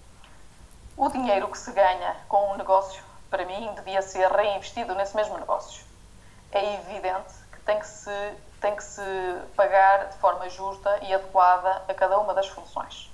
o 1.02 1.10
dinheiro 1.10 1.48
que 1.48 1.58
se 1.58 1.72
ganha 1.72 2.16
com 2.30 2.52
um 2.52 2.58
negócio, 2.58 3.04
para 3.28 3.44
mim, 3.44 3.74
devia 3.74 4.04
ser 4.04 4.32
reinvestido 4.32 4.94
nesse 4.94 5.16
mesmo 5.16 5.36
negócio. 5.36 5.84
É 6.52 6.76
evidente 6.76 7.34
que 7.52 7.60
tem 7.62 7.80
que 7.80 7.88
se, 7.88 8.34
tem 8.60 8.76
que 8.76 8.84
se 8.84 9.02
pagar 9.56 10.10
de 10.10 10.18
forma 10.18 10.48
justa 10.48 11.00
e 11.02 11.12
adequada 11.12 11.82
a 11.88 11.94
cada 11.96 12.20
uma 12.20 12.36
das 12.36 12.48
funções. 12.50 13.10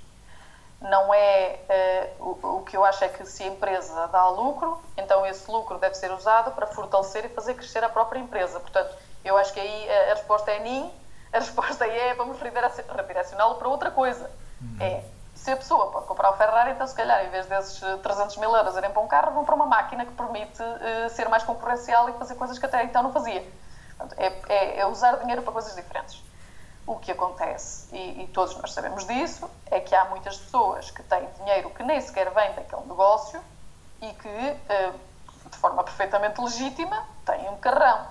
Não 0.82 1.14
é 1.14 2.12
uh, 2.20 2.24
o, 2.42 2.56
o 2.58 2.62
que 2.62 2.76
eu 2.76 2.84
acho 2.84 3.02
é 3.04 3.08
que 3.08 3.24
se 3.24 3.42
a 3.44 3.46
empresa 3.46 4.06
dá 4.08 4.28
lucro, 4.28 4.78
então 4.94 5.24
esse 5.24 5.50
lucro 5.50 5.78
deve 5.78 5.94
ser 5.94 6.12
usado 6.12 6.52
para 6.52 6.66
fortalecer 6.66 7.24
e 7.24 7.30
fazer 7.30 7.54
crescer 7.54 7.82
a 7.82 7.88
própria 7.88 8.18
empresa. 8.18 8.60
Portanto, 8.60 8.94
eu 9.24 9.34
acho 9.38 9.54
que 9.54 9.60
aí 9.60 9.90
a, 9.90 10.12
a 10.12 10.14
resposta 10.14 10.50
é 10.50 10.58
NIM, 10.58 10.92
a 11.32 11.38
resposta 11.38 11.86
é 11.86 12.12
vamos 12.12 12.38
redirecioná-lo 12.38 13.54
para 13.54 13.66
outra 13.66 13.90
coisa. 13.90 14.30
Uhum. 14.60 14.76
É, 14.78 15.04
se 15.42 15.50
a 15.50 15.56
pessoa 15.56 15.90
pode 15.90 16.06
comprar 16.06 16.32
um 16.32 16.36
Ferrari, 16.36 16.72
então 16.72 16.86
se 16.86 16.94
calhar 16.94 17.24
em 17.24 17.30
vez 17.30 17.46
desses 17.46 17.80
300 18.02 18.36
mil 18.38 18.54
euros 18.54 18.76
irem 18.76 18.90
para 18.90 19.00
um 19.00 19.06
carro, 19.06 19.32
vão 19.32 19.44
para 19.44 19.54
uma 19.54 19.66
máquina 19.66 20.04
que 20.04 20.12
permite 20.12 20.62
uh, 20.62 21.08
ser 21.10 21.28
mais 21.28 21.42
concorrencial 21.42 22.08
e 22.10 22.12
fazer 22.14 22.34
coisas 22.34 22.58
que 22.58 22.66
até 22.66 22.82
então 22.84 23.02
não 23.02 23.12
fazia. 23.12 23.44
Portanto, 23.96 24.18
é, 24.18 24.26
é, 24.48 24.80
é, 24.80 24.86
usar 24.86 25.16
dinheiro 25.16 25.42
para 25.42 25.52
coisas 25.52 25.74
diferentes. 25.74 26.22
O 26.86 26.96
que 26.96 27.12
acontece, 27.12 27.94
e, 27.94 28.24
e, 28.24 28.26
todos 28.28 28.56
nós 28.56 28.72
sabemos 28.72 29.06
disso, 29.06 29.48
é 29.70 29.78
que 29.78 29.94
há 29.94 30.06
muitas 30.06 30.38
pessoas 30.38 30.90
que 30.90 31.02
têm 31.02 31.28
dinheiro 31.38 31.70
que 31.70 31.82
nem 31.82 32.00
sequer 32.00 32.30
vem 32.30 32.54
daquele 32.54 32.82
negócio 32.82 33.40
e 34.00 34.12
que, 34.12 34.28
uh, 34.28 35.48
de 35.50 35.56
forma 35.58 35.84
perfeitamente 35.84 36.40
legítima, 36.40 37.04
têm 37.24 37.48
um 37.50 37.56
carrão 37.58 38.06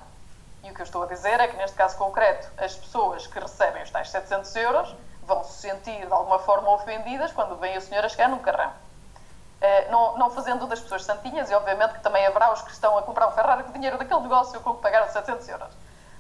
e 0.64 0.72
o 0.72 0.74
que 0.74 0.82
eu 0.82 0.86
estou 0.86 1.04
a 1.04 1.06
dizer 1.06 1.40
é 1.40 1.48
que, 1.48 1.56
neste 1.56 1.78
caso 1.78 1.98
concreto, 1.98 2.50
as 2.58 2.76
pessoas 2.76 3.26
que 3.26 3.40
recebem 3.40 3.84
os 3.84 3.90
tais 3.90 4.10
700 4.10 4.56
euros 4.58 4.96
vão 5.28 5.44
se 5.44 5.62
sentir 5.62 6.06
de 6.06 6.12
alguma 6.12 6.40
forma 6.40 6.70
ofendidas 6.72 7.32
quando 7.32 7.60
senhor 7.82 8.04
a 8.04 8.10
chegar 8.10 8.30
num 8.30 8.40
carrão. 8.40 8.72
Uh, 8.72 9.92
não, 9.92 10.18
não 10.18 10.30
fazendo 10.30 10.66
das 10.68 10.80
pessoas 10.80 11.04
santinhas, 11.04 11.50
e 11.50 11.54
obviamente 11.54 11.96
que 11.96 12.00
também 12.00 12.26
haverá 12.26 12.54
os 12.54 12.62
que 12.62 12.72
estão 12.72 12.98
a 12.98 13.02
comprar 13.02 13.28
um 13.28 13.32
Ferrari 13.32 13.64
com 13.64 13.70
o 13.72 13.74
dinheiro 13.74 13.98
daquele 13.98 14.22
negócio 14.22 14.60
com 14.62 14.76
que 14.76 14.82
pagaram 14.82 15.12
700 15.12 15.50
euros. 15.50 15.70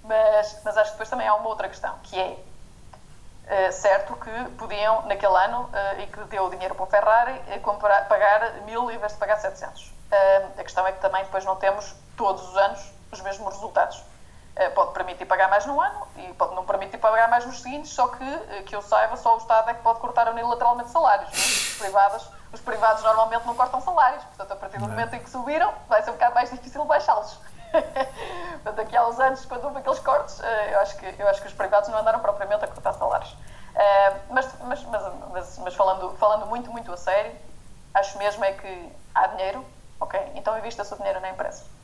Mas, 0.03 0.61
mas 0.63 0.77
acho 0.77 0.85
que 0.85 0.91
depois 0.91 1.09
também 1.09 1.27
há 1.27 1.35
uma 1.35 1.47
outra 1.47 1.67
questão, 1.67 1.93
que 2.03 2.19
é 2.19 2.37
eh, 3.47 3.71
certo 3.71 4.13
que 4.15 4.49
podiam, 4.57 5.03
naquele 5.03 5.35
ano, 5.35 5.69
eh, 5.71 6.03
e 6.03 6.07
que 6.07 6.19
deu 6.25 6.45
o 6.45 6.49
dinheiro 6.49 6.75
para 6.75 6.83
o 6.83 6.87
Ferrari, 6.87 7.59
comprar, 7.61 8.05
pagar 8.07 8.61
mil 8.65 8.91
em 8.91 8.97
vez 8.97 9.13
de 9.13 9.17
pagar 9.17 9.37
700. 9.37 9.93
Eh, 10.11 10.47
a 10.57 10.63
questão 10.63 10.85
é 10.85 10.91
que 10.91 10.99
também 10.99 11.23
depois 11.23 11.45
não 11.45 11.55
temos, 11.55 11.95
todos 12.17 12.45
os 12.49 12.57
anos, 12.57 12.91
os 13.11 13.21
mesmos 13.21 13.53
resultados. 13.53 14.03
Eh, 14.59 14.71
pode 14.71 14.91
permitir 14.91 15.25
pagar 15.27 15.47
mais 15.49 15.67
num 15.67 15.79
ano 15.79 16.07
e 16.15 16.33
pode 16.33 16.55
não 16.55 16.65
permitir 16.65 16.97
pagar 16.97 17.29
mais 17.29 17.45
nos 17.45 17.61
seguintes, 17.61 17.93
só 17.93 18.07
que, 18.07 18.23
eh, 18.23 18.63
que 18.63 18.75
eu 18.75 18.81
saiba, 18.81 19.15
só 19.15 19.35
o 19.35 19.37
Estado 19.37 19.69
é 19.69 19.73
que 19.75 19.83
pode 19.83 19.99
cortar 19.99 20.27
unilateralmente 20.29 20.89
salários. 20.89 21.29
é? 21.31 21.37
Os 21.37 21.77
privados, 21.77 22.31
os 22.51 22.61
privados 22.61 23.03
normalmente 23.03 23.45
não 23.45 23.53
cortam 23.53 23.79
salários, 23.79 24.23
portanto, 24.23 24.53
a 24.53 24.55
partir 24.55 24.79
do 24.79 24.87
momento 24.87 25.13
em 25.13 25.19
que 25.19 25.29
subiram, 25.29 25.71
vai 25.87 26.01
ser 26.01 26.09
um 26.09 26.13
bocado 26.13 26.33
mais 26.33 26.49
difícil 26.49 26.83
baixá-los. 26.85 27.37
portanto, 27.71 28.75
daqui 28.75 28.97
a 28.97 29.07
uns 29.07 29.19
anos, 29.19 29.45
quando 29.45 29.65
houve 29.65 29.77
aqueles 29.77 29.99
cortes, 29.99 30.39
eh, 30.39 30.73
eu 30.73 30.79
acho, 30.79 30.97
que, 30.97 31.15
eu 31.19 31.27
acho 31.27 31.39
que 31.39 31.47
os 31.49 31.53
privados 31.53 31.89
não 31.89 31.99
andaram 31.99 32.19
propriamente 32.19 32.65
a 32.65 32.67
cortar 32.67 32.93
salários. 32.93 33.37
Mas, 34.31 34.51
mas, 34.61 34.83
mas, 34.85 35.13
mas, 35.31 35.57
mas 35.59 35.75
falando, 35.75 36.17
falando 36.17 36.47
muito, 36.47 36.71
muito 36.71 36.91
a 36.91 36.97
sério, 36.97 37.35
acho 37.93 38.17
mesmo 38.17 38.43
é 38.43 38.53
que 38.53 38.91
há 39.13 39.27
dinheiro, 39.27 39.63
ok, 39.99 40.19
então 40.33 40.57
invista-se 40.57 40.91
o 40.95 40.97
dinheiro 40.97 41.19
na 41.19 41.29
empresa. 41.29 41.76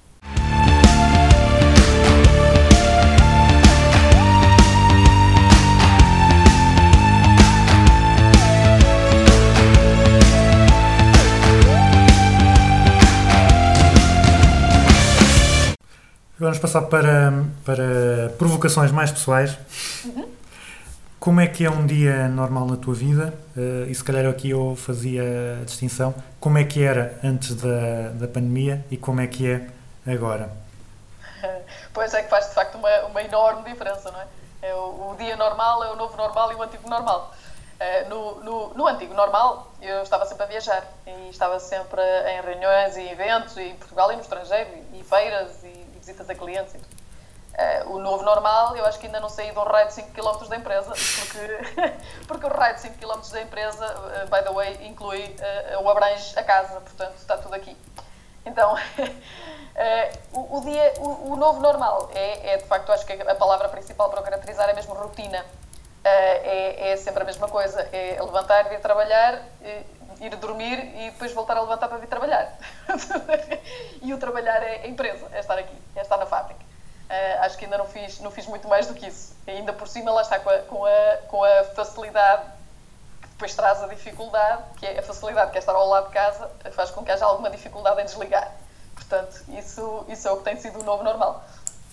Vamos 16.43 16.59
passar 16.59 16.81
para, 16.81 17.45
para 17.63 18.33
provocações 18.37 18.91
mais 18.91 19.09
pessoais. 19.09 19.57
Como 21.17 21.39
é 21.39 21.47
que 21.47 21.63
é 21.63 21.71
um 21.71 21.85
dia 21.85 22.27
normal 22.27 22.67
na 22.67 22.75
tua 22.75 22.93
vida? 22.93 23.33
Eh, 23.55 23.87
e 23.89 23.95
se 23.95 24.03
calhar 24.03 24.25
aqui 24.25 24.49
eu 24.49 24.75
fazia 24.75 25.23
a 25.61 25.63
distinção. 25.63 26.13
Como 26.41 26.57
é 26.57 26.65
que 26.65 26.83
era 26.83 27.17
antes 27.23 27.55
da, 27.55 28.09
da 28.09 28.27
pandemia 28.27 28.83
e 28.91 28.97
como 28.97 29.21
é 29.21 29.27
que 29.27 29.47
é 29.47 29.67
agora? 30.05 30.62
Pois 31.93 32.13
é 32.13 32.23
que 32.23 32.29
faz 32.29 32.47
de 32.47 32.53
facto 32.53 32.75
uma, 32.75 32.89
uma 33.01 33.21
enorme 33.21 33.63
diferença, 33.69 34.11
não 34.11 34.19
é? 34.19 34.27
É 34.61 34.73
o, 34.73 35.11
o 35.11 35.15
dia 35.17 35.35
normal 35.35 35.83
é 35.83 35.91
o 35.91 35.95
novo 35.95 36.15
normal 36.17 36.51
e 36.51 36.55
o 36.55 36.61
antigo 36.61 36.89
normal. 36.89 37.33
Eh, 37.79 38.05
no, 38.05 38.35
no, 38.41 38.73
no 38.73 38.87
antigo 38.87 39.13
normal, 39.13 39.71
eu 39.81 40.01
estava 40.01 40.25
sempre 40.25 40.43
a 40.43 40.47
viajar 40.47 40.83
e 41.05 41.29
estava 41.29 41.59
sempre 41.59 42.01
em 42.29 42.41
reuniões 42.41 42.95
e 42.95 43.09
eventos, 43.09 43.57
e 43.57 43.63
em 43.63 43.75
Portugal 43.75 44.11
e 44.11 44.15
no 44.15 44.21
estrangeiro, 44.21 44.69
e, 44.93 44.99
e 44.99 45.03
feiras 45.03 45.63
e, 45.63 45.67
e 45.67 45.97
visitas 45.99 46.29
a 46.29 46.35
clientes. 46.35 46.75
E 46.75 46.77
tudo. 46.77 47.03
Eh, 47.55 47.83
o 47.85 47.99
novo 47.99 48.23
normal, 48.23 48.75
eu 48.75 48.83
acho 48.85 48.99
que 48.99 49.05
ainda 49.05 49.19
não 49.19 49.29
saí 49.29 49.51
de 49.51 49.59
um 49.59 49.63
raio 49.63 49.87
de 49.87 49.93
5 49.93 50.11
km 50.11 50.47
da 50.47 50.57
empresa, 50.57 50.91
porque, 50.91 51.93
porque 52.27 52.45
o 52.47 52.49
raio 52.49 52.75
de 52.75 52.81
5 52.81 52.97
km 52.97 53.21
da 53.31 53.41
empresa, 53.41 53.85
eh, 54.15 54.25
by 54.25 54.43
the 54.43 54.51
way, 54.51 54.87
inclui, 54.87 55.35
eh, 55.39 55.77
o 55.79 55.87
abrange 55.87 56.37
a 56.37 56.43
casa, 56.43 56.81
portanto 56.81 57.15
está 57.17 57.37
tudo 57.37 57.53
aqui. 57.53 57.77
Então, 58.45 58.75
eh, 59.75 60.11
o, 60.33 60.57
o 60.57 60.61
dia, 60.61 60.93
o, 60.99 61.33
o 61.33 61.35
novo 61.35 61.59
normal 61.59 62.09
é, 62.13 62.53
é, 62.53 62.57
de 62.57 62.65
facto, 62.65 62.91
acho 62.91 63.05
que 63.05 63.13
a 63.13 63.35
palavra 63.35 63.69
principal 63.69 64.09
para 64.09 64.19
o 64.19 64.23
caracterizar 64.23 64.69
é 64.69 64.73
mesmo 64.73 64.93
rotina. 64.93 65.45
Eh, 66.03 66.89
é, 66.89 66.91
é 66.91 66.97
sempre 66.97 67.23
a 67.23 67.25
mesma 67.25 67.47
coisa, 67.47 67.81
é 67.93 68.17
levantar, 68.21 68.67
vir 68.69 68.79
trabalhar, 68.81 69.41
eh, 69.63 69.83
ir 70.19 70.35
dormir 70.35 70.79
e 70.97 71.11
depois 71.11 71.31
voltar 71.33 71.55
a 71.55 71.61
levantar 71.61 71.87
para 71.87 71.97
vir 71.97 72.07
trabalhar. 72.07 72.57
e 74.01 74.13
o 74.13 74.17
trabalhar 74.17 74.61
é 74.63 74.87
empresa, 74.87 75.27
é 75.31 75.39
estar 75.39 75.57
aqui, 75.57 75.75
é 75.95 76.01
estar 76.01 76.17
na 76.17 76.25
fábrica. 76.25 76.63
Acho 77.41 77.59
que 77.59 77.65
ainda 77.65 77.77
não 77.77 77.85
fiz, 77.85 78.19
não 78.21 78.31
fiz 78.31 78.47
muito 78.47 78.67
mais 78.67 78.87
do 78.87 78.95
que 78.95 79.05
isso. 79.05 79.35
Ainda 79.45 79.71
por 79.71 79.87
cima, 79.87 80.11
lá 80.11 80.23
está, 80.23 80.39
com 80.39 80.49
a, 80.49 80.57
com 80.59 80.85
a, 80.85 81.17
com 81.27 81.43
a 81.43 81.63
facilidade 81.75 82.43
depois 83.33 83.53
traz 83.55 83.83
a 83.83 83.87
dificuldade, 83.87 84.63
que 84.77 84.85
é 84.85 84.99
a 84.99 85.03
facilidade 85.03 85.51
que 85.51 85.57
é 85.57 85.59
estar 85.59 85.73
ao 85.73 85.87
lado 85.87 86.07
de 86.07 86.13
casa, 86.13 86.49
faz 86.71 86.91
com 86.91 87.03
que 87.03 87.11
haja 87.11 87.25
alguma 87.25 87.49
dificuldade 87.49 88.01
em 88.01 88.05
desligar. 88.05 88.51
Portanto, 88.95 89.43
isso, 89.49 90.05
isso 90.07 90.27
é 90.27 90.31
o 90.31 90.37
que 90.37 90.43
tem 90.43 90.55
sido 90.55 90.79
o 90.79 90.83
novo 90.83 91.03
normal. 91.03 91.43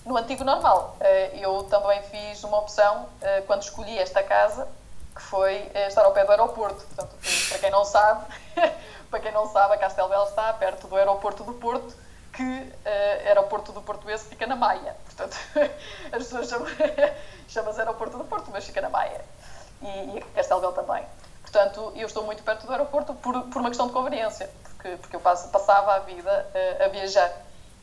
No 0.05 0.17
antigo 0.17 0.43
normal, 0.43 0.95
eh, 0.99 1.31
eu 1.35 1.63
também 1.63 2.01
fiz 2.03 2.43
uma 2.43 2.57
opção 2.57 3.07
eh, 3.21 3.41
quando 3.41 3.61
escolhi 3.61 3.97
esta 3.99 4.23
casa, 4.23 4.67
que 5.13 5.21
foi 5.21 5.69
eh, 5.73 5.87
estar 5.87 6.03
ao 6.03 6.11
pé 6.11 6.23
do 6.23 6.31
aeroporto. 6.31 6.83
Portanto, 6.85 7.15
para 7.49 7.59
quem 7.59 7.69
não 7.69 7.85
sabe, 7.85 8.25
para 9.09 9.19
quem 9.19 9.31
não 9.31 9.47
sabe, 9.51 9.73
a 9.75 9.77
Castelbel 9.77 10.23
está 10.23 10.53
perto 10.53 10.87
do 10.87 10.95
aeroporto 10.95 11.43
do 11.43 11.53
Porto, 11.53 11.93
que 12.33 12.73
eh, 12.85 13.23
aeroporto 13.27 13.71
do 13.71 13.81
Portuense 13.81 14.25
fica 14.25 14.47
na 14.47 14.55
Maia. 14.55 14.95
Portanto, 15.05 15.37
as 16.11 16.23
pessoas 16.23 16.47
chamam, 16.47 16.67
chamam 17.47 17.77
aeroporto 17.77 18.17
do 18.17 18.23
Porto, 18.23 18.49
mas 18.51 18.65
fica 18.65 18.81
na 18.81 18.89
Maia. 18.89 19.23
E, 19.81 20.17
e 20.17 20.21
Castelbel 20.33 20.71
também. 20.71 21.05
Portanto, 21.51 21.91
eu 21.95 22.07
estou 22.07 22.23
muito 22.23 22.43
perto 22.43 22.65
do 22.65 22.71
aeroporto 22.71 23.13
por, 23.15 23.49
por 23.49 23.59
uma 23.59 23.69
questão 23.69 23.87
de 23.87 23.93
conveniência, 23.93 24.49
porque, 24.63 24.97
porque 24.97 25.15
eu 25.15 25.19
passo- 25.19 25.49
passava 25.49 25.95
a 25.95 25.99
vida 25.99 26.49
eh, 26.53 26.85
a 26.85 26.87
viajar. 26.87 27.29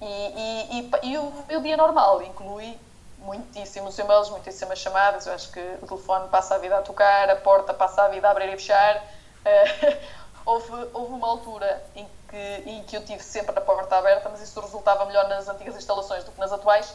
E, 0.01 0.07
e, 0.07 0.81
e, 0.81 0.91
e 1.13 1.19
o 1.19 1.45
meu 1.47 1.61
dia 1.61 1.77
normal 1.77 2.23
inclui 2.23 2.81
muitíssimos 3.17 3.99
e-mails, 3.99 4.31
muitíssimas 4.31 4.79
chamadas. 4.79 5.27
Eu 5.27 5.35
acho 5.35 5.51
que 5.51 5.61
o 5.83 5.87
telefone 5.87 6.29
passa 6.29 6.55
a 6.55 6.59
vida 6.59 6.79
a 6.79 6.83
tocar, 6.83 7.29
a 7.29 7.37
porta 7.37 7.75
passa 7.75 8.05
a 8.05 8.09
vida 8.09 8.27
a 8.29 8.31
abrir 8.31 8.49
e 8.49 8.57
fechar. 8.57 9.05
Eh, 9.45 9.65
houve, 10.47 10.73
houve 10.95 11.13
uma 11.15 11.29
altura 11.29 11.85
em 11.95 12.09
que, 12.29 12.37
em 12.67 12.85
que 12.85 12.97
eu 12.97 13.05
tive 13.05 13.23
sempre 13.23 13.59
a 13.59 13.61
porta 13.61 13.97
aberta, 13.97 14.29
mas 14.31 14.41
isso 14.41 14.59
resultava 14.61 15.05
melhor 15.05 15.29
nas 15.29 15.47
antigas 15.49 15.77
instalações 15.77 16.25
do 16.25 16.33
que 16.33 16.41
nas 16.41 16.53
atuais. 16.53 16.95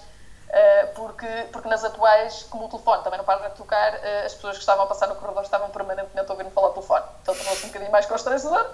Eh, 0.56 0.86
porque, 0.94 1.28
porque 1.52 1.68
nas 1.68 1.84
atuais, 1.84 2.46
como 2.48 2.66
o 2.66 2.70
telefone 2.70 3.04
também 3.04 3.18
não 3.18 3.26
para 3.26 3.50
de 3.50 3.56
tocar, 3.56 3.96
eh, 3.96 4.24
as 4.24 4.36
pessoas 4.36 4.54
que 4.54 4.60
estavam 4.60 4.84
a 4.84 4.88
passar 4.88 5.08
no 5.08 5.16
corredor 5.16 5.42
estavam 5.42 5.68
permanentemente 5.72 6.30
a 6.30 6.32
ouvir-me 6.32 6.52
falar 6.52 6.68
ao 6.68 6.74
telefone. 6.74 7.06
Então 7.24 7.34
tornou-se 7.34 7.66
um 7.66 7.68
bocadinho 7.70 7.92
mais 7.92 8.06
constrangedor. 8.06 8.68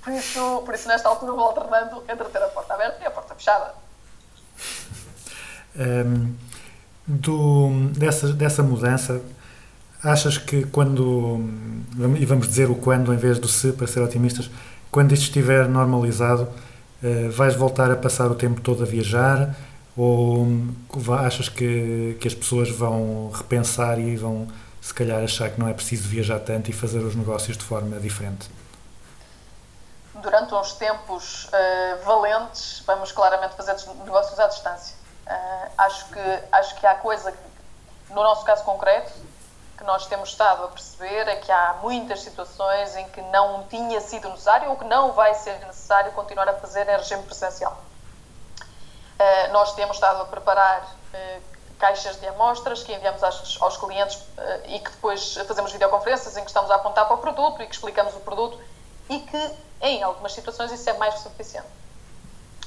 Por 0.00 0.12
isso, 0.12 0.62
por 0.64 0.72
isso, 0.72 0.86
nesta 0.86 1.08
altura, 1.08 1.32
vou 1.32 1.46
alternando 1.46 2.04
entre 2.08 2.24
ter 2.28 2.40
a 2.40 2.46
porta 2.46 2.72
aberta 2.74 3.02
e 3.02 3.06
a 3.06 3.10
porta 3.10 3.34
fechada. 3.34 3.74
Hum, 5.76 6.36
do, 7.04 7.90
dessa, 7.96 8.32
dessa 8.32 8.62
mudança, 8.62 9.20
achas 10.00 10.38
que 10.38 10.66
quando, 10.66 11.40
e 12.16 12.24
vamos 12.26 12.46
dizer 12.46 12.70
o 12.70 12.76
quando 12.76 13.12
em 13.12 13.16
vez 13.16 13.40
do 13.40 13.48
se, 13.48 13.72
para 13.72 13.88
ser 13.88 14.02
otimistas, 14.02 14.48
quando 14.88 15.12
isto 15.12 15.24
estiver 15.24 15.68
normalizado, 15.68 16.48
eh, 17.02 17.28
vais 17.28 17.56
voltar 17.56 17.90
a 17.90 17.96
passar 17.96 18.30
o 18.30 18.36
tempo 18.36 18.60
todo 18.60 18.84
a 18.84 18.86
viajar? 18.86 19.56
Ou 19.98 20.46
va- 20.94 21.26
achas 21.26 21.48
que, 21.48 22.16
que 22.20 22.28
as 22.28 22.34
pessoas 22.34 22.70
vão 22.70 23.30
repensar 23.34 23.98
e 23.98 24.16
vão, 24.16 24.46
se 24.80 24.94
calhar, 24.94 25.22
achar 25.22 25.50
que 25.50 25.58
não 25.60 25.68
é 25.68 25.74
preciso 25.74 26.08
viajar 26.08 26.38
tanto 26.38 26.70
e 26.70 26.72
fazer 26.72 27.00
os 27.00 27.14
negócios 27.16 27.56
de 27.56 27.64
forma 27.64 27.98
diferente? 27.98 28.48
durante 30.20 30.52
uns 30.52 30.72
tempos 30.72 31.48
eh, 31.52 31.96
valentes, 32.04 32.82
vamos 32.84 33.12
claramente 33.12 33.54
fazer 33.54 33.76
negócios 34.04 34.38
à 34.40 34.48
distância. 34.48 34.96
Eh, 35.26 35.68
acho, 35.78 36.06
que, 36.08 36.42
acho 36.50 36.74
que 36.74 36.84
há 36.86 36.94
coisa, 36.96 37.30
que, 37.30 37.38
no 38.10 38.22
nosso 38.22 38.44
caso 38.44 38.64
concreto, 38.64 39.12
que 39.76 39.84
nós 39.84 40.06
temos 40.06 40.30
estado 40.30 40.64
a 40.64 40.68
perceber 40.68 41.28
é 41.28 41.36
que 41.36 41.52
há 41.52 41.76
muitas 41.80 42.20
situações 42.22 42.96
em 42.96 43.08
que 43.10 43.20
não 43.30 43.62
tinha 43.70 44.00
sido 44.00 44.28
necessário 44.30 44.68
ou 44.70 44.76
que 44.76 44.84
não 44.84 45.12
vai 45.12 45.34
ser 45.34 45.56
necessário 45.66 46.10
continuar 46.12 46.48
a 46.48 46.54
fazer 46.54 46.88
em 46.88 46.96
regime 46.96 47.22
presencial. 47.22 47.80
Eh, 49.18 49.48
nós 49.48 49.74
temos 49.74 49.96
estado 49.96 50.22
a 50.22 50.24
preparar 50.26 50.94
eh, 51.12 51.40
caixas 51.78 52.20
de 52.20 52.28
amostras 52.28 52.84
que 52.84 52.92
enviamos 52.92 53.22
aos, 53.22 53.76
clientes 53.76 54.22
eh, 54.36 54.60
e 54.66 54.78
que 54.78 54.90
depois 54.90 55.34
fazemos 55.46 55.72
videoconferências 55.72 56.36
em 56.36 56.40
que 56.42 56.46
estamos 56.46 56.70
a 56.70 56.76
apontar 56.76 57.06
para 57.06 57.16
o 57.16 57.18
produto 57.18 57.60
e 57.60 57.66
que 57.66 57.74
explicamos 57.74 58.14
o 58.14 58.20
produto 58.20 58.60
e 59.10 59.18
que, 59.18 59.50
em 59.80 60.02
algumas 60.02 60.32
situações, 60.32 60.70
isso 60.70 60.88
é 60.88 60.92
mais 60.92 61.14
que 61.14 61.20
suficiente. 61.20 61.66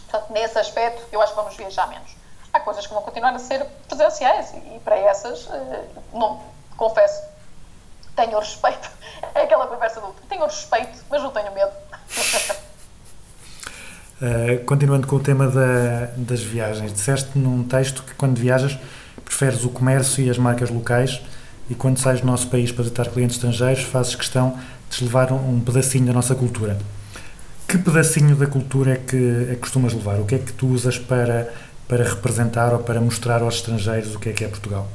Portanto, 0.09 0.33
nesse 0.33 0.59
aspecto, 0.59 1.07
eu 1.11 1.21
acho 1.21 1.31
que 1.31 1.37
vamos 1.37 1.55
viajar 1.55 1.87
menos. 1.87 2.11
Há 2.51 2.59
coisas 2.59 2.85
que 2.85 2.93
vão 2.93 3.01
continuar 3.01 3.33
a 3.33 3.39
ser 3.39 3.63
presenciais 3.87 4.53
e, 4.53 4.81
para 4.83 4.97
essas, 4.97 5.47
não, 6.11 6.43
confesso, 6.75 7.23
tenho 8.15 8.37
respeito. 8.37 8.91
É 9.33 9.43
aquela 9.43 9.67
conversa 9.67 10.01
do 10.01 10.11
tenho 10.27 10.43
respeito, 10.43 11.05
mas 11.09 11.21
não 11.21 11.31
tenho 11.31 11.51
medo. 11.53 11.71
Uh, 14.21 14.63
continuando 14.65 15.07
com 15.07 15.15
o 15.15 15.19
tema 15.19 15.47
da- 15.47 16.09
das 16.15 16.41
viagens, 16.41 16.93
disseste 16.93 17.39
num 17.39 17.63
texto 17.63 18.03
que 18.03 18.13
quando 18.13 18.37
viajas 18.37 18.77
preferes 19.25 19.63
o 19.65 19.69
comércio 19.69 20.23
e 20.23 20.29
as 20.29 20.37
marcas 20.37 20.69
locais 20.69 21.19
e 21.67 21.73
quando 21.73 21.97
sais 21.97 22.21
do 22.21 22.27
nosso 22.27 22.47
país 22.47 22.71
para 22.71 22.83
visitar 22.83 23.07
clientes 23.07 23.37
estrangeiros 23.37 23.83
fazes 23.83 24.13
questão 24.13 24.59
de 24.89 24.97
te 24.97 25.03
levar 25.03 25.31
um, 25.31 25.55
um 25.55 25.59
pedacinho 25.59 26.05
da 26.05 26.13
nossa 26.13 26.35
cultura. 26.35 26.77
Que 27.67 27.79
pedacinho 27.79 28.35
da 28.35 28.45
cultura 28.45 28.93
é 28.93 28.97
que, 28.97 29.47
é 29.49 29.55
que 29.55 29.61
costumas 29.61 29.93
levar? 29.93 30.19
O 30.19 30.25
que 30.25 30.35
é 30.35 30.37
que 30.37 30.53
tu 30.53 30.67
usas 30.67 30.99
para, 30.99 31.51
para 31.87 32.03
representar 32.03 32.73
ou 32.73 32.79
para 32.79 33.01
mostrar 33.01 33.41
aos 33.41 33.55
estrangeiros 33.55 34.13
o 34.13 34.19
que 34.19 34.29
é 34.29 34.33
que 34.33 34.43
é 34.43 34.47
Portugal? 34.47 34.87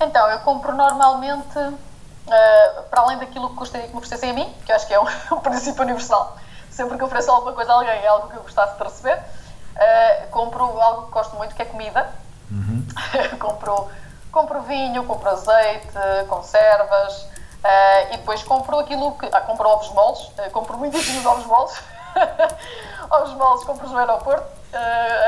Então, 0.00 0.28
eu 0.30 0.38
compro 0.40 0.74
normalmente 0.74 1.58
uh, 1.58 2.82
para 2.90 3.02
além 3.02 3.18
daquilo 3.18 3.50
que 3.50 3.54
gostaria 3.54 3.86
que 3.86 3.92
me 3.92 3.98
oferecessem 3.98 4.30
a 4.30 4.34
mim, 4.34 4.48
que 4.64 4.72
eu 4.72 4.76
acho 4.76 4.86
que 4.86 4.94
é 4.94 5.00
um, 5.00 5.06
um 5.36 5.40
princípio 5.40 5.82
universal. 5.84 6.38
Sempre 6.76 6.98
que 6.98 7.04
ofereço 7.04 7.30
alguma 7.30 7.52
coisa 7.54 7.72
a 7.72 7.76
alguém, 7.76 8.02
é 8.02 8.06
algo 8.06 8.28
que 8.28 8.36
eu 8.36 8.42
gostasse 8.42 8.76
de 8.76 8.84
receber. 8.84 9.16
Uh, 9.18 10.28
compro 10.30 10.64
algo 10.80 11.06
que 11.06 11.12
gosto 11.12 11.34
muito, 11.36 11.54
que 11.54 11.62
é 11.62 11.64
comida. 11.64 12.06
compro, 13.40 13.88
compro 14.30 14.60
vinho, 14.62 15.04
compro 15.04 15.30
azeite, 15.30 15.88
conservas. 16.28 17.22
uh, 17.22 18.12
e 18.12 18.16
depois 18.18 18.42
compro 18.42 18.78
aquilo 18.78 19.16
que. 19.18 19.26
Ah, 19.32 19.40
compro 19.40 19.66
ovos 19.68 19.88
moles. 19.90 20.20
uh, 20.38 20.50
compro 20.52 20.76
muitíssimos 20.76 21.24
ovos 21.24 21.46
moles. 21.46 21.82
ovos 23.10 23.32
moles 23.34 23.64
compro 23.64 23.88
no 23.88 23.96
aeroporto 23.98 24.46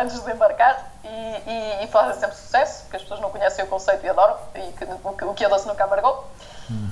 antes 0.03 0.21
de 0.23 0.31
embarcar. 0.31 0.87
E, 1.03 1.43
e, 1.51 1.85
e 1.85 1.87
fazem 1.87 2.21
sempre 2.21 2.37
sucesso, 2.37 2.83
porque 2.83 2.97
as 2.97 3.03
pessoas 3.03 3.21
não 3.21 3.31
conhecem 3.31 3.65
o 3.65 3.69
conceito 3.69 4.05
e 4.05 4.09
adoram. 4.11 4.37
E 4.55 4.73
que, 4.73 4.85
o, 4.85 5.13
que- 5.17 5.25
o 5.25 5.33
que 5.35 5.45
a 5.45 5.49
doce 5.49 5.67
nunca 5.67 5.85
amargou. 5.85 6.27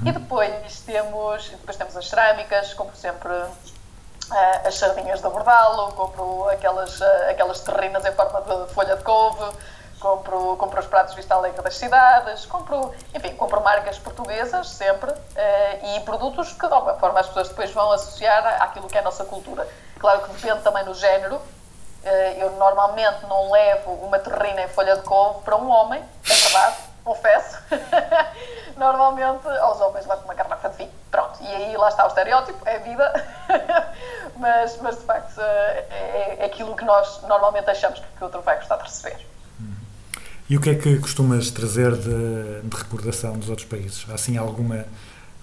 E 0.07 0.11
depois 0.13 0.81
temos, 0.81 1.51
depois 1.51 1.77
temos 1.77 1.95
as 1.95 2.09
cerâmicas, 2.09 2.73
compro 2.73 2.97
sempre 2.97 3.31
as 4.65 4.75
sardinhas 4.77 5.21
de 5.21 5.27
abordalo, 5.27 5.93
compro 5.93 6.49
aquelas, 6.49 7.01
ah, 7.01 7.31
aquelas 7.31 7.61
terrinas 7.61 8.05
em 8.05 8.13
forma 8.13 8.41
de 8.43 8.73
folha 8.73 8.97
de 8.97 9.03
couve, 9.03 9.45
compro, 10.01 10.57
compro 10.57 10.81
os 10.81 10.87
pratos 10.87 11.15
Vista 11.15 11.35
Alegre 11.35 11.63
das 11.63 11.77
cidades, 11.77 12.47
compro, 12.47 12.93
enfim, 13.15 13.35
compro 13.37 13.61
marcas 13.61 13.99
portuguesas 13.99 14.69
sempre 14.69 15.11
ah, 15.11 15.97
e 15.97 16.01
produtos 16.01 16.53
que 16.53 16.67
de 16.67 16.73
alguma 16.73 16.95
forma 16.95 17.21
as 17.21 17.27
pessoas 17.27 17.49
depois 17.49 17.71
vão 17.73 17.91
associar 17.93 18.63
àquilo 18.63 18.89
que 18.89 18.97
é 18.97 19.01
a 19.01 19.05
nossa 19.05 19.25
cultura. 19.25 19.69
Claro 19.99 20.23
que 20.23 20.31
depende 20.33 20.63
também 20.63 20.85
do 20.85 20.95
género. 20.95 21.41
Eu 22.37 22.53
normalmente 22.53 23.27
não 23.27 23.51
levo 23.51 23.91
uma 23.95 24.17
terrina 24.21 24.63
em 24.63 24.69
folha 24.69 24.95
de 24.95 25.03
couve 25.03 25.41
para 25.41 25.57
um 25.57 25.69
homem, 25.69 26.01
é 26.31 26.35
verdade, 26.35 26.77
confesso. 27.07 27.57
Normalmente 28.77 29.47
aos 29.47 29.81
homens 29.81 30.05
levo 30.07 30.25
uma 30.25 30.35
garrafa 30.35 30.69
de 30.71 30.77
vinho. 30.77 30.91
Pronto, 31.11 31.39
e 31.41 31.47
aí 31.47 31.77
lá 31.77 31.89
está 31.89 32.05
o 32.05 32.09
estereótipo, 32.09 32.59
é 32.69 32.77
a 32.77 32.79
vida. 32.81 33.27
mas, 34.37 34.79
mas 34.83 34.99
de 34.99 35.05
facto 35.05 35.41
é, 35.41 36.37
é 36.41 36.45
aquilo 36.45 36.75
que 36.77 36.85
nós 36.85 37.23
normalmente 37.23 37.71
achamos 37.71 38.01
que 38.01 38.21
o 38.21 38.25
outro 38.25 38.43
vai 38.43 38.57
gostar 38.57 38.77
de 38.77 38.83
receber. 38.83 39.25
E 40.49 40.57
o 40.57 40.61
que 40.61 40.71
é 40.71 40.75
que 40.75 40.99
costumas 40.99 41.51
trazer 41.51 41.93
de, 41.93 42.61
de 42.63 42.77
recordação 42.77 43.37
dos 43.37 43.49
outros 43.49 43.67
países? 43.67 44.07
Há 44.09 44.15
assim 44.15 44.37
alguma, 44.37 44.85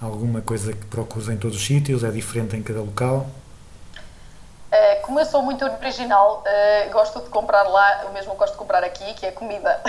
alguma 0.02 0.42
coisa 0.42 0.72
que 0.72 0.86
procuras 0.86 1.28
em 1.28 1.36
todos 1.36 1.58
os 1.58 1.66
sítios? 1.66 2.04
É 2.04 2.12
diferente 2.12 2.56
em 2.56 2.64
cada 2.64 2.80
local? 2.80 3.30
Eh, 4.74 4.96
como 5.04 5.20
eu 5.20 5.26
sou 5.28 5.44
muito 5.44 5.64
original, 5.64 6.42
eh, 6.48 6.90
gosto 6.92 7.22
de 7.22 7.30
comprar 7.30 7.62
lá 7.62 8.06
o 8.08 8.10
mesmo 8.12 8.32
que 8.32 8.40
gosto 8.40 8.54
de 8.54 8.58
comprar 8.58 8.84
aqui, 8.84 9.14
que 9.14 9.24
é 9.24 9.32
comida. 9.32 9.80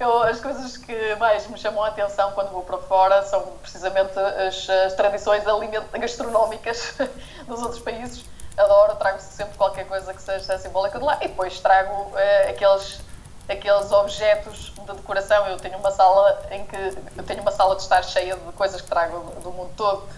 Eu, 0.00 0.22
as 0.22 0.40
coisas 0.40 0.78
que 0.78 1.14
mais 1.16 1.46
me 1.46 1.58
chamam 1.58 1.84
a 1.84 1.88
atenção 1.88 2.32
quando 2.32 2.50
vou 2.50 2.62
para 2.62 2.78
fora 2.78 3.22
são 3.24 3.42
precisamente 3.60 4.18
as, 4.18 4.66
as 4.70 4.94
tradições 4.94 5.44
gastronómicas 5.92 6.94
dos 7.46 7.60
outros 7.60 7.82
países. 7.82 8.24
Adoro, 8.56 8.96
trago 8.96 9.20
sempre 9.20 9.58
qualquer 9.58 9.86
coisa 9.86 10.14
que 10.14 10.22
seja 10.22 10.56
simbólica 10.56 10.98
de 10.98 11.04
lá 11.04 11.18
e 11.20 11.28
depois 11.28 11.60
trago 11.60 12.16
eh, 12.16 12.48
aqueles, 12.48 13.02
aqueles 13.46 13.92
objetos 13.92 14.72
de 14.74 14.92
decoração. 14.94 15.46
Eu 15.48 15.58
tenho 15.58 15.76
uma 15.76 15.90
sala 15.90 16.46
em 16.50 16.64
que 16.64 16.96
eu 17.14 17.24
tenho 17.24 17.42
uma 17.42 17.52
sala 17.52 17.76
de 17.76 17.82
estar 17.82 18.02
cheia 18.02 18.36
de 18.36 18.52
coisas 18.52 18.80
que 18.80 18.88
trago 18.88 19.20
do 19.42 19.52
mundo 19.52 19.70
todo. 19.76 20.08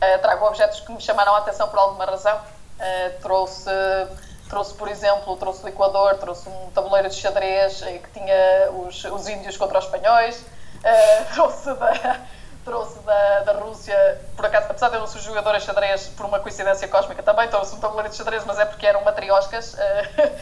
Uh, 0.00 0.18
trago 0.22 0.46
objetos 0.46 0.80
que 0.80 0.92
me 0.92 1.00
chamaram 1.00 1.34
a 1.34 1.38
atenção 1.38 1.68
por 1.68 1.78
alguma 1.78 2.04
razão. 2.04 2.36
Uh, 2.36 3.20
trouxe, 3.20 3.70
trouxe, 4.48 4.74
por 4.74 4.88
exemplo, 4.88 5.36
trouxe 5.36 5.62
do 5.62 5.68
Equador, 5.68 6.14
trouxe 6.18 6.48
um 6.48 6.70
tabuleiro 6.70 7.08
de 7.08 7.16
xadrez 7.16 7.82
eh, 7.82 7.98
que 7.98 8.10
tinha 8.20 8.70
os, 8.70 9.04
os 9.04 9.28
índios 9.28 9.56
contra 9.56 9.78
os 9.78 9.84
espanhóis. 9.84 10.36
Uh, 10.78 11.24
trouxe 11.34 11.74
da, 11.74 12.20
trouxe 12.64 12.98
da, 13.00 13.40
da 13.40 13.52
Rússia, 13.54 14.20
por 14.36 14.46
acaso, 14.46 14.66
apesar 14.70 14.88
de 14.90 14.94
eu 14.94 15.00
não 15.00 15.06
ser 15.08 15.18
jogadora 15.20 15.58
de 15.58 15.64
xadrez, 15.64 16.06
por 16.16 16.26
uma 16.26 16.38
coincidência 16.38 16.86
cósmica 16.86 17.22
também, 17.22 17.48
trouxe 17.48 17.74
um 17.74 17.80
tabuleiro 17.80 18.10
de 18.10 18.16
xadrez, 18.16 18.44
mas 18.44 18.58
é 18.60 18.64
porque 18.64 18.86
eram 18.86 19.02
matrioscas. 19.02 19.74
uh, 19.74 19.78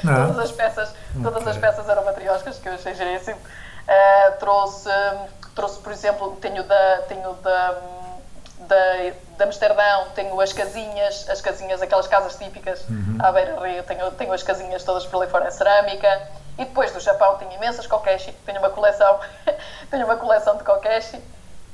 todas 0.27 0.39
as 0.39 0.53
peças, 0.53 0.95
todas 1.23 1.47
as 1.47 1.57
Ok. 1.57 1.61
peças 1.61 1.89
eram 1.89 2.05
matrioscas, 2.05 2.59
que 2.59 2.69
eu 2.69 2.75
achei 2.75 2.95
giríssimo. 2.95 3.39
Uh, 3.39 4.39
trouxe, 4.39 4.91
trouxe, 5.55 5.79
por 5.79 5.93
exemplo, 5.93 6.37
tenho 6.43 6.63
da, 6.65 6.99
tenho 7.09 7.33
da, 7.35 7.75
da, 8.61 9.11
de 9.37 9.43
Amsterdão, 9.43 10.07
tenho 10.15 10.41
as 10.41 10.53
casinhas, 10.53 11.29
as 11.29 11.41
casinhas, 11.41 11.83
aquelas 11.83 12.07
casas 12.07 12.37
típicas 12.37 12.85
à 13.19 13.31
beira-rio, 13.33 13.83
tenho, 13.85 14.11
tenho 14.13 14.33
as 14.33 14.43
casinhas 14.43 14.83
todas 14.83 15.07
por 15.07 15.23
ali 15.23 15.31
fora 15.31 15.49
em 15.49 15.51
cerâmica. 15.51 16.29
E 16.59 16.65
depois 16.65 16.91
do 16.91 17.01
Japão 17.01 17.37
tenho 17.37 17.53
imensas 17.53 17.87
kokeshi, 17.87 18.33
tenho 18.47 18.59
uma 18.59 18.71
coleção, 18.71 19.21
tenho 19.91 20.07
uma 20.07 20.17
coleção 20.17 20.57
de 20.57 20.65
kokeshi. 20.65 21.21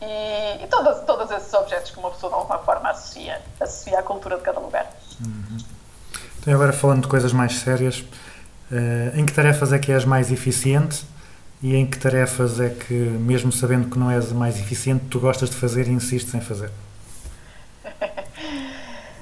E, 0.00 0.64
e 0.64 0.66
todos, 0.68 1.00
todos 1.06 1.30
esses 1.30 1.54
objetos 1.54 1.92
que 1.92 1.98
uma 2.00 2.10
pessoa 2.10 2.32
de 2.32 2.38
alguma 2.38 2.58
forma 2.58 2.90
associa, 2.90 3.40
associa 3.60 4.00
à 4.00 4.02
cultura 4.02 4.36
de 4.36 4.42
cada 4.42 4.58
lugar. 4.58 4.90
Então, 6.40 6.52
agora 6.52 6.72
falando 6.72 7.02
de 7.02 7.08
coisas 7.08 7.32
mais 7.32 7.60
sérias, 7.60 8.04
eh, 8.72 9.12
em 9.14 9.24
que 9.24 9.32
tarefas 9.32 9.72
é 9.72 9.78
que 9.78 9.92
és 9.92 10.04
mais 10.04 10.32
eficiente 10.32 11.04
e 11.62 11.76
em 11.76 11.86
que 11.88 11.98
tarefas 11.98 12.60
é 12.60 12.68
que, 12.70 12.92
mesmo 12.92 13.52
sabendo 13.52 13.88
que 13.90 13.98
não 13.98 14.10
és 14.10 14.30
a 14.32 14.34
mais 14.34 14.58
eficiente, 14.58 15.04
tu 15.10 15.20
gostas 15.20 15.48
de 15.50 15.56
fazer 15.56 15.86
e 15.86 15.90
insistes 15.92 16.34
em 16.34 16.40
fazer? 16.40 16.70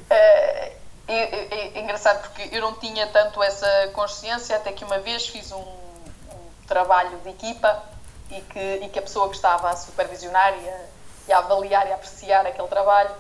É, 0.09 0.73
é- 1.09 1.75
é- 1.77 1.81
engraçado 1.81 2.21
porque 2.23 2.49
eu 2.55 2.61
não 2.61 2.75
tinha 2.75 3.07
tanto 3.09 3.43
essa 3.43 3.67
consciência 3.93 4.57
até 4.57 4.73
que 4.73 4.85
uma 4.85 4.99
vez 4.99 5.27
fiz 5.27 5.51
um, 5.53 5.59
um 5.59 6.67
trabalho 6.67 7.19
de 7.19 7.31
equipa 7.31 7.83
e 8.31 8.41
que, 8.41 8.59
e 8.85 8.89
que 8.89 8.99
a 8.99 9.03
pessoa 9.03 9.29
que 9.29 9.37
estava 9.37 9.71
a 9.71 9.77
supervisionar 9.77 10.55
e 10.55 10.69
a, 10.69 10.81
e 11.29 11.33
a 11.33 11.39
avaliar 11.39 11.87
e 11.89 11.93
a 11.93 11.95
apreciar 11.97 12.47
aquele 12.47 12.69
trabalho 12.69 13.11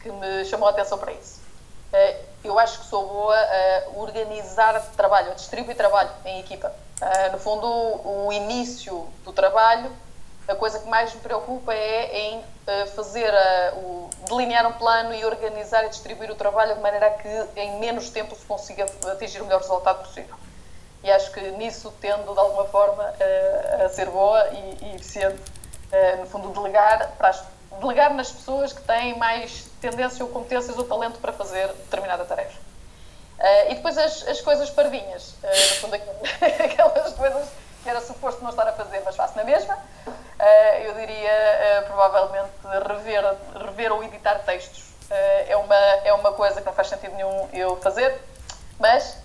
que 0.00 0.10
me 0.10 0.44
chamou 0.46 0.68
a 0.68 0.70
atenção 0.70 0.98
para 0.98 1.12
isso. 1.12 1.40
Eh, 1.92 2.16
Eu 2.44 2.58
acho 2.58 2.80
que 2.80 2.86
sou 2.86 3.08
boa 3.08 3.36
a 3.36 3.98
organizar 3.98 4.78
trabalho, 4.96 5.30
a 5.32 5.34
distribuir 5.34 5.76
trabalho 5.76 6.10
em 6.26 6.40
equipa. 6.40 6.72
Eh, 7.00 7.28
No 7.30 7.38
fundo, 7.38 7.66
o 7.66 8.32
início 8.32 9.08
do 9.24 9.32
trabalho 9.32 9.90
a 10.46 10.54
coisa 10.54 10.78
que 10.78 10.86
mais 10.88 11.14
me 11.14 11.20
preocupa 11.20 11.72
é 11.72 12.18
em 12.18 12.44
eh, 12.66 12.86
fazer 12.86 13.32
a- 13.34 13.72
o, 13.76 14.10
delinear 14.28 14.66
um 14.66 14.72
plano 14.72 15.14
e 15.14 15.24
organizar 15.24 15.84
e 15.86 15.88
distribuir 15.88 16.30
o 16.30 16.34
trabalho 16.34 16.74
de 16.74 16.80
maneira 16.82 17.08
que 17.12 17.60
em 17.60 17.78
menos 17.78 18.10
tempo 18.10 18.34
se 18.36 18.44
consiga 18.44 18.84
atingir 19.10 19.40
o 19.40 19.44
melhor 19.44 19.60
resultado 19.62 20.02
possível. 20.06 20.36
E 21.02 21.10
acho 21.10 21.30
que 21.32 21.40
nisso 21.52 21.90
tendo 22.00 22.32
de 22.32 22.38
alguma 22.38 22.66
forma 22.66 23.04
eh, 23.18 23.82
a 23.86 23.88
ser 23.88 24.10
boa 24.10 24.46
e, 24.48 24.78
e 24.84 24.94
eficiente, 24.96 25.40
eh, 25.90 26.16
no 26.16 26.26
fundo 26.26 26.48
delegar, 26.50 27.12
para 27.16 27.28
as- 27.28 27.44
delegar 27.80 28.12
nas 28.12 28.30
pessoas 28.30 28.72
que 28.72 28.82
têm 28.82 29.16
mais 29.18 29.64
tendência 29.80 30.22
ou 30.24 30.30
competências 30.30 30.76
ou 30.76 30.84
talento 30.84 31.18
para 31.20 31.32
fazer 31.32 31.68
determinada 31.68 32.24
tarefa. 32.26 32.58
Eh, 33.38 33.72
e 33.72 33.74
depois 33.76 33.96
as, 33.98 34.26
as 34.28 34.40
coisas 34.40 34.70
parvinhas, 34.70 35.34
eh, 35.42 35.48
no 35.50 35.74
fundo 35.76 35.94
aqu- 35.96 36.10
aquelas 36.64 37.12
coisas 37.14 37.48
que 37.82 37.88
era 37.90 38.00
suposto 38.00 38.42
não 38.42 38.50
estar 38.50 38.66
a 38.68 38.72
fazer, 38.72 39.02
mas 39.04 39.14
faço 39.16 39.36
na 39.36 39.44
mesma. 39.44 39.76
Eh, 40.38 40.86
eu 40.88 40.94
diria 40.94 41.84
provavelmente 41.86 42.50
rever, 42.88 43.24
rever 43.66 43.92
ou 43.92 44.02
editar 44.04 44.38
textos. 44.40 44.84
É, 45.10 45.54
uma, 45.56 45.74
é 45.76 46.12
uma 46.14 46.32
coisa 46.32 46.60
que 46.60 46.66
não 46.66 46.72
faz 46.72 46.88
sentido 46.88 47.14
nenhum 47.14 47.48
eu 47.52 47.76
fazer, 47.76 48.18
mas 48.80 49.18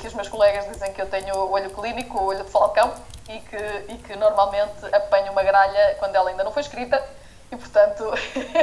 que 0.00 0.06
os 0.06 0.12
meus 0.14 0.28
colegas 0.28 0.66
dizem 0.66 0.92
que 0.92 1.00
eu 1.00 1.08
tenho 1.08 1.50
olho 1.50 1.70
clínico, 1.70 2.22
olho 2.22 2.44
de 2.44 2.50
falcão, 2.50 2.92
e 3.28 3.38
que, 3.40 3.56
e 3.88 3.98
que 3.98 4.16
normalmente 4.16 4.84
apanho 4.92 5.32
uma 5.32 5.42
gralha 5.42 5.96
quando 5.98 6.14
ela 6.16 6.30
ainda 6.30 6.44
não 6.44 6.52
foi 6.52 6.62
escrita, 6.62 7.02
e 7.50 7.56
portanto 7.56 8.12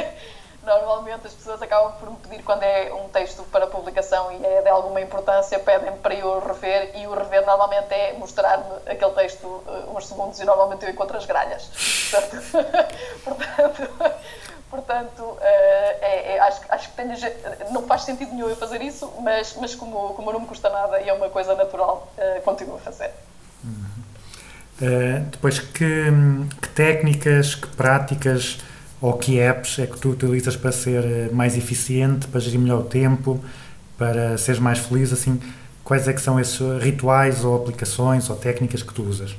normalmente 0.64 1.26
as 1.26 1.32
pessoas 1.32 1.60
acabam 1.62 1.92
por 1.98 2.10
me 2.10 2.16
pedir 2.16 2.42
quando 2.42 2.62
é 2.62 2.92
um 2.92 3.08
texto 3.08 3.42
para 3.44 3.66
publicação 3.66 4.32
e 4.32 4.44
é 4.44 4.62
de 4.62 4.68
alguma 4.68 5.00
importância, 5.00 5.58
pedem 5.58 5.92
para 5.98 6.14
eu 6.14 6.40
rever 6.40 6.92
e 6.96 7.06
o 7.06 7.14
rever 7.14 7.44
normalmente 7.46 7.92
é 7.92 8.14
mostrar-me 8.14 8.64
aquele 8.86 9.12
texto 9.12 9.44
uh, 9.46 9.96
uns 9.96 10.06
segundos 10.06 10.40
e 10.40 10.44
normalmente 10.44 10.84
eu 10.84 10.90
encontro 10.90 11.16
as 11.16 11.26
gralhas. 11.26 11.70
Portanto, 12.10 12.42
portanto, 14.70 15.22
uh, 15.22 15.38
é- 15.40 16.34
é- 16.34 16.40
acho, 16.40 16.60
acho 16.68 16.88
que 16.90 16.96
tenho, 16.96 17.14
não 17.70 17.82
faz 17.82 18.02
sentido 18.02 18.32
nenhum 18.32 18.48
eu 18.48 18.56
fazer 18.56 18.82
isso, 18.82 19.12
mas, 19.20 19.54
mas 19.60 19.74
como, 19.74 20.14
como 20.14 20.32
não 20.32 20.40
me 20.40 20.46
custa 20.46 20.68
nada 20.70 21.00
e 21.00 21.08
é 21.08 21.12
uma 21.12 21.28
coisa 21.28 21.54
natural, 21.54 22.08
uh, 22.18 22.42
continuo 22.42 22.76
a 22.76 22.80
fazer. 22.80 23.12
Uh, 23.64 25.20
depois, 25.30 25.60
que, 25.60 26.10
que 26.60 26.68
técnicas, 26.70 27.54
que 27.54 27.68
práticas 27.68 28.58
ou 29.06 29.12
que 29.18 29.38
apps 29.38 29.78
é 29.78 29.86
que 29.86 29.98
tu 29.98 30.10
utilizas 30.10 30.56
para 30.56 30.72
ser 30.72 31.04
eh, 31.04 31.28
mais 31.30 31.56
eficiente, 31.58 32.26
para 32.28 32.40
gerir 32.40 32.58
melhor 32.58 32.80
o 32.80 32.84
tempo, 32.84 33.38
para 33.98 34.38
seres 34.38 34.58
mais 34.60 34.78
feliz? 34.78 35.12
Assim, 35.12 35.38
quais 35.84 36.08
é 36.08 36.12
que 36.14 36.20
são 36.22 36.40
esses 36.40 36.58
rituais 36.82 37.44
ou 37.44 37.54
aplicações 37.56 38.30
ou 38.30 38.36
técnicas 38.36 38.82
que 38.82 38.94
tu 38.94 39.02
usas? 39.02 39.36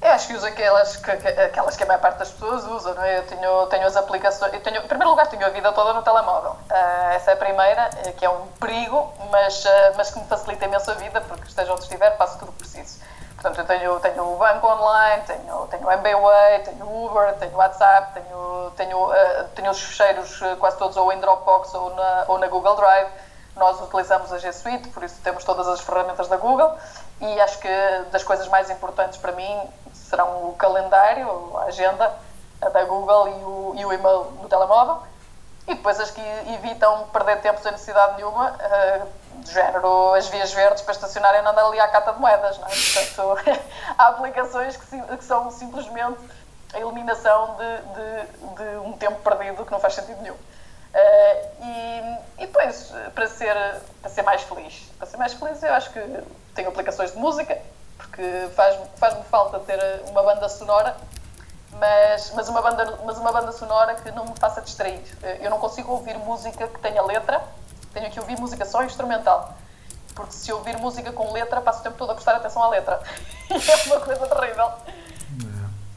Eu 0.00 0.10
acho 0.10 0.28
que 0.28 0.34
uso 0.34 0.46
aquelas 0.46 0.96
que, 0.96 1.16
que- 1.16 1.28
aquelas 1.28 1.76
que 1.76 1.82
a 1.82 1.86
maior 1.86 2.00
parte 2.00 2.18
das 2.18 2.30
pessoas 2.30 2.64
usa, 2.66 2.92
não 2.94 3.02
é? 3.02 3.18
Eu 3.18 3.22
tenho, 3.24 3.66
tenho 3.66 3.86
as 3.86 3.96
aplicações. 3.96 4.52
Eu 4.52 4.60
tenho, 4.60 4.82
em 4.82 4.86
primeiro 4.86 5.10
lugar, 5.10 5.26
tenho 5.28 5.44
a 5.46 5.50
vida 5.50 5.72
toda 5.72 5.92
no 5.94 6.02
telemóvel. 6.02 6.56
Ah, 6.70 7.12
essa 7.14 7.30
é 7.30 7.34
a 7.34 7.36
primeira, 7.36 7.90
eh, 8.04 8.12
que 8.12 8.24
é 8.24 8.28
um 8.30 8.46
perigo, 8.60 9.12
mas, 9.30 9.64
ah, 9.66 9.92
mas 9.96 10.10
que 10.10 10.18
me 10.20 10.26
facilita 10.26 10.64
imenso 10.66 10.90
a 10.90 10.94
vida, 10.94 11.20
porque 11.22 11.48
esteja 11.48 11.72
onde 11.72 11.82
estiver, 11.82 12.16
faço 12.18 12.38
tudo 12.38 12.48
o 12.48 12.52
que 12.52 12.58
preciso. 12.58 12.98
Portanto, 13.44 13.58
eu 13.58 13.66
tenho, 13.66 14.00
tenho 14.00 14.32
o 14.32 14.38
banco 14.38 14.66
online, 14.66 15.22
tenho, 15.26 15.66
tenho 15.66 15.90
MBWay, 15.90 16.60
tenho 16.60 16.86
o 16.86 17.06
Uber, 17.06 17.34
tenho 17.34 17.52
o 17.52 17.56
WhatsApp, 17.56 18.14
tenho, 18.14 18.72
tenho, 18.74 19.12
eh, 19.12 19.46
tenho 19.54 19.70
os 19.70 19.82
fecheiros 19.82 20.40
eh, 20.40 20.56
quase 20.56 20.78
todos 20.78 20.96
ou 20.96 21.12
em 21.12 21.20
Dropbox 21.20 21.74
ou 21.74 21.94
na, 21.94 22.24
ou 22.26 22.38
na 22.38 22.48
Google 22.48 22.74
Drive. 22.74 23.10
Nós 23.54 23.78
utilizamos 23.82 24.32
a 24.32 24.38
G 24.38 24.50
Suite, 24.50 24.88
por 24.88 25.02
isso 25.02 25.20
temos 25.22 25.44
todas 25.44 25.68
as 25.68 25.82
ferramentas 25.82 26.26
da 26.26 26.38
Google. 26.38 26.74
E 27.20 27.40
acho 27.42 27.58
que 27.58 27.68
das 28.10 28.24
coisas 28.24 28.48
mais 28.48 28.70
importantes 28.70 29.18
para 29.18 29.32
mim 29.32 29.60
serão 29.92 30.48
o 30.48 30.54
calendário, 30.54 31.54
a 31.58 31.64
agenda 31.64 32.14
da 32.60 32.84
Google 32.84 33.28
e 33.28 33.44
o, 33.44 33.74
e 33.76 33.84
o 33.84 33.92
e-mail 33.92 34.24
no 34.40 34.48
telemóvel. 34.48 35.02
E 35.68 35.74
depois 35.74 36.00
as 36.00 36.10
que 36.10 36.22
evitam 36.54 37.08
perder 37.12 37.42
tempo 37.42 37.60
sem 37.60 37.72
necessidade 37.72 38.16
nenhuma, 38.16 38.56
eh, 38.58 39.02
do 39.44 39.50
género 39.50 40.14
as 40.14 40.28
vias 40.28 40.52
verdes 40.52 40.82
para 40.82 40.92
estacionarem 40.92 41.42
não 41.42 41.52
andar 41.52 41.66
ali 41.66 41.78
à 41.78 41.88
cata 41.88 42.12
de 42.12 42.20
moedas, 42.20 42.58
não 42.58 42.66
é? 42.66 42.70
Portanto, 42.70 43.60
há 43.96 44.08
aplicações 44.08 44.76
que, 44.76 45.16
que 45.16 45.24
são 45.24 45.50
simplesmente 45.50 46.18
a 46.72 46.80
eliminação 46.80 47.56
de, 47.56 47.76
de, 47.94 48.54
de 48.54 48.76
um 48.78 48.92
tempo 48.92 49.20
perdido 49.20 49.64
que 49.64 49.70
não 49.70 49.78
faz 49.78 49.94
sentido 49.94 50.20
nenhum. 50.22 50.36
Eh, 50.92 51.48
e, 51.60 52.42
e 52.42 52.46
depois, 52.46 52.92
para 53.14 53.26
ser, 53.26 53.56
para 54.00 54.10
ser 54.10 54.22
mais 54.22 54.42
feliz, 54.42 54.90
para 54.98 55.06
ser 55.06 55.16
mais 55.16 55.32
feliz 55.34 55.62
eu 55.62 55.72
acho 55.72 55.90
que 55.90 56.00
tenho 56.54 56.68
aplicações 56.68 57.12
de 57.12 57.18
música, 57.18 57.58
porque 57.96 58.48
faz-me 58.54 58.86
faz 58.96 59.14
falta 59.28 59.60
ter 59.60 59.78
uma 60.08 60.22
banda 60.22 60.48
sonora 60.48 60.96
mas, 61.78 62.32
mas, 62.34 62.48
uma 62.48 62.62
banda, 62.62 62.98
mas 63.04 63.18
uma 63.18 63.32
banda 63.32 63.52
sonora 63.52 63.94
que 63.94 64.10
não 64.12 64.24
me 64.24 64.34
faça 64.38 64.60
distrair. 64.60 65.02
Eu 65.40 65.50
não 65.50 65.58
consigo 65.58 65.92
ouvir 65.92 66.16
música 66.18 66.68
que 66.68 66.78
tenha 66.78 67.02
letra, 67.02 67.42
tenho 67.94 68.10
que 68.10 68.20
ouvir 68.20 68.38
música 68.38 68.64
só 68.66 68.82
instrumental. 68.84 69.54
Porque 70.14 70.32
se 70.32 70.52
ouvir 70.52 70.76
música 70.78 71.10
com 71.12 71.32
letra, 71.32 71.60
passo 71.60 71.80
o 71.80 71.82
tempo 71.82 71.96
todo 71.96 72.10
a 72.10 72.14
prestar 72.14 72.36
atenção 72.36 72.62
à 72.62 72.68
letra. 72.68 73.00
E 73.50 73.70
é 73.70 73.76
uma 73.86 74.00
coisa 74.00 74.26
terrível. 74.26 74.72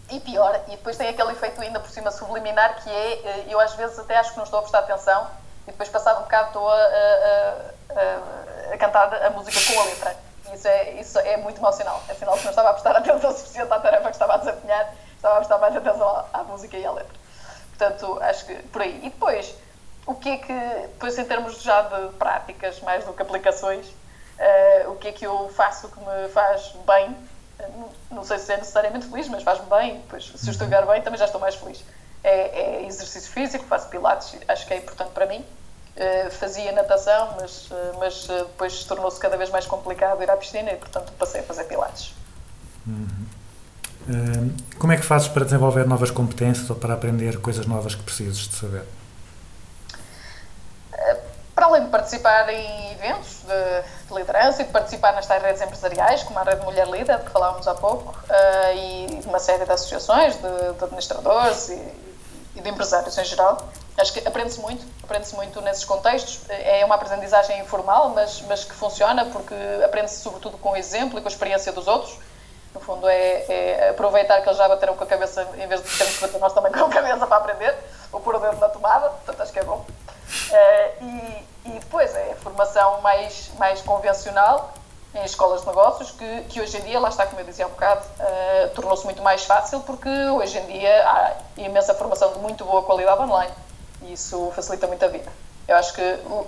E 0.10 0.20
pior, 0.22 0.62
e 0.68 0.72
depois 0.72 0.96
tem 0.96 1.10
aquele 1.10 1.32
efeito 1.34 1.60
ainda 1.62 1.80
por 1.82 1.90
cima 1.90 2.10
subliminar 2.12 2.76
que 2.82 2.90
é, 2.90 3.14
eh, 3.26 3.46
eu 3.50 3.60
às 3.60 3.74
vezes 3.74 4.00
até 4.00 4.18
acho 4.18 4.32
que 4.32 4.38
não 4.38 4.46
estou 4.46 4.60
a 4.60 4.62
prestar 4.62 4.80
atenção 4.80 5.28
e 5.68 5.72
depois 5.72 5.90
passado 5.90 6.20
um 6.20 6.24
bocado 6.24 6.48
estou 6.48 6.70
a, 6.70 6.76
a- 6.76 7.54
a- 7.92 8.74
a 8.74 8.78
cantar 8.78 9.14
a 9.14 9.30
música 9.32 9.60
com 9.74 9.82
a 9.82 9.84
letra. 9.86 10.16
E 10.50 10.56
isso 10.56 10.68
é, 10.68 10.92
isso 10.94 11.20
é 11.20 11.36
muito 11.38 11.62
mau 11.62 11.74
sinal. 11.74 12.02
É 12.08 12.14
sinal 12.14 12.38
que 12.38 12.44
não 12.46 12.52
estava 12.52 12.70
a 12.70 12.74
prestar 12.74 12.96
atenção 12.96 13.32
suficiente 13.36 13.72
à 13.74 13.80
tarefa 13.80 14.06
que 14.06 14.12
estava 14.12 14.36
a 14.36 14.38
desempenhar, 14.38 14.94
estava 15.16 15.34
a 15.36 15.38
prestar 15.40 15.58
mais 15.58 15.76
atenção 15.76 16.08
à, 16.10 16.26
à 16.40 16.44
música 16.44 16.78
e 16.78 16.86
à 16.86 16.92
letra. 16.92 17.14
Portanto, 17.78 18.18
acho 18.22 18.46
que 18.46 18.56
por 18.70 18.82
aí. 18.82 18.98
E 19.04 19.10
depois, 19.10 19.54
o 20.08 20.16
que 20.16 20.30
é 20.30 20.38
que, 20.38 20.54
depois 20.94 21.18
em 21.18 21.26
termos 21.26 21.62
já 21.62 21.82
de 21.84 22.14
práticas, 22.14 22.80
mais 22.82 23.04
do 23.04 23.14
que 23.14 23.22
aplicações, 23.22 23.86
eh, 24.40 24.86
o 24.88 24.96
que 24.96 25.10
é 25.10 25.12
que 25.12 25.26
eu 25.26 25.50
faço 25.50 25.90
que 25.90 26.00
me 26.00 26.30
faz 26.30 26.74
bem? 26.88 27.16
Não- 28.12 28.24
sei 28.24 28.40
se 28.40 28.52
é 28.54 28.58
necessariamente 28.58 29.08
feliz, 29.08 29.28
mas 29.30 29.44
faz-me 29.44 29.68
bem. 29.70 29.96
Depois, 29.98 30.32
se 30.36 30.48
eu 30.48 30.52
estiver 30.52 30.86
bem, 30.86 31.02
também 31.02 31.20
já 31.20 31.26
estou 31.26 31.40
mais 31.42 31.56
feliz. 31.56 31.84
É, 32.24 32.82
é 32.82 32.86
exercício 32.88 33.32
físico, 33.32 33.66
faço 33.66 33.88
pilates, 33.90 34.36
acho 34.48 34.66
que 34.68 34.74
é 34.74 34.78
importante 34.78 35.12
para 35.12 35.26
mim. 35.26 35.44
Eh, 35.96 36.30
fazia 36.30 36.72
natação, 36.72 37.36
mas, 37.40 37.68
eh, 37.72 37.92
mas 38.00 38.28
depois 38.28 38.84
tornou-se 38.84 39.20
cada 39.20 39.36
vez 39.38 39.50
mais 39.50 39.66
complicado 39.66 40.22
ir 40.22 40.30
à 40.30 40.38
piscina 40.38 40.72
e, 40.72 40.76
portanto, 40.76 41.12
passei 41.18 41.42
a 41.42 41.44
fazer 41.44 41.64
pilates. 41.66 42.14
Hum, 42.88 43.08
Como 44.80 44.94
é 44.94 44.98
que 44.98 45.04
fazes 45.04 45.28
para 45.28 45.44
desenvolver 45.44 45.86
novas 45.86 46.12
competências 46.12 46.70
ou 46.70 46.76
para 46.76 46.94
aprender 46.94 47.42
coisas 47.42 47.66
novas 47.66 47.94
que 47.96 48.04
precisas 48.04 48.38
de 48.38 48.56
saber? 48.56 48.84
Para 51.58 51.66
além 51.66 51.86
de 51.86 51.90
participar 51.90 52.48
em 52.54 52.92
eventos 52.92 53.40
de, 53.42 54.08
de 54.08 54.14
liderança 54.14 54.62
e 54.62 54.66
de 54.66 54.72
participar 54.72 55.12
nas 55.14 55.26
tais 55.26 55.42
redes 55.42 55.60
empresariais, 55.60 56.22
como 56.22 56.38
a 56.38 56.44
Rede 56.44 56.64
Mulher 56.64 56.88
Líder, 56.88 57.18
de 57.18 57.24
que 57.24 57.32
falávamos 57.32 57.68
há 57.68 57.74
pouco, 57.74 58.16
eh, 58.30 58.76
e 58.76 59.22
uma 59.26 59.40
série 59.40 59.66
de 59.66 59.72
associações 59.72 60.36
de, 60.36 60.42
de 60.42 60.84
administradores 60.84 61.70
e, 61.70 61.82
e 62.58 62.62
de 62.62 62.70
empresários 62.70 63.18
em 63.18 63.26
geral, 63.26 63.68
acho 63.98 64.14
que 64.14 64.20
aprende-se 64.28 64.60
muito, 64.60 64.86
aprende-se 65.04 65.36
muito 65.36 65.60
nesses 65.62 65.84
contextos. 65.84 66.42
É 66.48 66.86
uma 66.86 66.94
aprendizagem 66.94 67.60
informal, 67.60 68.10
mas, 68.10 68.40
mas 68.48 68.64
que 68.64 68.76
funciona 68.76 69.26
porque 69.26 69.56
aprende-se 69.84 70.20
sobretudo 70.20 70.60
com 70.60 70.74
o 70.74 70.76
exemplo 70.76 71.18
e 71.18 71.24
com 71.24 71.28
a 71.28 71.32
experiência 71.32 71.72
dos 71.72 71.88
outros. 71.88 72.20
No 72.72 72.80
fundo, 72.80 73.10
é, 73.10 73.46
é 73.48 73.90
aproveitar 73.90 74.42
que 74.42 74.48
eles 74.48 74.60
já 74.60 74.68
bateram 74.68 74.96
com 74.96 75.04
a 75.04 75.08
cabeça, 75.08 75.48
em 75.58 75.66
vez 75.66 75.82
de 75.82 75.98
termos 75.98 76.18
que 76.18 76.22
bater 76.22 76.40
nós 76.40 76.54
também 76.54 76.72
com 76.72 76.86
a 76.86 76.90
cabeça 76.90 77.26
para 77.26 77.38
aprender, 77.38 77.76
ou 78.12 78.20
pôr 78.20 78.36
o 78.36 78.40
dedo 78.40 78.58
na 78.58 78.70
tomada, 78.70 79.10
portanto 79.10 79.42
acho 79.42 79.52
que 79.52 79.58
é 79.58 79.64
bom. 79.64 79.84
Eh, 80.52 80.94
e, 81.02 81.70
e 81.70 81.80
depois 81.80 82.14
é 82.16 82.34
a 82.34 82.36
formação 82.36 83.02
mais, 83.02 83.52
mais 83.58 83.82
convencional 83.82 84.74
em 85.16 85.24
escolas 85.24 85.62
de 85.62 85.68
negócios, 85.68 86.12
que, 86.12 86.42
que 86.44 86.62
hoje 86.62 86.78
em 86.78 86.82
dia, 86.82 87.00
lá 87.00 87.10
está 87.10 87.26
como 87.26 87.40
eu 87.40 87.46
dizia 87.46 87.66
há 87.66 87.68
um 87.68 87.72
bocado, 87.72 88.06
eh, 88.20 88.72
tornou-se 88.76 89.04
muito 89.06 89.22
mais 89.24 89.44
fácil 89.44 89.80
porque 89.82 90.10
hoje 90.10 90.58
em 90.60 90.66
dia 90.68 91.10
há 91.10 91.34
imensa 91.58 91.94
formação 91.96 92.34
de 92.34 92.40
muito 92.40 92.64
boa 92.66 92.84
qualidade 92.84 93.22
online 93.22 93.54
e 94.04 94.14
isso 94.14 94.52
facilita 94.56 94.86
muito 94.88 95.04
a 95.04 95.08
vida. 95.08 95.32
Eu 95.68 95.76
acho 95.76 95.94
que 95.94 96.02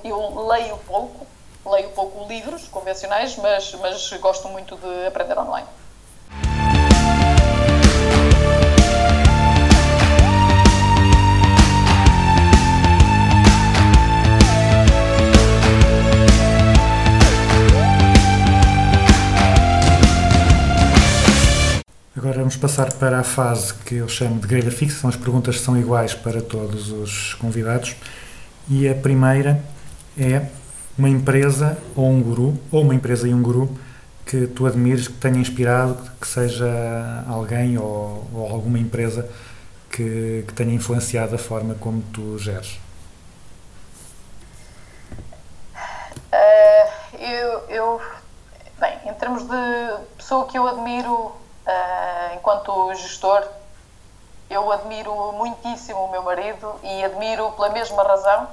eu 0.03 0.47
leio 0.47 0.77
pouco, 0.86 1.25
leio 1.65 1.89
pouco 1.89 2.27
livros 2.27 2.67
convencionais, 2.67 3.36
mas, 3.38 3.73
mas 3.75 4.13
gosto 4.13 4.47
muito 4.49 4.75
de 4.77 5.07
aprender 5.07 5.38
online. 5.38 5.67
Agora 22.20 22.39
vamos 22.39 22.57
passar 22.57 22.91
para 22.95 23.22
a 23.22 23.24
fase 23.24 23.74
que 23.74 23.95
eu 23.95 24.09
chamo 24.09 24.41
de 24.41 24.45
grelha 24.45 24.70
fixa, 24.70 24.99
são 24.99 25.09
as 25.09 25.15
perguntas 25.15 25.55
que 25.55 25.63
são 25.63 25.78
iguais 25.78 26.13
para 26.13 26.41
todos 26.41 26.91
os 26.91 27.34
convidados. 27.36 27.95
E 28.67 28.89
a 28.89 28.93
primeira 28.93 29.63
é 30.17 30.47
uma 30.97 31.07
empresa 31.07 31.78
ou 31.95 32.09
um 32.09 32.22
guru, 32.22 32.59
ou 32.74 32.82
uma 32.82 32.93
empresa 32.93 33.26
e 33.26 33.34
um 33.34 33.41
guru, 33.41 33.74
que 34.26 34.47
tu 34.47 34.65
admires, 34.65 35.07
que 35.07 35.13
tenha 35.13 35.38
inspirado, 35.38 35.97
que 36.20 36.28
seja 36.28 37.24
alguém 37.26 37.78
ou, 37.78 38.30
ou 38.34 38.49
alguma 38.51 38.78
empresa 38.78 39.26
que, 39.89 40.43
que 40.45 40.53
tenha 40.53 40.74
influenciado 40.74 41.36
a 41.36 41.38
forma 41.38 41.76
como 41.76 42.01
tu 42.11 42.38
geres. 42.38 42.82
Eh, 46.34 46.89
eu, 47.17 47.59
eu, 47.70 48.01
bem, 48.78 48.97
em 49.05 49.13
termos 49.13 49.43
de 49.43 50.17
pessoa 50.17 50.45
que 50.47 50.57
eu 50.57 50.67
admiro 50.67 51.47
eh, 51.70 52.32
enquanto 52.34 52.93
gestor, 52.95 53.47
eu 54.49 54.72
admiro 54.72 55.13
muitíssimo 55.34 56.05
o 56.05 56.11
meu 56.11 56.24
marido 56.24 56.80
e 56.82 57.03
admiro 57.03 57.51
pela 57.51 57.70
mesma 57.70 58.01
razão 58.01 58.49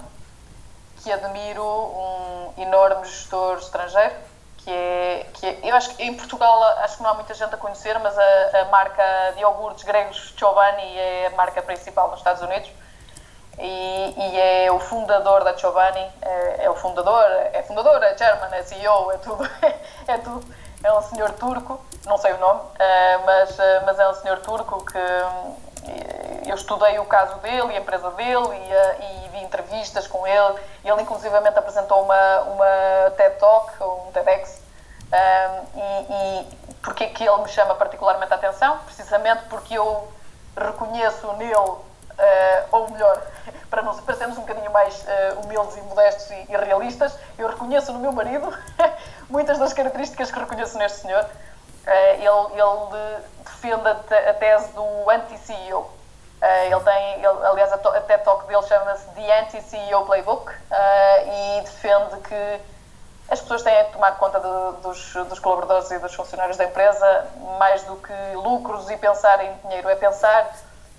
que 1.02 1.10
admiro 1.10 1.64
um 1.64 2.52
enorme 2.58 3.06
gestor 3.06 3.56
estrangeiro, 3.56 4.14
que 4.58 4.70
é, 4.70 5.26
que 5.32 5.46
é 5.46 5.60
eu 5.62 5.74
acho 5.74 5.94
que 5.94 6.02
em 6.02 6.14
Portugal 6.14 6.62
acho 6.80 6.98
que 6.98 7.02
não 7.02 7.10
há 7.10 7.14
muita 7.14 7.32
gente 7.32 7.54
a 7.54 7.56
conhecer, 7.56 7.98
mas 8.00 8.18
a, 8.18 8.60
a 8.60 8.64
marca 8.66 9.32
de 9.34 9.40
iogurtes 9.40 9.84
gregos 9.84 10.34
Giovanni 10.36 10.98
é 10.98 11.28
a 11.28 11.36
marca 11.36 11.62
principal 11.62 12.10
nos 12.10 12.18
Estados 12.18 12.42
Unidos 12.42 12.70
e, 13.58 14.14
e 14.18 14.40
é 14.66 14.70
o 14.70 14.78
fundador 14.78 15.42
da 15.42 15.56
Giovanni, 15.56 16.06
é, 16.20 16.64
é 16.64 16.70
o 16.70 16.74
fundador, 16.74 17.24
é 17.52 17.62
fundador, 17.62 18.02
é 18.02 18.18
chairman, 18.18 18.52
é 18.52 18.62
CEO, 18.62 19.12
é 19.12 19.16
tudo, 19.18 19.50
é 20.06 20.18
tudo. 20.18 20.65
É 20.82 20.92
um 20.92 21.02
senhor 21.02 21.30
turco, 21.32 21.80
não 22.04 22.18
sei 22.18 22.32
o 22.32 22.38
nome, 22.38 22.60
eh, 22.78 23.18
mas, 23.24 23.58
eh, 23.58 23.82
mas 23.84 23.98
é 23.98 24.08
um 24.08 24.14
senhor 24.14 24.38
turco 24.40 24.84
que 24.84 24.98
hum, 24.98 25.56
eu 26.46 26.54
estudei 26.54 26.98
o 26.98 27.04
caso 27.06 27.36
dele 27.38 27.72
e 27.72 27.76
a 27.76 27.80
empresa 27.80 28.10
dele 28.12 28.54
e, 28.54 28.72
eh, 28.72 28.98
e 29.00 29.28
vi 29.30 29.38
entrevistas 29.42 30.06
com 30.06 30.26
ele. 30.26 30.60
Ele 30.84 31.02
inclusivamente 31.02 31.58
apresentou 31.58 32.02
uma, 32.02 32.40
uma 32.42 33.10
TED 33.16 33.38
Talk, 33.38 33.72
um 33.82 34.12
TEDx, 34.12 34.62
e, 35.74 36.12
e 36.12 36.76
porque 36.82 37.04
é 37.04 37.08
que 37.08 37.24
ele 37.24 37.42
me 37.42 37.48
chama 37.48 37.74
particularmente 37.74 38.32
a 38.32 38.36
atenção? 38.36 38.78
Precisamente 38.84 39.44
porque 39.48 39.74
eu 39.74 40.08
reconheço 40.56 41.32
nele 41.34 41.76
eh, 42.18 42.64
ou 42.72 42.90
melhor, 42.90 43.20
para, 43.70 43.82
nos, 43.82 44.00
para 44.00 44.14
sermos 44.16 44.38
um 44.38 44.42
bocadinho 44.42 44.70
mais 44.70 45.04
eh, 45.06 45.34
humildes 45.44 45.76
e 45.76 45.80
modestos 45.82 46.30
e, 46.30 46.46
e 46.52 46.56
realistas, 46.56 47.12
eu 47.38 47.48
reconheço 47.48 47.92
no 47.92 47.98
meu 47.98 48.12
marido 48.12 48.52
muitas 49.28 49.58
das 49.58 49.72
características 49.72 50.30
que 50.30 50.38
reconheço 50.38 50.76
neste 50.78 51.00
senhor. 51.00 51.24
Eh, 51.86 52.14
ele 52.16 52.60
ele 52.60 53.22
defende 53.44 53.88
a, 53.88 53.94
te- 53.94 54.28
a 54.28 54.34
tese 54.34 54.68
do 54.72 55.10
anti-CEO. 55.10 55.90
Ele 56.66 56.80
tem, 56.80 57.12
ele- 57.14 57.46
aliás, 57.46 57.72
a, 57.72 57.76
a 57.76 58.00
TED 58.00 58.22
Talk 58.22 58.46
dele 58.46 58.62
chama-se 58.64 59.06
The 59.14 59.40
Anti-CEO 59.40 60.04
Playbook 60.04 60.52
e 61.26 61.60
defende 61.62 62.20
que 62.20 62.60
as 63.28 63.40
pessoas 63.40 63.62
têm 63.62 63.84
que 63.86 63.92
tomar 63.94 64.12
conta 64.18 64.38
de- 64.38 64.82
dos, 64.82 65.14
dos 65.28 65.38
colaboradores 65.40 65.90
e 65.90 65.98
dos 65.98 66.14
funcionários 66.14 66.56
da 66.56 66.64
empresa 66.64 67.26
mais 67.58 67.82
do 67.84 67.96
que 67.96 68.12
lucros 68.34 68.88
e 68.90 68.96
pensar 68.98 69.42
em 69.44 69.52
dinheiro. 69.64 69.88
É 69.88 69.96
pensar, 69.96 70.46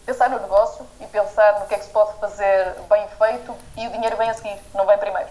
pensar 0.07 0.29
no 0.29 0.39
negócio 0.39 0.87
e 1.01 1.05
pensar 1.07 1.59
no 1.59 1.65
que 1.67 1.75
é 1.75 1.77
que 1.77 1.83
se 1.83 1.91
pode 1.91 2.17
fazer 2.17 2.75
bem 2.89 3.05
feito 3.09 3.53
e 3.75 3.87
o 3.87 3.91
dinheiro 3.91 4.15
vem 4.15 4.29
a 4.29 4.33
seguir, 4.33 4.57
não 4.73 4.85
vem 4.85 4.97
primeiro. 4.97 5.27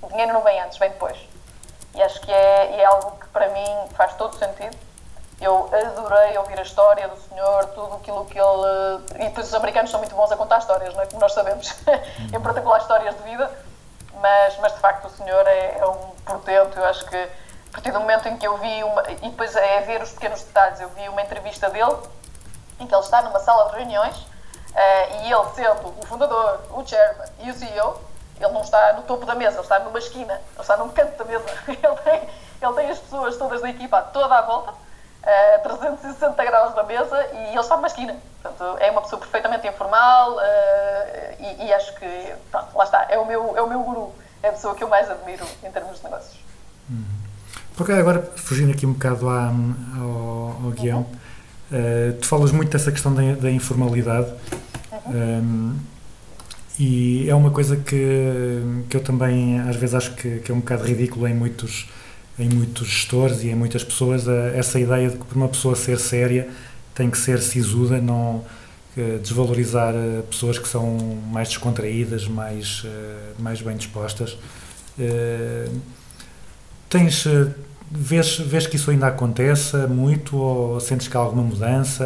O 0.00 0.06
dinheiro 0.06 0.32
não 0.32 0.40
vem 0.40 0.58
antes, 0.60 0.78
vem 0.78 0.88
depois. 0.88 1.18
E 1.96 2.00
acho 2.00 2.20
que 2.20 2.30
é, 2.30 2.80
é 2.80 2.84
algo 2.84 3.18
que 3.18 3.26
para 3.28 3.48
mim 3.48 3.88
faz 3.96 4.14
todo 4.14 4.36
sentido 4.36 4.76
Eu 5.40 5.68
adorei 5.74 6.38
ouvir 6.38 6.56
a 6.60 6.62
história 6.62 7.08
do 7.08 7.16
senhor, 7.16 7.64
tudo 7.74 7.96
aquilo 7.96 8.24
que 8.26 8.38
ele. 8.38 9.02
E 9.16 9.24
depois 9.24 9.48
os 9.48 9.54
americanos 9.54 9.90
são 9.90 9.98
muito 9.98 10.14
bons 10.14 10.30
a 10.30 10.36
contar 10.36 10.58
histórias, 10.58 10.94
não 10.94 11.02
é? 11.02 11.06
Como 11.06 11.20
nós 11.20 11.32
sabemos, 11.32 11.74
em 12.32 12.40
particular 12.40 12.78
histórias 12.78 13.16
de 13.16 13.22
vida. 13.22 13.50
Mas, 14.14 14.56
mas 14.58 14.72
de 14.74 14.78
facto 14.78 15.06
o 15.06 15.10
senhor 15.10 15.44
é, 15.48 15.78
é 15.78 15.86
um 15.86 16.10
portento. 16.24 16.78
Eu 16.78 16.84
acho 16.84 17.04
que 17.06 17.16
a 17.16 17.72
partir 17.72 17.90
do 17.90 17.98
momento 17.98 18.28
em 18.28 18.36
que 18.36 18.46
eu 18.46 18.56
vi 18.58 18.84
uma. 18.84 19.02
E 19.10 19.28
depois 19.28 19.56
é 19.56 19.80
ver 19.80 20.00
os 20.00 20.12
pequenos 20.12 20.40
detalhes. 20.44 20.80
Eu 20.80 20.88
vi 20.90 21.08
uma 21.08 21.20
entrevista 21.20 21.68
dele 21.68 21.96
em 22.80 22.86
que 22.86 22.94
ele 22.94 23.02
está 23.02 23.22
numa 23.22 23.38
sala 23.40 23.70
de 23.70 23.76
reuniões 23.76 24.16
eh, 24.74 25.26
e 25.26 25.32
ele, 25.32 25.48
sendo 25.54 25.88
o 26.00 26.06
fundador, 26.06 26.60
o 26.70 26.86
chairman 26.86 27.26
e 27.40 27.50
o 27.50 27.54
CEO, 27.54 28.00
ele 28.40 28.52
não 28.52 28.62
está 28.62 28.94
no 28.94 29.02
topo 29.02 29.26
da 29.26 29.34
mesa, 29.34 29.56
ele 29.56 29.62
está 29.62 29.78
numa 29.80 29.98
esquina, 29.98 30.34
ele 30.34 30.60
está 30.60 30.76
num 30.76 30.88
canto 30.88 31.16
da 31.18 31.24
mesa. 31.24 31.44
Ele 31.68 31.96
tem, 32.04 32.28
ele 32.62 32.72
tem 32.74 32.90
as 32.90 32.98
pessoas 32.98 33.36
todas 33.36 33.60
da 33.62 33.68
equipa 33.70 34.00
toda 34.02 34.34
à 34.34 34.42
volta, 34.42 34.72
eh, 35.22 35.58
360 35.58 36.44
graus 36.44 36.74
da 36.74 36.82
mesa 36.82 37.22
e 37.34 37.48
ele 37.52 37.60
está 37.60 37.76
numa 37.76 37.86
esquina. 37.86 38.16
Portanto, 38.42 38.76
é 38.80 38.90
uma 38.90 39.02
pessoa 39.02 39.20
perfeitamente 39.20 39.66
informal 39.66 40.38
eh, 40.40 41.36
e, 41.38 41.64
e 41.66 41.74
acho 41.74 41.94
que, 41.96 42.34
pronto, 42.50 42.76
lá 42.76 42.84
está, 42.84 43.06
é 43.10 43.18
o, 43.18 43.26
meu, 43.26 43.56
é 43.56 43.62
o 43.62 43.66
meu 43.68 43.80
guru, 43.80 44.14
é 44.42 44.48
a 44.48 44.52
pessoa 44.52 44.74
que 44.74 44.82
eu 44.84 44.88
mais 44.88 45.10
admiro 45.10 45.44
em 45.62 45.70
termos 45.70 45.98
de 45.98 46.04
negócios. 46.04 46.38
Porque 47.76 47.92
agora, 47.92 48.22
fugindo 48.36 48.72
aqui 48.72 48.84
um 48.86 48.92
bocado 48.92 49.28
à- 49.28 49.50
ao, 50.00 50.66
ao 50.66 50.70
guião, 50.72 51.06
eh, 51.72 52.14
tu 52.20 52.26
falas 52.26 52.52
muito 52.52 52.70
dessa 52.70 52.90
questão 52.90 53.14
da, 53.14 53.34
da 53.34 53.50
informalidade 53.50 54.28
ehm, 55.06 55.74
e 56.78 57.28
é 57.28 57.34
uma 57.34 57.50
coisa 57.50 57.76
que, 57.76 58.62
que 58.88 58.96
eu 58.96 59.02
também 59.02 59.60
às 59.60 59.76
vezes 59.76 59.94
acho 59.94 60.14
que, 60.14 60.38
que 60.40 60.50
é 60.50 60.54
um 60.54 60.60
bocado 60.60 60.84
ridículo 60.84 61.28
em 61.28 61.34
muitos, 61.34 61.88
em 62.38 62.48
muitos 62.48 62.88
gestores 62.88 63.42
e 63.42 63.48
em 63.48 63.54
muitas 63.54 63.84
pessoas, 63.84 64.26
eh, 64.26 64.52
essa 64.56 64.78
ideia 64.80 65.10
de 65.10 65.16
que 65.18 65.24
para 65.24 65.36
uma 65.36 65.48
pessoa 65.48 65.76
ser 65.76 65.98
séria 65.98 66.48
tem 66.94 67.10
que 67.10 67.18
ser 67.18 67.40
sisuda, 67.40 68.00
não 68.00 68.44
eh, 68.96 69.18
desvalorizar 69.22 69.94
pessoas 70.30 70.58
que 70.58 70.68
são 70.68 70.96
mais 71.30 71.48
descontraídas, 71.48 72.26
mais, 72.26 72.84
mais 73.38 73.60
bem 73.62 73.76
dispostas. 73.76 74.36
Eh, 74.98 75.68
Tens, 76.90 77.24
vês, 77.90 78.38
vês 78.38 78.66
que 78.66 78.76
isso 78.76 78.90
ainda 78.90 79.06
acontece 79.08 79.76
muito 79.88 80.36
ou 80.36 80.80
sentes 80.80 81.08
que 81.08 81.16
há 81.16 81.20
alguma 81.20 81.42
mudança? 81.42 82.04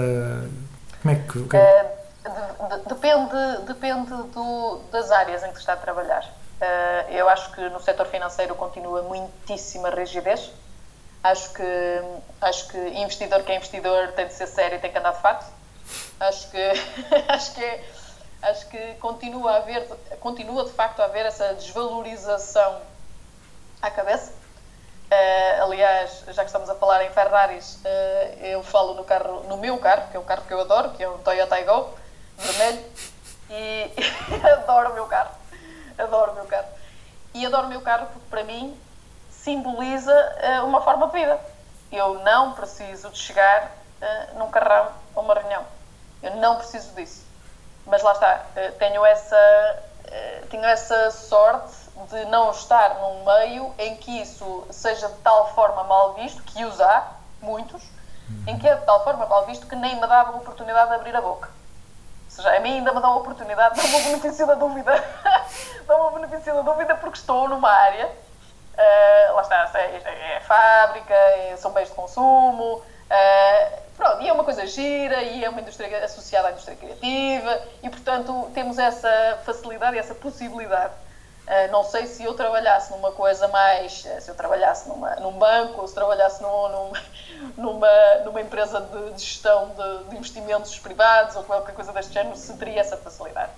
Como 1.02 1.14
é 1.14 1.18
que... 1.18 1.48
que 1.48 1.56
é- 1.56 1.90
Eh, 2.24 2.30
de- 2.30 2.76
de- 2.78 2.88
depende 2.88 3.66
depende 3.66 4.10
do, 4.32 4.80
das 4.90 5.10
áreas 5.10 5.42
em 5.44 5.52
que 5.52 5.58
está 5.58 5.74
a 5.74 5.76
trabalhar. 5.76 6.24
Eh, 6.60 7.06
eu 7.10 7.28
acho 7.28 7.52
que 7.52 7.60
no 7.68 7.80
setor 7.80 8.06
financeiro 8.06 8.54
continua 8.54 9.02
muitíssima 9.02 9.90
rigidez. 9.90 10.50
Acho 11.22 11.52
que, 11.52 11.62
acho 12.40 12.68
que 12.68 12.78
investidor 12.78 13.42
que 13.42 13.52
é 13.52 13.56
investidor 13.56 14.08
tem 14.12 14.26
de 14.26 14.34
ser 14.34 14.46
sério 14.46 14.76
e 14.76 14.80
tem 14.80 14.90
que 14.90 14.98
andar 14.98 15.12
de 15.12 15.20
fato. 15.22 15.46
Acho 16.20 16.50
que, 16.50 16.62
acho 17.28 17.54
que, 17.54 17.80
acho 18.42 18.66
que 18.68 18.94
continua, 19.00 19.52
a 19.52 19.56
haver, 19.58 19.86
continua 20.20 20.64
de 20.64 20.70
facto 20.72 21.00
a 21.00 21.04
haver 21.04 21.26
essa 21.26 21.52
desvalorização 21.54 22.80
à 23.82 23.90
cabeça. 23.90 24.32
Eh, 25.10 25.60
aliás, 25.60 26.24
já 26.28 26.42
que 26.42 26.48
estamos 26.48 26.68
a 26.68 26.74
falar 26.74 27.04
em 27.04 27.10
Ferraris, 27.10 27.78
eh, 27.84 28.38
eu 28.42 28.62
falo 28.62 28.94
no 28.94 29.04
carro, 29.04 29.44
no 29.44 29.56
meu 29.56 29.78
carro, 29.78 30.08
que 30.10 30.16
é 30.16 30.20
um 30.20 30.24
carro 30.24 30.42
que 30.46 30.52
eu 30.52 30.60
adoro, 30.60 30.90
que 30.90 31.02
é 31.02 31.08
um 31.08 31.18
Toyota 31.18 31.54
Aygo, 31.54 31.94
vermelho, 32.38 32.84
e 33.50 33.92
adoro 34.60 34.90
o 34.90 34.94
meu 34.94 35.06
carro, 35.06 35.30
adoro 35.98 36.32
o 36.32 36.34
meu 36.34 36.46
carro. 36.46 36.68
E 37.34 37.44
adoro 37.44 37.66
o 37.66 37.70
meu 37.70 37.80
carro 37.80 38.06
porque 38.06 38.28
para 38.30 38.44
mim 38.44 38.78
simboliza 39.30 40.12
eh, 40.38 40.60
uma 40.62 40.80
forma 40.80 41.06
de 41.08 41.12
vida. 41.12 41.38
Eu 41.92 42.14
não 42.20 42.52
preciso 42.52 43.10
de 43.10 43.18
chegar 43.18 43.70
num 44.34 44.50
carrão 44.50 44.90
a 45.14 45.20
uma 45.20 45.34
reunião. 45.34 45.64
Eu 46.22 46.34
não 46.36 46.56
preciso 46.56 46.92
disso. 46.94 47.24
Mas 47.86 48.02
lá 48.02 48.12
está, 48.12 48.44
tenho 48.78 49.04
essa, 49.06 49.82
tenho 50.50 50.64
essa 50.64 51.10
sorte 51.12 51.83
de 52.10 52.24
não 52.26 52.50
estar 52.50 52.96
num 53.00 53.24
meio 53.24 53.74
em 53.78 53.96
que 53.96 54.20
isso 54.20 54.66
seja 54.70 55.08
de 55.08 55.18
tal 55.18 55.54
forma 55.54 55.84
mal 55.84 56.14
visto, 56.14 56.42
que 56.42 56.64
os 56.64 56.80
há, 56.80 57.12
muitos, 57.40 57.82
em 58.46 58.58
que 58.58 58.66
é 58.66 58.74
de 58.74 58.84
tal 58.84 59.04
forma 59.04 59.26
mal 59.26 59.46
visto 59.46 59.66
que 59.66 59.76
nem 59.76 59.94
me 59.94 60.06
dava 60.06 60.32
a 60.32 60.36
oportunidade 60.36 60.88
de 60.88 60.94
abrir 60.96 61.14
a 61.14 61.20
boca. 61.20 61.48
Ou 61.48 62.30
seja, 62.30 62.56
a 62.56 62.60
mim 62.60 62.78
ainda 62.78 62.92
me 62.92 63.00
dá 63.00 63.06
a 63.08 63.16
oportunidade, 63.16 63.76
dá-me 63.76 63.94
o 63.94 64.04
benefício 64.10 64.46
da 64.46 64.54
dúvida, 64.54 64.92
dá-me 65.86 66.00
o 66.02 66.10
benefício 66.10 66.54
da 66.54 66.62
dúvida 66.62 66.96
porque 66.96 67.18
estou 67.18 67.48
numa 67.48 67.70
área, 67.70 68.10
eh, 68.76 69.30
lá 69.32 69.42
está, 69.42 69.70
é, 69.78 70.36
é 70.36 70.40
fábrica, 70.40 71.14
é- 71.14 71.56
são 71.56 71.70
bens 71.70 71.88
de 71.88 71.94
consumo, 71.94 72.82
eh, 73.08 73.78
pronto, 73.96 74.20
e 74.22 74.28
é 74.28 74.32
uma 74.32 74.42
coisa 74.42 74.66
gira, 74.66 75.22
e 75.22 75.44
é 75.44 75.48
uma 75.48 75.60
indústria 75.60 76.04
associada 76.04 76.48
à 76.48 76.50
indústria 76.50 76.76
criativa, 76.76 77.62
e 77.82 77.88
portanto 77.88 78.50
temos 78.52 78.78
essa 78.78 79.38
facilidade 79.44 79.96
e 79.96 80.00
essa 80.00 80.14
possibilidade. 80.14 80.92
Eh, 81.46 81.68
não 81.68 81.84
sei 81.84 82.06
se 82.06 82.24
eu 82.24 82.32
trabalhasse 82.34 82.90
numa 82.92 83.12
coisa 83.12 83.46
mais, 83.48 84.04
eh, 84.06 84.18
se 84.20 84.30
eu 84.30 84.34
trabalhasse 84.34 84.88
numa, 84.88 85.14
num 85.16 85.32
banco, 85.32 85.86
se 85.86 85.94
trabalhasse 85.94 86.42
num- 86.42 86.68
num- 86.68 86.92
numa, 87.56 88.14
numa 88.24 88.40
empresa 88.40 88.80
de, 88.80 89.10
de 89.12 89.20
gestão 89.22 89.68
de, 89.76 90.04
de 90.10 90.16
investimentos 90.16 90.78
privados, 90.78 91.36
ou 91.36 91.44
qualquer 91.44 91.74
coisa 91.74 91.92
deste 91.92 92.14
género, 92.14 92.34
se 92.36 92.52
teria 92.54 92.80
essa 92.80 92.96
facilidade. 92.96 93.52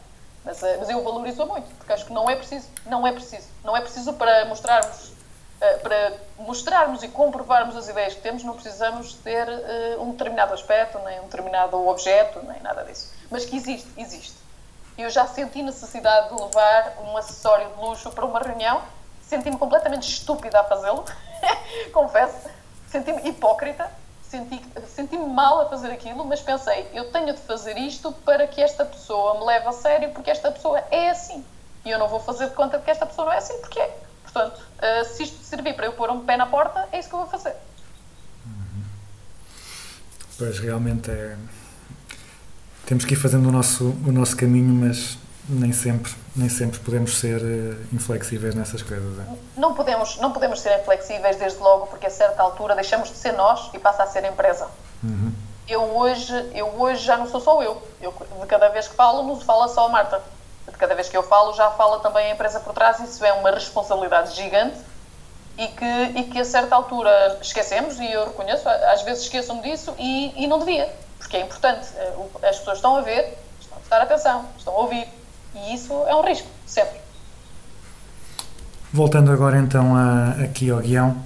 Mas, 0.45 0.61
eh, 0.65 0.77
mas 0.81 0.91
eu 0.91 1.01
valorizo 1.03 1.47
muito, 1.47 1.69
porque 1.77 1.93
acho 1.93 2.05
que 2.07 2.13
não 2.13 2.29
é 2.29 2.35
preciso, 2.35 2.69
não 2.87 3.07
é 3.07 3.13
preciso. 3.13 3.47
Não 3.63 3.77
é 3.77 3.81
preciso 3.81 4.13
para 4.15 4.45
mostrarmos, 4.47 5.13
eh, 5.61 5.75
para 5.79 6.13
mostrarmos 6.39 7.05
e 7.05 7.09
comprovarmos 7.09 7.77
as 7.77 7.89
ideias 7.89 8.15
que 8.15 8.21
temos, 8.21 8.43
não 8.43 8.55
precisamos 8.55 9.15
ter 9.15 9.47
um 10.01 10.11
determinado 10.11 10.53
aspecto, 10.55 10.99
nem 11.05 11.21
um 11.21 11.25
determinado 11.25 11.77
objeto, 11.89 12.41
nem 12.43 12.61
nada 12.63 12.83
disso. 12.85 13.13
Mas 13.31 13.45
que 13.45 13.57
existe, 13.57 13.89
existe. 13.97 14.35
Eu 14.97 15.11
já 15.11 15.27
senti 15.27 15.63
necessidade 15.63 16.35
de 16.35 16.43
levar 16.43 16.97
um 17.03 17.17
acessório 17.17 17.69
de 17.69 17.81
luxo 17.81 18.11
para 18.11 18.25
uma 18.25 18.41
reunião, 18.41 18.83
senti-me 19.29 19.59
completamente 19.59 20.09
estúpida 20.09 20.61
a 20.61 20.65
fazê-lo, 20.65 21.05
confesso, 21.93 22.49
senti-me 22.89 23.29
hipócrita, 23.29 23.91
senti- 24.23 24.65
senti-me 24.95 25.27
mal 25.27 25.61
a 25.61 25.69
fazer 25.69 25.91
aquilo, 25.91 26.25
mas 26.25 26.41
pensei, 26.41 26.89
eu 26.95 27.11
tenho 27.13 27.35
de 27.35 27.41
fazer 27.41 27.77
isto 27.77 28.11
para 28.25 28.47
que 28.47 28.63
esta 28.63 28.85
pessoa 28.85 29.39
me 29.39 29.45
leve 29.45 29.67
a 29.67 29.73
sério, 29.73 30.11
porque 30.13 30.31
esta 30.31 30.51
pessoa 30.51 30.83
é 30.91 31.11
assim. 31.11 31.45
E 31.85 31.91
eu 31.91 31.99
não 31.99 32.09
vou 32.09 32.19
fazer 32.19 32.49
de 32.49 32.55
conta 32.55 32.79
de 32.79 32.85
que 32.85 32.91
esta 32.91 33.07
pessoa 33.07 33.27
não 33.27 33.33
é 33.33 33.39
assim, 33.39 33.57
porque 33.61 33.79
é. 33.79 33.97
Portanto, 34.23 34.61
eh, 34.83 35.05
se 35.05 35.23
isto 35.23 35.45
servir 35.45 35.75
para 35.75 35.87
eu 35.87 35.93
pôr 35.93 36.11
um 36.11 36.25
pé 36.25 36.37
na 36.37 36.47
porta, 36.47 36.89
é 36.91 36.99
isso 36.99 37.09
que 37.09 37.15
eu 37.15 37.21
vou 37.21 37.29
fazer. 37.29 37.55
Pois 40.39 40.59
realmente 40.59 41.11
é. 41.11 41.37
Temos 42.87 43.05
que 43.05 43.15
ir 43.15 43.17
fazendo 43.17 43.49
o 43.49 43.53
nosso, 43.53 43.95
o 44.07 44.13
nosso 44.13 44.37
caminho, 44.37 44.73
mas 44.73 45.19
nem 45.49 45.73
sempre, 45.73 46.13
nem 46.35 46.49
sempre 46.49 46.79
podemos 46.79 47.19
ser 47.19 47.41
eh, 47.41 47.77
inflexíveis 47.93 48.55
nessas 48.55 48.83
coisas. 48.83 49.19
é. 49.19 49.61
Não 49.61 49.75
podemos, 49.75 50.17
não 50.19 50.33
podemos 50.33 50.61
ser 50.61 50.81
inflexíveis 50.81 51.37
desde 51.37 51.59
logo, 51.59 51.87
porque 51.89 52.07
a 52.07 52.11
certa 52.11 52.43
altura 52.43 52.75
deixamos 52.75 53.09
de 53.11 53.17
ser 53.17 53.33
nós 53.33 53.71
e 53.75 53.79
passa 53.79 54.05
a 54.05 54.07
ser 54.07 54.25
a 54.25 54.29
empresa. 54.29 54.69
Eu, 55.69 55.83
hoje, 55.97 56.33
eu 56.55 56.81
hoje 56.81 57.05
já 57.05 57.17
não 57.17 57.29
sou 57.29 57.41
só 57.41 57.63
eu. 57.63 57.83
eu. 58.01 58.15
De 58.41 58.47
cada 58.47 58.69
vez 58.69 58.89
que 58.89 58.95
falo, 58.95 59.23
não 59.25 59.39
fala 59.41 59.69
só 59.69 59.87
a 59.87 59.89
Marta. 59.89 60.23
De 60.69 60.77
cada 60.77 60.95
vez 60.95 61.09
que 61.09 61.17
eu 61.17 61.23
falo, 61.23 61.53
já 61.55 61.71
fala 61.73 62.01
também 62.01 62.31
a 62.31 62.35
empresa 62.35 62.61
por 62.61 62.73
trás. 62.73 63.01
Isso 63.01 63.25
é 63.25 63.33
uma 63.33 63.51
responsabilidade 63.51 64.35
gigante 64.35 64.77
e 65.59 65.69
que, 65.69 66.03
e 66.19 66.25
que 66.25 66.39
a 66.39 66.45
certa 66.45 66.75
altura 66.75 67.39
esquecemos, 67.41 67.99
e 67.99 68.13
eu 68.13 68.27
reconheço, 68.27 68.69
às 68.69 69.03
vezes 69.03 69.25
esqueço-me 69.25 69.63
disso 69.63 69.95
e, 69.99 70.45
e 70.45 70.47
não 70.47 70.59
devia, 70.59 70.93
porque 71.19 71.37
é 71.37 71.41
importante. 71.43 71.87
Eh, 71.97 72.15
As 72.49 72.59
pessoas 72.59 72.79
estão 72.79 72.97
a 72.97 73.01
ver, 73.03 73.37
estão 73.61 73.77
a 73.77 73.81
prestar 73.81 74.03
atenção, 74.03 74.47
estão 74.59 74.75
a 74.75 74.79
ouvir. 74.79 75.07
E 75.55 75.75
isso 75.75 75.93
é 76.07 76.15
um 76.15 76.23
risco, 76.23 76.49
sempre. 76.67 77.01
Voltando 78.93 79.33
agora 79.33 79.59
então 79.59 79.95
a- 79.97 80.43
aqui 80.45 80.71
ao 80.71 80.79
guião, 80.81 81.17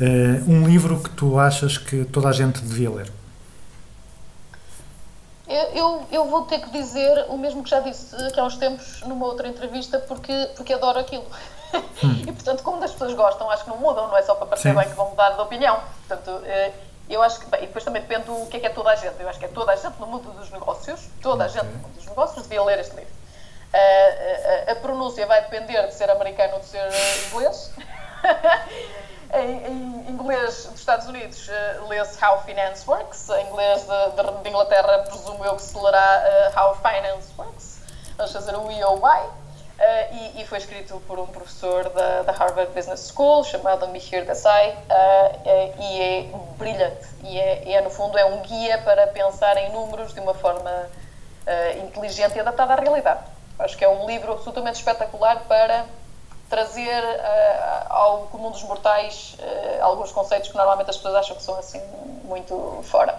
eh, 0.00 0.42
um 0.46 0.66
livro 0.66 1.02
que 1.02 1.10
tu 1.10 1.38
achas 1.38 1.78
que 1.78 2.04
toda 2.06 2.28
a 2.28 2.32
gente 2.32 2.60
devia 2.62 2.90
ler. 2.90 3.10
Eu, 5.46 5.62
eu, 5.74 6.06
eu 6.10 6.24
vou 6.28 6.42
ter 6.46 6.58
que 6.60 6.70
dizer 6.70 7.26
o 7.28 7.36
mesmo 7.36 7.62
que 7.62 7.68
já 7.70 7.80
disse 7.80 8.14
aqui 8.16 8.40
há 8.40 8.44
uns 8.44 8.56
tempos 8.56 9.02
numa 9.02 9.26
outra 9.26 9.46
entrevista, 9.46 9.98
porque, 9.98 10.32
porque 10.56 10.72
adoro 10.72 10.98
aquilo. 10.98 11.24
e 12.26 12.32
portanto, 12.32 12.62
como 12.62 12.82
as 12.82 12.92
pessoas 12.92 13.12
gostam, 13.14 13.50
acho 13.50 13.64
que 13.64 13.70
não 13.70 13.76
mudam, 13.76 14.08
não 14.08 14.16
é 14.16 14.22
só 14.22 14.34
para 14.34 14.46
parecer 14.46 14.70
Sim. 14.70 14.76
bem 14.78 14.88
que 14.88 14.94
vão 14.94 15.10
mudar 15.10 15.30
de 15.30 15.40
opinião. 15.40 15.80
Portanto, 16.08 16.40
eh, 16.46 16.72
eu 17.08 17.22
acho 17.22 17.40
que, 17.40 17.46
bem, 17.46 17.62
e 17.64 17.66
depois 17.66 17.84
também 17.84 18.00
depende 18.02 18.24
do 18.26 18.46
que 18.46 18.56
é 18.56 18.60
que 18.60 18.66
é 18.66 18.70
toda 18.70 18.90
a 18.90 18.96
gente. 18.96 19.20
Eu 19.20 19.28
acho 19.28 19.38
que 19.38 19.44
é 19.44 19.48
toda 19.48 19.72
a 19.72 19.76
gente 19.76 19.98
no 20.00 20.06
mundo 20.06 20.30
dos 20.32 20.50
negócios, 20.50 21.08
toda 21.22 21.44
a 21.44 21.48
gente 21.48 21.66
no 21.66 21.78
mundo 21.78 21.94
dos 21.94 22.06
negócios 22.06 22.42
devia 22.44 22.62
ler 22.64 22.78
este 22.78 22.94
livro. 22.96 23.12
Eh, 23.72 24.64
a, 24.66 24.70
a- 24.70 24.72
a 24.72 24.76
pronúncia 24.76 25.26
vai 25.26 25.42
depender 25.42 25.86
de 25.88 25.94
ser 25.94 26.08
americano 26.10 26.54
ou 26.54 26.60
de 26.60 26.66
ser 26.66 26.88
inglês. 27.28 27.70
em, 29.34 30.10
inglês 30.10 30.64
dos 30.66 30.78
Estados 30.80 31.06
Unidos 31.08 31.48
eh, 31.48 31.80
lê-se 31.88 32.24
How 32.24 32.40
Finance 32.42 32.88
Works, 32.88 33.28
em 33.30 33.46
inglês 33.48 33.82
de, 33.82 34.22
de- 34.22 34.42
de 34.42 34.48
Inglaterra 34.48 34.98
presumo 35.00 35.44
eu 35.44 35.56
que 35.56 35.62
se 35.62 35.76
lerá 35.78 36.22
eh, 36.24 36.52
How 36.58 36.76
Finance 36.76 37.28
Works, 37.36 37.78
vamos 38.16 38.32
fazer 38.32 38.54
o 38.56 38.70
E 38.70 38.84
ou 38.84 38.96
Y. 38.98 39.30
eh, 39.78 40.32
e, 40.36 40.42
e 40.42 40.46
foi 40.46 40.58
escrito 40.58 41.02
por 41.06 41.18
um 41.18 41.26
professor 41.26 41.88
da, 41.90 42.22
da 42.22 42.32
Harvard 42.32 42.72
Business 42.72 43.12
School 43.12 43.42
chamado 43.42 43.88
Mihir 43.88 44.24
Desai 44.24 44.76
eh, 44.88 45.38
eh, 45.44 45.74
e 45.80 46.00
é 46.00 46.30
brilhante 46.56 47.08
e 47.24 47.38
é, 47.38 47.72
é, 47.72 47.80
no 47.80 47.90
fundo 47.90 48.16
é 48.16 48.24
um 48.24 48.40
guia 48.42 48.78
para 48.78 49.08
pensar 49.08 49.56
em 49.56 49.72
números 49.72 50.14
de 50.14 50.20
uma 50.20 50.34
forma 50.34 50.88
inteligente 51.86 52.36
e 52.36 52.40
adaptada 52.40 52.72
à 52.72 52.76
realidade. 52.76 53.20
Acho 53.58 53.76
que 53.76 53.84
é 53.84 53.88
um 53.88 54.06
livro 54.06 54.32
absolutamente 54.32 54.78
espetacular 54.78 55.40
para 55.46 55.84
trazer 56.48 57.02
ao 57.90 58.28
comum 58.28 58.50
dos 58.50 58.62
mortais 58.62 59.36
alguns 59.82 60.10
conceitos 60.10 60.48
que 60.48 60.56
normalmente 60.56 60.88
as 60.88 60.96
pessoas 60.96 61.16
acham 61.16 61.36
que 61.36 61.42
são 61.42 61.58
assim 61.58 61.82
muito 62.24 62.80
fora. 62.84 63.14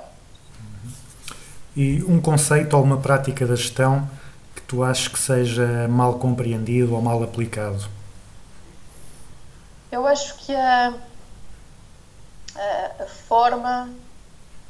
E 1.75 2.03
um 2.05 2.19
conceito 2.19 2.75
ou 2.75 2.81
uma 2.81 2.97
prática 2.97 3.45
da 3.45 3.55
gestão 3.55 4.09
tu 4.67 4.83
achas 4.83 5.07
que 5.07 5.19
seja 5.19 5.87
mal 5.87 6.19
compreendido 6.19 6.95
ou 6.95 7.01
mal 7.01 7.21
aplicado? 7.23 7.87
Eu 9.91 10.05
acho 10.05 10.35
que 10.39 10.53
a, 10.53 10.93
a, 12.55 13.03
a 13.03 13.05
forma 13.05 13.89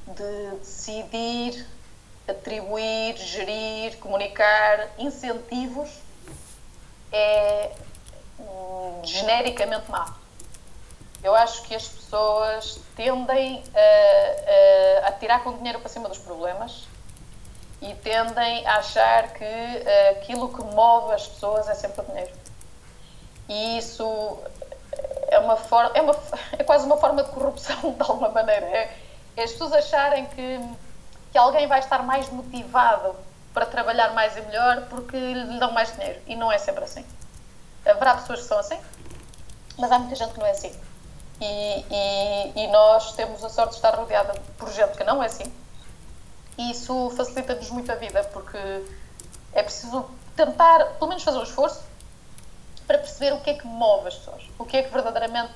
de 0.08 0.58
decidir, 0.60 1.66
atribuir, 2.28 3.18
gerir, 3.18 3.98
comunicar 3.98 4.90
incentivos 5.00 5.90
é 7.12 7.72
hum, 8.40 9.02
genericamente 9.04 9.90
má. 9.90 10.16
Eu 11.24 11.34
acho 11.34 11.64
que 11.64 11.74
as 11.74 11.88
pessoas 11.88 12.80
tendem 12.96 13.64
a, 13.74 15.06
a, 15.06 15.08
a 15.08 15.12
tirar 15.14 15.44
com 15.44 15.58
dinheiro 15.58 15.80
para 15.80 15.90
cima 15.90 16.08
dos 16.08 16.20
problemas 16.20 16.88
e 17.82 17.94
tendem 17.96 18.66
a 18.68 18.78
achar 18.78 19.34
que 19.34 19.44
eh, 19.44 20.18
aquilo 20.18 20.50
que 20.54 20.64
move 20.64 21.14
as 21.14 21.28
pessoas 21.28 21.68
é 21.68 21.76
sempre 21.76 22.02
o 22.02 22.06
dinheiro. 22.06 22.32
E 23.48 23.78
isso 23.78 24.40
é 25.28 25.40
uma 25.40 25.56
forma, 25.56 25.92
é, 25.96 26.60
é 26.60 26.64
quase 26.64 26.86
uma 26.86 26.98
forma 26.98 27.24
de 27.24 27.30
corrupção 27.30 27.92
de 27.94 28.02
alguma 28.02 28.30
maneira. 28.30 28.66
É, 28.66 28.98
é 29.38 29.44
as 29.44 29.52
pessoas 29.52 29.74
acharem 29.74 30.26
que, 30.28 30.60
que 31.32 31.38
alguém 31.38 31.68
vai 31.68 31.80
estar 31.80 32.02
mais 32.04 32.30
motivado 32.30 33.16
para 33.54 33.66
trabalhar 33.66 34.14
mais 34.14 34.36
e 34.36 34.42
melhor 34.42 34.88
porque 34.90 35.18
lhe 35.18 35.60
dão 35.60 35.72
mais 35.72 35.94
dinheiro. 35.94 36.20
E 36.28 36.36
não 36.36 36.52
é 36.52 36.58
sempre 36.58 36.84
assim. 36.84 37.06
Haverá 37.86 38.16
pessoas 38.16 38.42
que 38.42 38.48
são 38.48 38.58
assim, 38.58 38.80
mas 39.78 39.92
há 39.92 40.00
muita 40.00 40.16
gente 40.16 40.34
que 40.34 40.40
não 40.40 40.48
é 40.48 40.52
assim. 40.52 40.74
E, 41.40 41.86
e, 41.92 42.64
e 42.64 42.68
nós 42.68 43.14
temos 43.14 43.44
a 43.44 43.50
sorte 43.50 43.72
de 43.72 43.76
estar 43.76 43.94
rodeada 43.94 44.34
por 44.58 44.72
gente 44.72 44.98
que 44.98 45.04
não 45.04 45.22
é 45.22 45.28
assim. 45.28 45.52
E 46.58 46.72
isso 46.72 47.10
facilita-nos 47.12 47.70
muito 47.70 47.92
a 47.92 47.96
vida, 47.96 48.24
porque 48.32 48.58
é 49.54 49.64
preciso 49.64 50.06
tentar, 50.36 50.86
pelo 50.98 51.10
menos 51.10 51.24
fazer 51.24 51.38
um 51.38 51.44
esforço, 51.44 51.82
para 52.88 52.98
perceber 53.00 53.34
o 53.34 53.40
que 53.40 53.50
é 53.50 53.54
que 53.56 53.66
move 53.66 54.08
as 54.08 54.16
pessoas, 54.16 54.44
o 54.60 54.66
que 54.66 54.78
é 54.78 54.84
que 54.84 54.94
verdadeiramente 54.94 55.54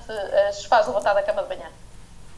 as 0.48 0.64
faz 0.64 0.86
levantar 0.86 1.14
da 1.14 1.22
cama 1.22 1.42
de 1.42 1.48
manhã. 1.48 1.70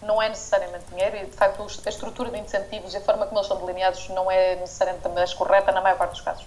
Não 0.02 0.20
é 0.20 0.28
necessariamente 0.28 0.84
dinheiro 0.90 1.16
e, 1.16 1.26
de 1.26 1.32
facto, 1.32 1.62
a 1.62 1.88
estrutura 1.88 2.30
de 2.30 2.38
incentivos 2.38 2.92
e 2.92 2.96
a 2.96 3.00
forma 3.00 3.24
como 3.26 3.38
eles 3.38 3.48
são 3.48 3.58
delineados 3.58 4.08
não 4.10 4.30
é 4.30 4.56
necessariamente 4.56 5.06
a 5.06 5.10
mais 5.10 5.32
correta 5.32 5.72
na 5.72 5.80
maior 5.80 5.96
parte 5.96 6.12
dos 6.12 6.20
casos. 6.20 6.44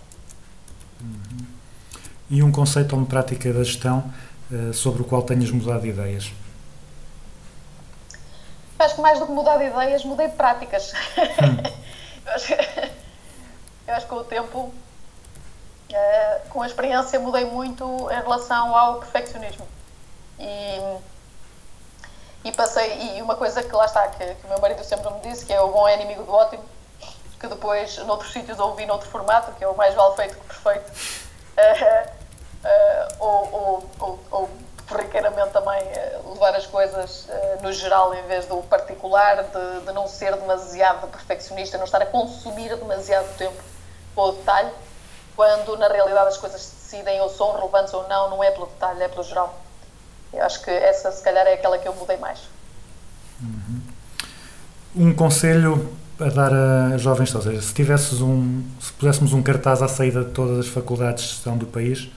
E 2.29 2.43
um 2.43 2.51
conceito 2.51 2.93
ou 2.93 2.99
uma 2.99 3.07
prática 3.07 3.53
da 3.53 3.63
gestão 3.63 4.11
eh, 4.51 4.73
sobre 4.73 5.01
o 5.01 5.05
qual 5.05 5.21
tenhas 5.21 5.49
mudado 5.51 5.81
de 5.81 5.89
ideias? 5.89 6.31
Acho 8.77 8.95
que 8.95 9.01
mais 9.01 9.19
do 9.19 9.25
que 9.25 9.31
mudar 9.31 9.57
de 9.57 9.65
ideias, 9.65 10.03
mudei 10.03 10.27
de 10.27 10.35
práticas. 10.35 10.91
eu, 12.25 12.31
acho, 12.33 12.47
que- 12.47 12.91
acho 13.91 14.05
que 14.05 14.09
com 14.09 14.15
o 14.17 14.23
tempo, 14.23 14.73
eh, 15.91 16.41
com 16.49 16.61
a 16.61 16.67
experiência, 16.67 17.19
mudei 17.19 17.45
muito 17.45 17.83
em 18.11 18.21
relação 18.21 18.75
ao 18.75 18.99
perfeccionismo. 18.99 19.67
E, 20.39 20.97
e 22.43 22.51
passei, 22.51 23.17
e 23.17 23.21
uma 23.21 23.35
coisa 23.35 23.63
que 23.63 23.71
lá 23.73 23.85
está, 23.85 24.07
que, 24.09 24.35
que 24.35 24.45
o 24.45 24.49
meu 24.49 24.59
marido 24.59 24.83
sempre 24.83 25.09
me 25.11 25.19
disse, 25.21 25.45
que 25.45 25.53
é 25.53 25.59
o 25.61 25.69
bom 25.71 25.87
é 25.87 25.95
inimigo 25.95 26.23
do 26.23 26.31
ótimo, 26.33 26.63
que 27.39 27.47
depois, 27.47 27.97
noutros 27.99 28.31
sítios, 28.31 28.59
ouvi 28.59 28.85
noutro 28.85 29.09
formato, 29.09 29.51
que 29.53 29.63
é 29.63 29.67
o 29.67 29.75
mais 29.75 29.93
vale 29.95 30.15
feito 30.15 30.35
que 30.37 30.45
perfeito. 30.45 30.91
Eh, 31.57 32.09
eh, 32.63 33.07
ou, 33.19 33.53
ou, 33.53 33.89
ou, 33.99 34.19
ou 34.31 34.49
corriqueiramente 34.89 35.51
também 35.51 35.79
eh, 35.81 36.19
levar 36.45 36.57
as 36.57 36.65
coisas 36.67 37.25
eh, 37.29 37.57
no 37.61 37.73
geral 37.73 38.13
em 38.13 38.27
vez 38.27 38.45
do 38.45 38.57
particular, 38.63 39.43
de, 39.43 39.85
de 39.85 39.91
não 39.93 40.07
ser 40.07 40.35
demasiado 40.35 41.07
perfeccionista, 41.07 41.77
não 41.77 41.85
estar 41.85 42.01
a 42.01 42.05
consumir 42.05 42.75
demasiado 42.75 43.35
tempo 43.37 43.61
com 44.13 44.29
o 44.29 44.31
detalhe, 44.33 44.69
quando 45.35 45.75
na 45.77 45.87
realidade 45.87 46.29
as 46.29 46.37
coisas 46.37 46.61
se 46.61 46.75
decidem 46.75 47.19
ou 47.21 47.29
são 47.29 47.53
relevantes 47.53 47.93
ou 47.93 48.07
não, 48.07 48.29
não 48.29 48.43
é 48.43 48.51
pelo 48.51 48.67
detalhe, 48.67 49.01
é 49.01 49.07
pelo 49.07 49.23
geral. 49.23 49.59
Eu 50.31 50.43
acho 50.43 50.61
que 50.61 50.69
essa 50.69 51.11
se 51.11 51.23
calhar 51.23 51.45
é 51.47 51.53
aquela 51.53 51.77
que 51.77 51.87
eu 51.87 51.95
mudei 51.95 52.17
mais. 52.17 52.39
Um 54.95 55.13
conselho 55.13 55.95
a 56.19 56.29
dar 56.29 56.53
a 56.53 56.97
jovens, 56.97 57.33
ou 57.35 57.41
seja, 57.41 57.61
se 57.61 57.73
tivesses 57.73 58.21
um, 58.21 58.63
se 58.79 58.93
puséssemos 58.93 59.33
um 59.33 59.41
cartaz 59.41 59.81
à 59.81 59.87
saída 59.87 60.23
de 60.23 60.31
todas 60.31 60.59
as 60.59 60.67
faculdades 60.67 61.23
de 61.23 61.29
gestão 61.31 61.57
do 61.57 61.65
país, 61.65 62.09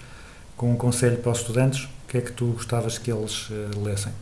com 0.56 0.70
um 0.70 0.76
conselho 0.76 1.18
para 1.18 1.32
os 1.32 1.38
estudantes, 1.38 1.88
que 2.08 2.18
é 2.18 2.20
que 2.22 2.32
tu 2.32 2.52
gostavas 2.52 2.98
que 2.98 3.12
eles 3.12 3.48
eh, 3.50 3.78
lessem? 3.78 4.12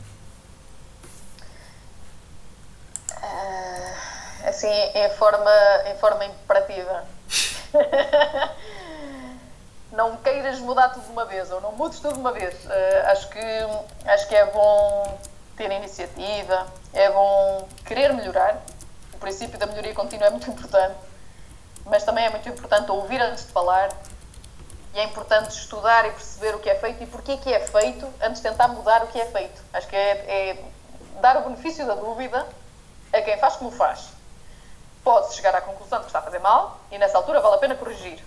assim 4.47 4.69
em 4.95 5.11
forma, 5.11 5.51
em 5.87 5.97
forma 5.99 6.25
imperativa. 6.25 7.05
não 9.93 10.17
queiras 10.19 10.59
mudar 10.61 10.91
tudo 10.91 11.05
de 11.05 11.13
uma 11.13 11.25
vez, 11.25 11.51
ou 11.51 11.61
não 11.61 11.73
mudes 11.73 12.01
tudo 12.01 12.15
de 12.15 12.21
uma 12.21 12.33
vez. 12.33 12.55
Eh, 12.69 13.05
acho, 13.09 13.29
que, 13.29 13.41
acho 14.07 14.29
que 14.29 14.35
é 14.35 14.47
bom 14.47 15.19
ter 15.57 15.71
iniciativa, 15.71 16.67
é 16.93 17.11
bom 17.11 17.69
querer 17.85 18.13
melhorar. 18.13 18.63
O 19.15 19.19
princípio 19.19 19.59
da 19.59 19.67
melhoria 19.67 19.95
contínua 19.95 20.27
é 20.27 20.31
muito 20.31 20.49
importante, 20.51 20.97
mas 21.85 22.05
também 22.05 22.25
é 22.25 22.31
muito 22.31 22.49
importante 22.49 22.91
ouvir 22.91 23.21
antes 23.21 23.47
de 23.47 23.53
falar. 23.53 23.91
E 24.97 24.99
é 24.99 25.05
importante 25.05 25.51
estudar 25.51 26.07
e 26.07 26.11
perceber 26.11 26.55
o 26.55 26.59
que 26.59 26.71
é 26.71 26.75
feito 26.75 27.03
e 27.03 27.07
porquê 27.07 27.37
que 27.37 27.53
é 27.53 27.61
feito 27.61 28.07
antes 28.23 28.41
de 28.41 28.49
tentar 28.49 28.69
mudar 28.69 29.05
o 29.05 29.09
que 29.09 29.21
é 29.21 29.27
feito. 29.27 29.63
Acho 29.71 29.87
que 29.87 29.95
é, 29.95 30.11
é 30.51 30.65
dar 31.21 31.37
o 31.37 31.43
benefício 31.43 31.87
da 31.87 31.95
dúvida 31.95 32.47
a 33.13 33.21
quem 33.21 33.37
faz 33.39 33.57
como 33.57 33.71
faz 33.71 34.17
pode 35.07 35.35
chegar 35.35 35.55
à 35.55 35.61
conclusão 35.61 35.99
de 35.99 36.07
que 36.07 36.09
está 36.09 36.19
a 36.19 36.23
fazer 36.23 36.41
mal 36.41 36.81
e 36.91 36.99
nessa 36.99 37.17
altura 37.17 37.41
vale 37.41 37.55
a 37.55 37.59
pena 37.59 37.77
corrigir. 37.77 38.25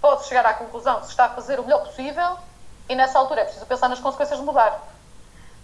Pode 0.00 0.24
chegar 0.26 0.46
à 0.46 0.54
conclusão 0.54 1.00
de 1.00 1.06
que 1.06 1.08
está 1.08 1.24
a 1.24 1.28
fazer 1.30 1.58
o 1.58 1.64
melhor 1.64 1.82
possível 1.82 2.36
e 2.88 2.94
nessa 2.94 3.18
altura 3.18 3.40
é 3.40 3.44
preciso 3.44 3.66
pensar 3.66 3.88
nas 3.88 3.98
consequências 3.98 4.38
de 4.38 4.44
mudar. 4.44 4.80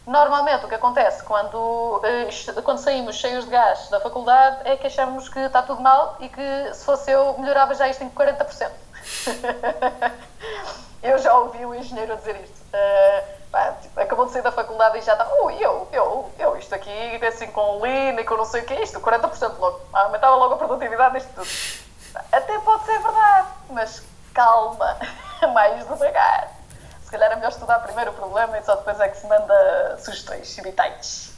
Normalmente 0.05 0.65
o 0.65 0.69
que 0.69 0.75
acontece 0.75 1.23
quando, 1.23 2.01
eh, 2.03 2.63
quando 2.63 2.79
saímos 2.79 3.15
cheios 3.17 3.45
de 3.45 3.51
gás 3.51 3.89
da 3.89 4.01
faculdade 4.01 4.63
é 4.65 4.77
que 4.77 4.87
achamos 4.87 5.29
que 5.29 5.39
está 5.39 5.63
tudo 5.63 5.81
mal 5.81 6.17
e 6.19 6.29
que 6.29 6.75
se 6.75 6.85
fosse 6.85 7.11
eu 7.11 7.39
melhorava 7.39 7.75
já 7.75 7.87
isto 7.87 8.03
em 8.03 8.11
40%. 8.11 8.86
eu 11.03 11.19
já 11.19 11.37
ouvi 11.39 11.65
o 11.65 11.75
engenheiro 11.75 12.17
dizer 12.17 12.37
isto. 12.43 12.57
Eh, 12.73 13.25
pá, 13.51 13.73
tipo, 13.81 13.99
acabou 14.01 14.27
de 14.27 14.33
sair 14.33 14.43
da 14.43 14.53
faculdade 14.53 14.99
e 14.99 15.03
já 15.03 15.13
está, 15.13 15.29
ui, 15.43 15.55
eu, 15.61 15.89
eu, 15.93 16.31
eu, 16.39 16.57
isto 16.57 16.75
aqui, 16.75 16.91
assim 17.27 17.47
com 17.49 17.81
lean 17.81 18.21
e 18.21 18.25
com 18.25 18.37
não 18.37 18.45
sei 18.45 18.63
o 18.63 18.65
que 18.65 18.75
é 18.75 18.83
isto, 18.83 19.01
40% 19.01 19.59
logo. 19.59 19.81
Ah, 19.93 20.03
Aumentava 20.03 20.37
logo 20.37 20.55
a 20.55 20.57
produtividade 20.59 21.15
disto 21.17 21.31
tudo. 21.35 21.49
Até 22.33 22.59
pode 22.61 22.85
ser 22.85 22.99
verdade, 22.99 23.49
mas 23.71 24.03
calma, 24.35 24.97
mais 25.55 25.87
devagar. 25.87 26.53
Se 27.03 27.11
calhar 27.11 27.31
é 27.31 27.37
melhor 27.37 27.51
estudar 27.51 27.79
primeiro 27.81 28.11
o 28.11 28.15
problema 28.15 28.59
e 28.59 28.65
só 28.65 28.75
depois 28.75 28.99
é 29.01 29.09
que 29.09 29.17
se 29.17 29.27
manda 29.27 29.99
sugestões 29.99 30.57
vitais. 30.57 31.33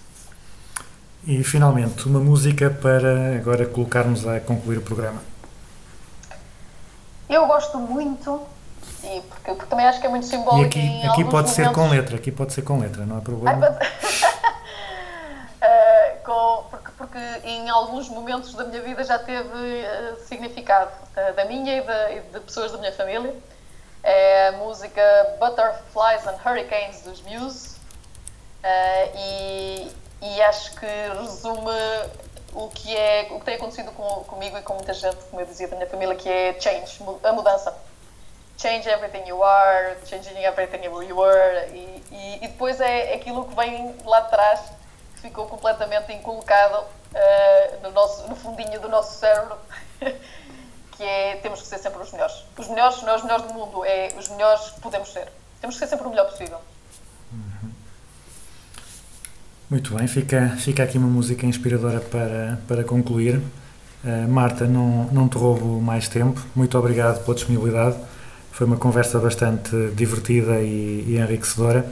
E 1.27 1.45
finalmente, 1.45 2.07
uma 2.07 2.21
música 2.21 2.71
para 2.71 3.37
agora 3.37 3.67
colocarmos 3.67 4.27
a 4.27 4.41
concluir 4.41 4.79
o 4.79 4.83
programa. 4.83 5.21
Eu 7.29 7.47
gosto 7.47 7.79
muito, 7.79 8.47
e 9.05 9.21
porque, 9.23 9.53
porque 9.55 9.67
também 9.67 9.87
acho 9.87 10.01
que 10.01 10.07
é 10.07 10.11
muito 10.11 10.25
E 10.27 10.29
simbólico 10.31 10.67
aqui, 10.67 10.79
em 10.81 10.99
aqui 11.01 11.07
alguns 11.23 11.31
pode 11.31 11.51
ser 11.51 11.73
com 11.73 11.89
letra, 11.89 12.17
aqui 12.17 12.33
pode 12.33 12.53
ser 12.53 12.63
com 12.63 12.79
letra, 12.81 13.05
não 13.05 13.17
há 13.17 13.19
Ai, 13.19 13.25
problema. 13.25 13.77
mas- 13.79 14.29
Eh, 15.61 16.17
com- 16.25 16.65
porque, 16.71 16.91
porque 16.97 17.19
em 17.43 17.69
alguns 17.69 18.09
momentos 18.09 18.55
da 18.55 18.63
minha 18.65 18.81
vida 18.81 19.03
já 19.03 19.19
teve 19.19 19.81
eh, 19.81 20.15
significado, 20.29 20.93
eh, 21.17 21.33
da 21.33 21.45
minha 21.47 21.79
e, 21.79 21.83
da- 21.83 22.13
e 22.13 22.21
de 22.21 22.39
pessoas 22.41 22.71
da 22.71 22.79
minha 22.79 22.93
família. 22.93 23.35
É 24.05 24.49
a 24.49 24.53
música 24.53 25.03
Butterflies 25.41 26.25
and 26.29 26.37
Hurricanes 26.47 27.01
dos 27.03 27.21
Muse 27.23 27.77
e, 29.17 29.91
e 30.23 30.43
acho 30.43 30.77
que 30.77 30.87
resume 31.21 31.73
o 32.55 32.69
que, 32.69 32.97
é, 32.97 33.29
o 33.31 33.39
que 33.39 33.45
tem 33.45 33.55
acontecido 33.55 33.93
com, 33.93 34.25
comigo 34.25 34.57
e 34.57 34.63
com 34.63 34.75
muita 34.75 34.95
gente, 34.95 35.17
como 35.31 35.41
eu 35.41 35.47
dizia, 35.47 35.69
da 35.69 35.77
minha 35.77 35.89
família, 35.89 36.15
que 36.15 36.29
é 36.29 36.59
change, 36.61 37.01
a 37.23 37.33
mudança 37.33 37.75
change 38.59 38.89
everything 38.89 39.27
you 39.27 39.43
are, 39.43 39.97
changing 40.05 40.37
everything 40.45 40.85
you 40.85 41.17
were, 41.17 41.69
e, 41.73 42.03
e, 42.11 42.45
e 42.45 42.49
depois 42.49 42.81
é 42.81 43.15
aquilo 43.15 43.47
que 43.47 43.55
vem 43.55 43.95
lá 44.05 44.21
de 44.21 44.31
trás, 44.31 44.61
que 45.15 45.21
ficou 45.23 45.47
completamente 45.47 46.13
incolocado 46.13 46.85
eh, 47.15 47.79
no, 47.83 47.91
nosso, 47.93 48.27
no 48.29 48.35
fundinho 48.35 48.81
do 48.81 48.89
nosso 48.89 49.17
cérebro, 49.19 49.57
que 50.97 51.05
é 51.05 51.37
temos 51.37 51.63
que 51.63 51.69
ser 51.69 51.79
sempre 51.79 52.03
os 52.03 52.13
melhores. 52.13 52.45
Os 52.57 52.69
melhores 52.69 53.01
não 53.03 53.13
é 53.13 53.17
os 53.17 53.23
melhores 53.23 53.47
do 53.47 53.55
mundo, 53.55 53.85
é 53.85 54.09
os 54.17 54.29
melhores 54.29 54.71
que 54.71 54.81
podemos 54.81 55.13
ser. 55.13 55.29
Temos 55.61 55.77
que 55.77 55.81
ser 55.81 55.89
sempre 55.89 56.07
o 56.07 56.11
melhor 56.11 56.29
possível. 56.29 56.61
Muito 59.71 59.95
bem, 59.95 60.07
fica, 60.07 60.57
fica 60.57 60.83
aqui 60.83 60.97
uma 60.97 61.09
música 61.09 61.45
inspiradora 61.45 62.01
para, 62.01 62.59
para 62.67 62.83
concluir. 62.85 63.37
Uh, 64.03 64.27
Marta, 64.29 64.65
não, 64.65 65.05
não 65.13 65.29
te 65.29 65.37
roubo 65.37 65.81
mais 65.81 66.09
tempo. 66.09 66.41
Muito 66.57 66.79
obrigado 66.79 67.23
pela 67.23 67.35
disponibilidade. 67.35 67.97
Foi 68.51 68.67
uma 68.67 68.77
conversa 68.77 69.19
bastante 69.19 69.71
divertida 69.95 70.61
e, 70.61 71.05
e 71.07 71.19
enriquecedora 71.19 71.87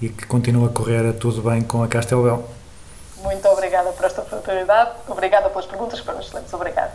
e 0.00 0.08
que 0.08 0.26
continua 0.26 0.68
a 0.68 0.70
correr 0.70 1.10
tudo 1.14 1.40
bem 1.42 1.62
com 1.62 1.82
a 1.82 1.88
Castelbel. 1.88 2.48
Muito 3.22 3.48
obrigada 3.48 3.92
por 3.92 4.04
esta 4.04 4.20
oportunidade, 4.20 4.90
obrigada 5.08 5.48
pelas 5.48 5.64
perguntas, 5.64 6.00
foram 6.00 6.20
excelentes, 6.20 6.52
obrigada. 6.52 6.92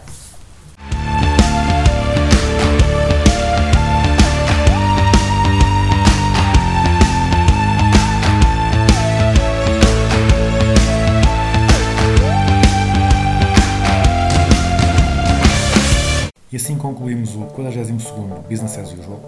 E 16.50 16.56
assim 16.56 16.78
concluímos 16.78 17.36
o 17.36 17.40
42º 17.40 18.42
Business 18.50 18.78
as 18.78 18.94
Usual, 18.94 19.20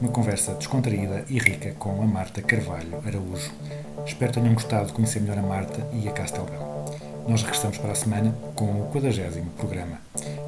uma 0.00 0.12
conversa 0.12 0.54
descontraída 0.54 1.24
e 1.28 1.36
rica 1.36 1.72
com 1.72 2.00
a 2.00 2.06
Marta 2.06 2.40
Carvalho 2.40 3.02
Araújo. 3.04 3.50
Espero 4.06 4.32
tenham 4.32 4.54
gostado 4.54 4.86
de 4.86 4.92
conhecer 4.92 5.20
melhor 5.20 5.38
a 5.38 5.42
Marta 5.42 5.84
e 5.92 6.08
a 6.08 6.12
Castelbel. 6.12 6.86
Nós 7.26 7.42
regressamos 7.42 7.78
para 7.78 7.90
a 7.90 7.96
semana 7.96 8.32
com 8.54 8.66
o 8.80 8.86
40 8.92 9.40
programa. 9.56 9.98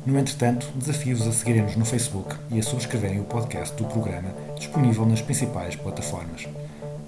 No 0.07 0.17
entretanto, 0.17 0.71
desafio-vos 0.77 1.27
a 1.27 1.33
seguirem-nos 1.33 1.75
no 1.75 1.85
Facebook 1.85 2.37
e 2.53 2.61
a 2.61 2.63
subscreverem 2.63 3.19
o 3.19 3.25
podcast 3.25 3.75
do 3.75 3.85
programa, 3.87 4.33
disponível 4.57 5.05
nas 5.05 5.21
principais 5.21 5.75
plataformas. 5.75 6.47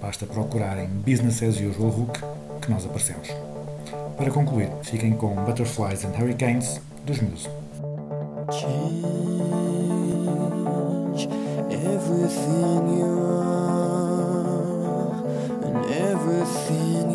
Basta 0.01 0.27
procurarem 0.27 0.89
Business 0.89 1.41
as 1.45 1.61
Usual 1.61 1.91
Hook, 1.91 2.19
que 2.61 2.73
nós 2.73 2.85
aparecemos. 2.85 3.29
Para 4.17 4.33
concluir, 4.33 4.69
fiquem 4.83 5.13
com 5.13 5.33
Butterflies 5.45 6.05
and 6.05 6.21
Hurricanes, 6.21 6.81
dos 7.07 7.21
Muse. 7.21 7.62
Change 8.51 9.03
everything 11.71 12.99
you 12.99 13.21
are 13.23 14.63
and 15.63 15.77
everything 15.87 17.12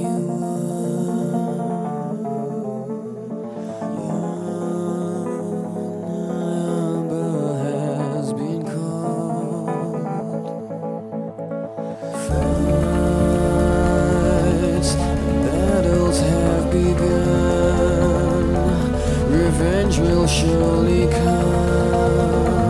friends 19.68 20.00
will 20.00 20.26
surely 20.28 21.06
come 21.12 22.67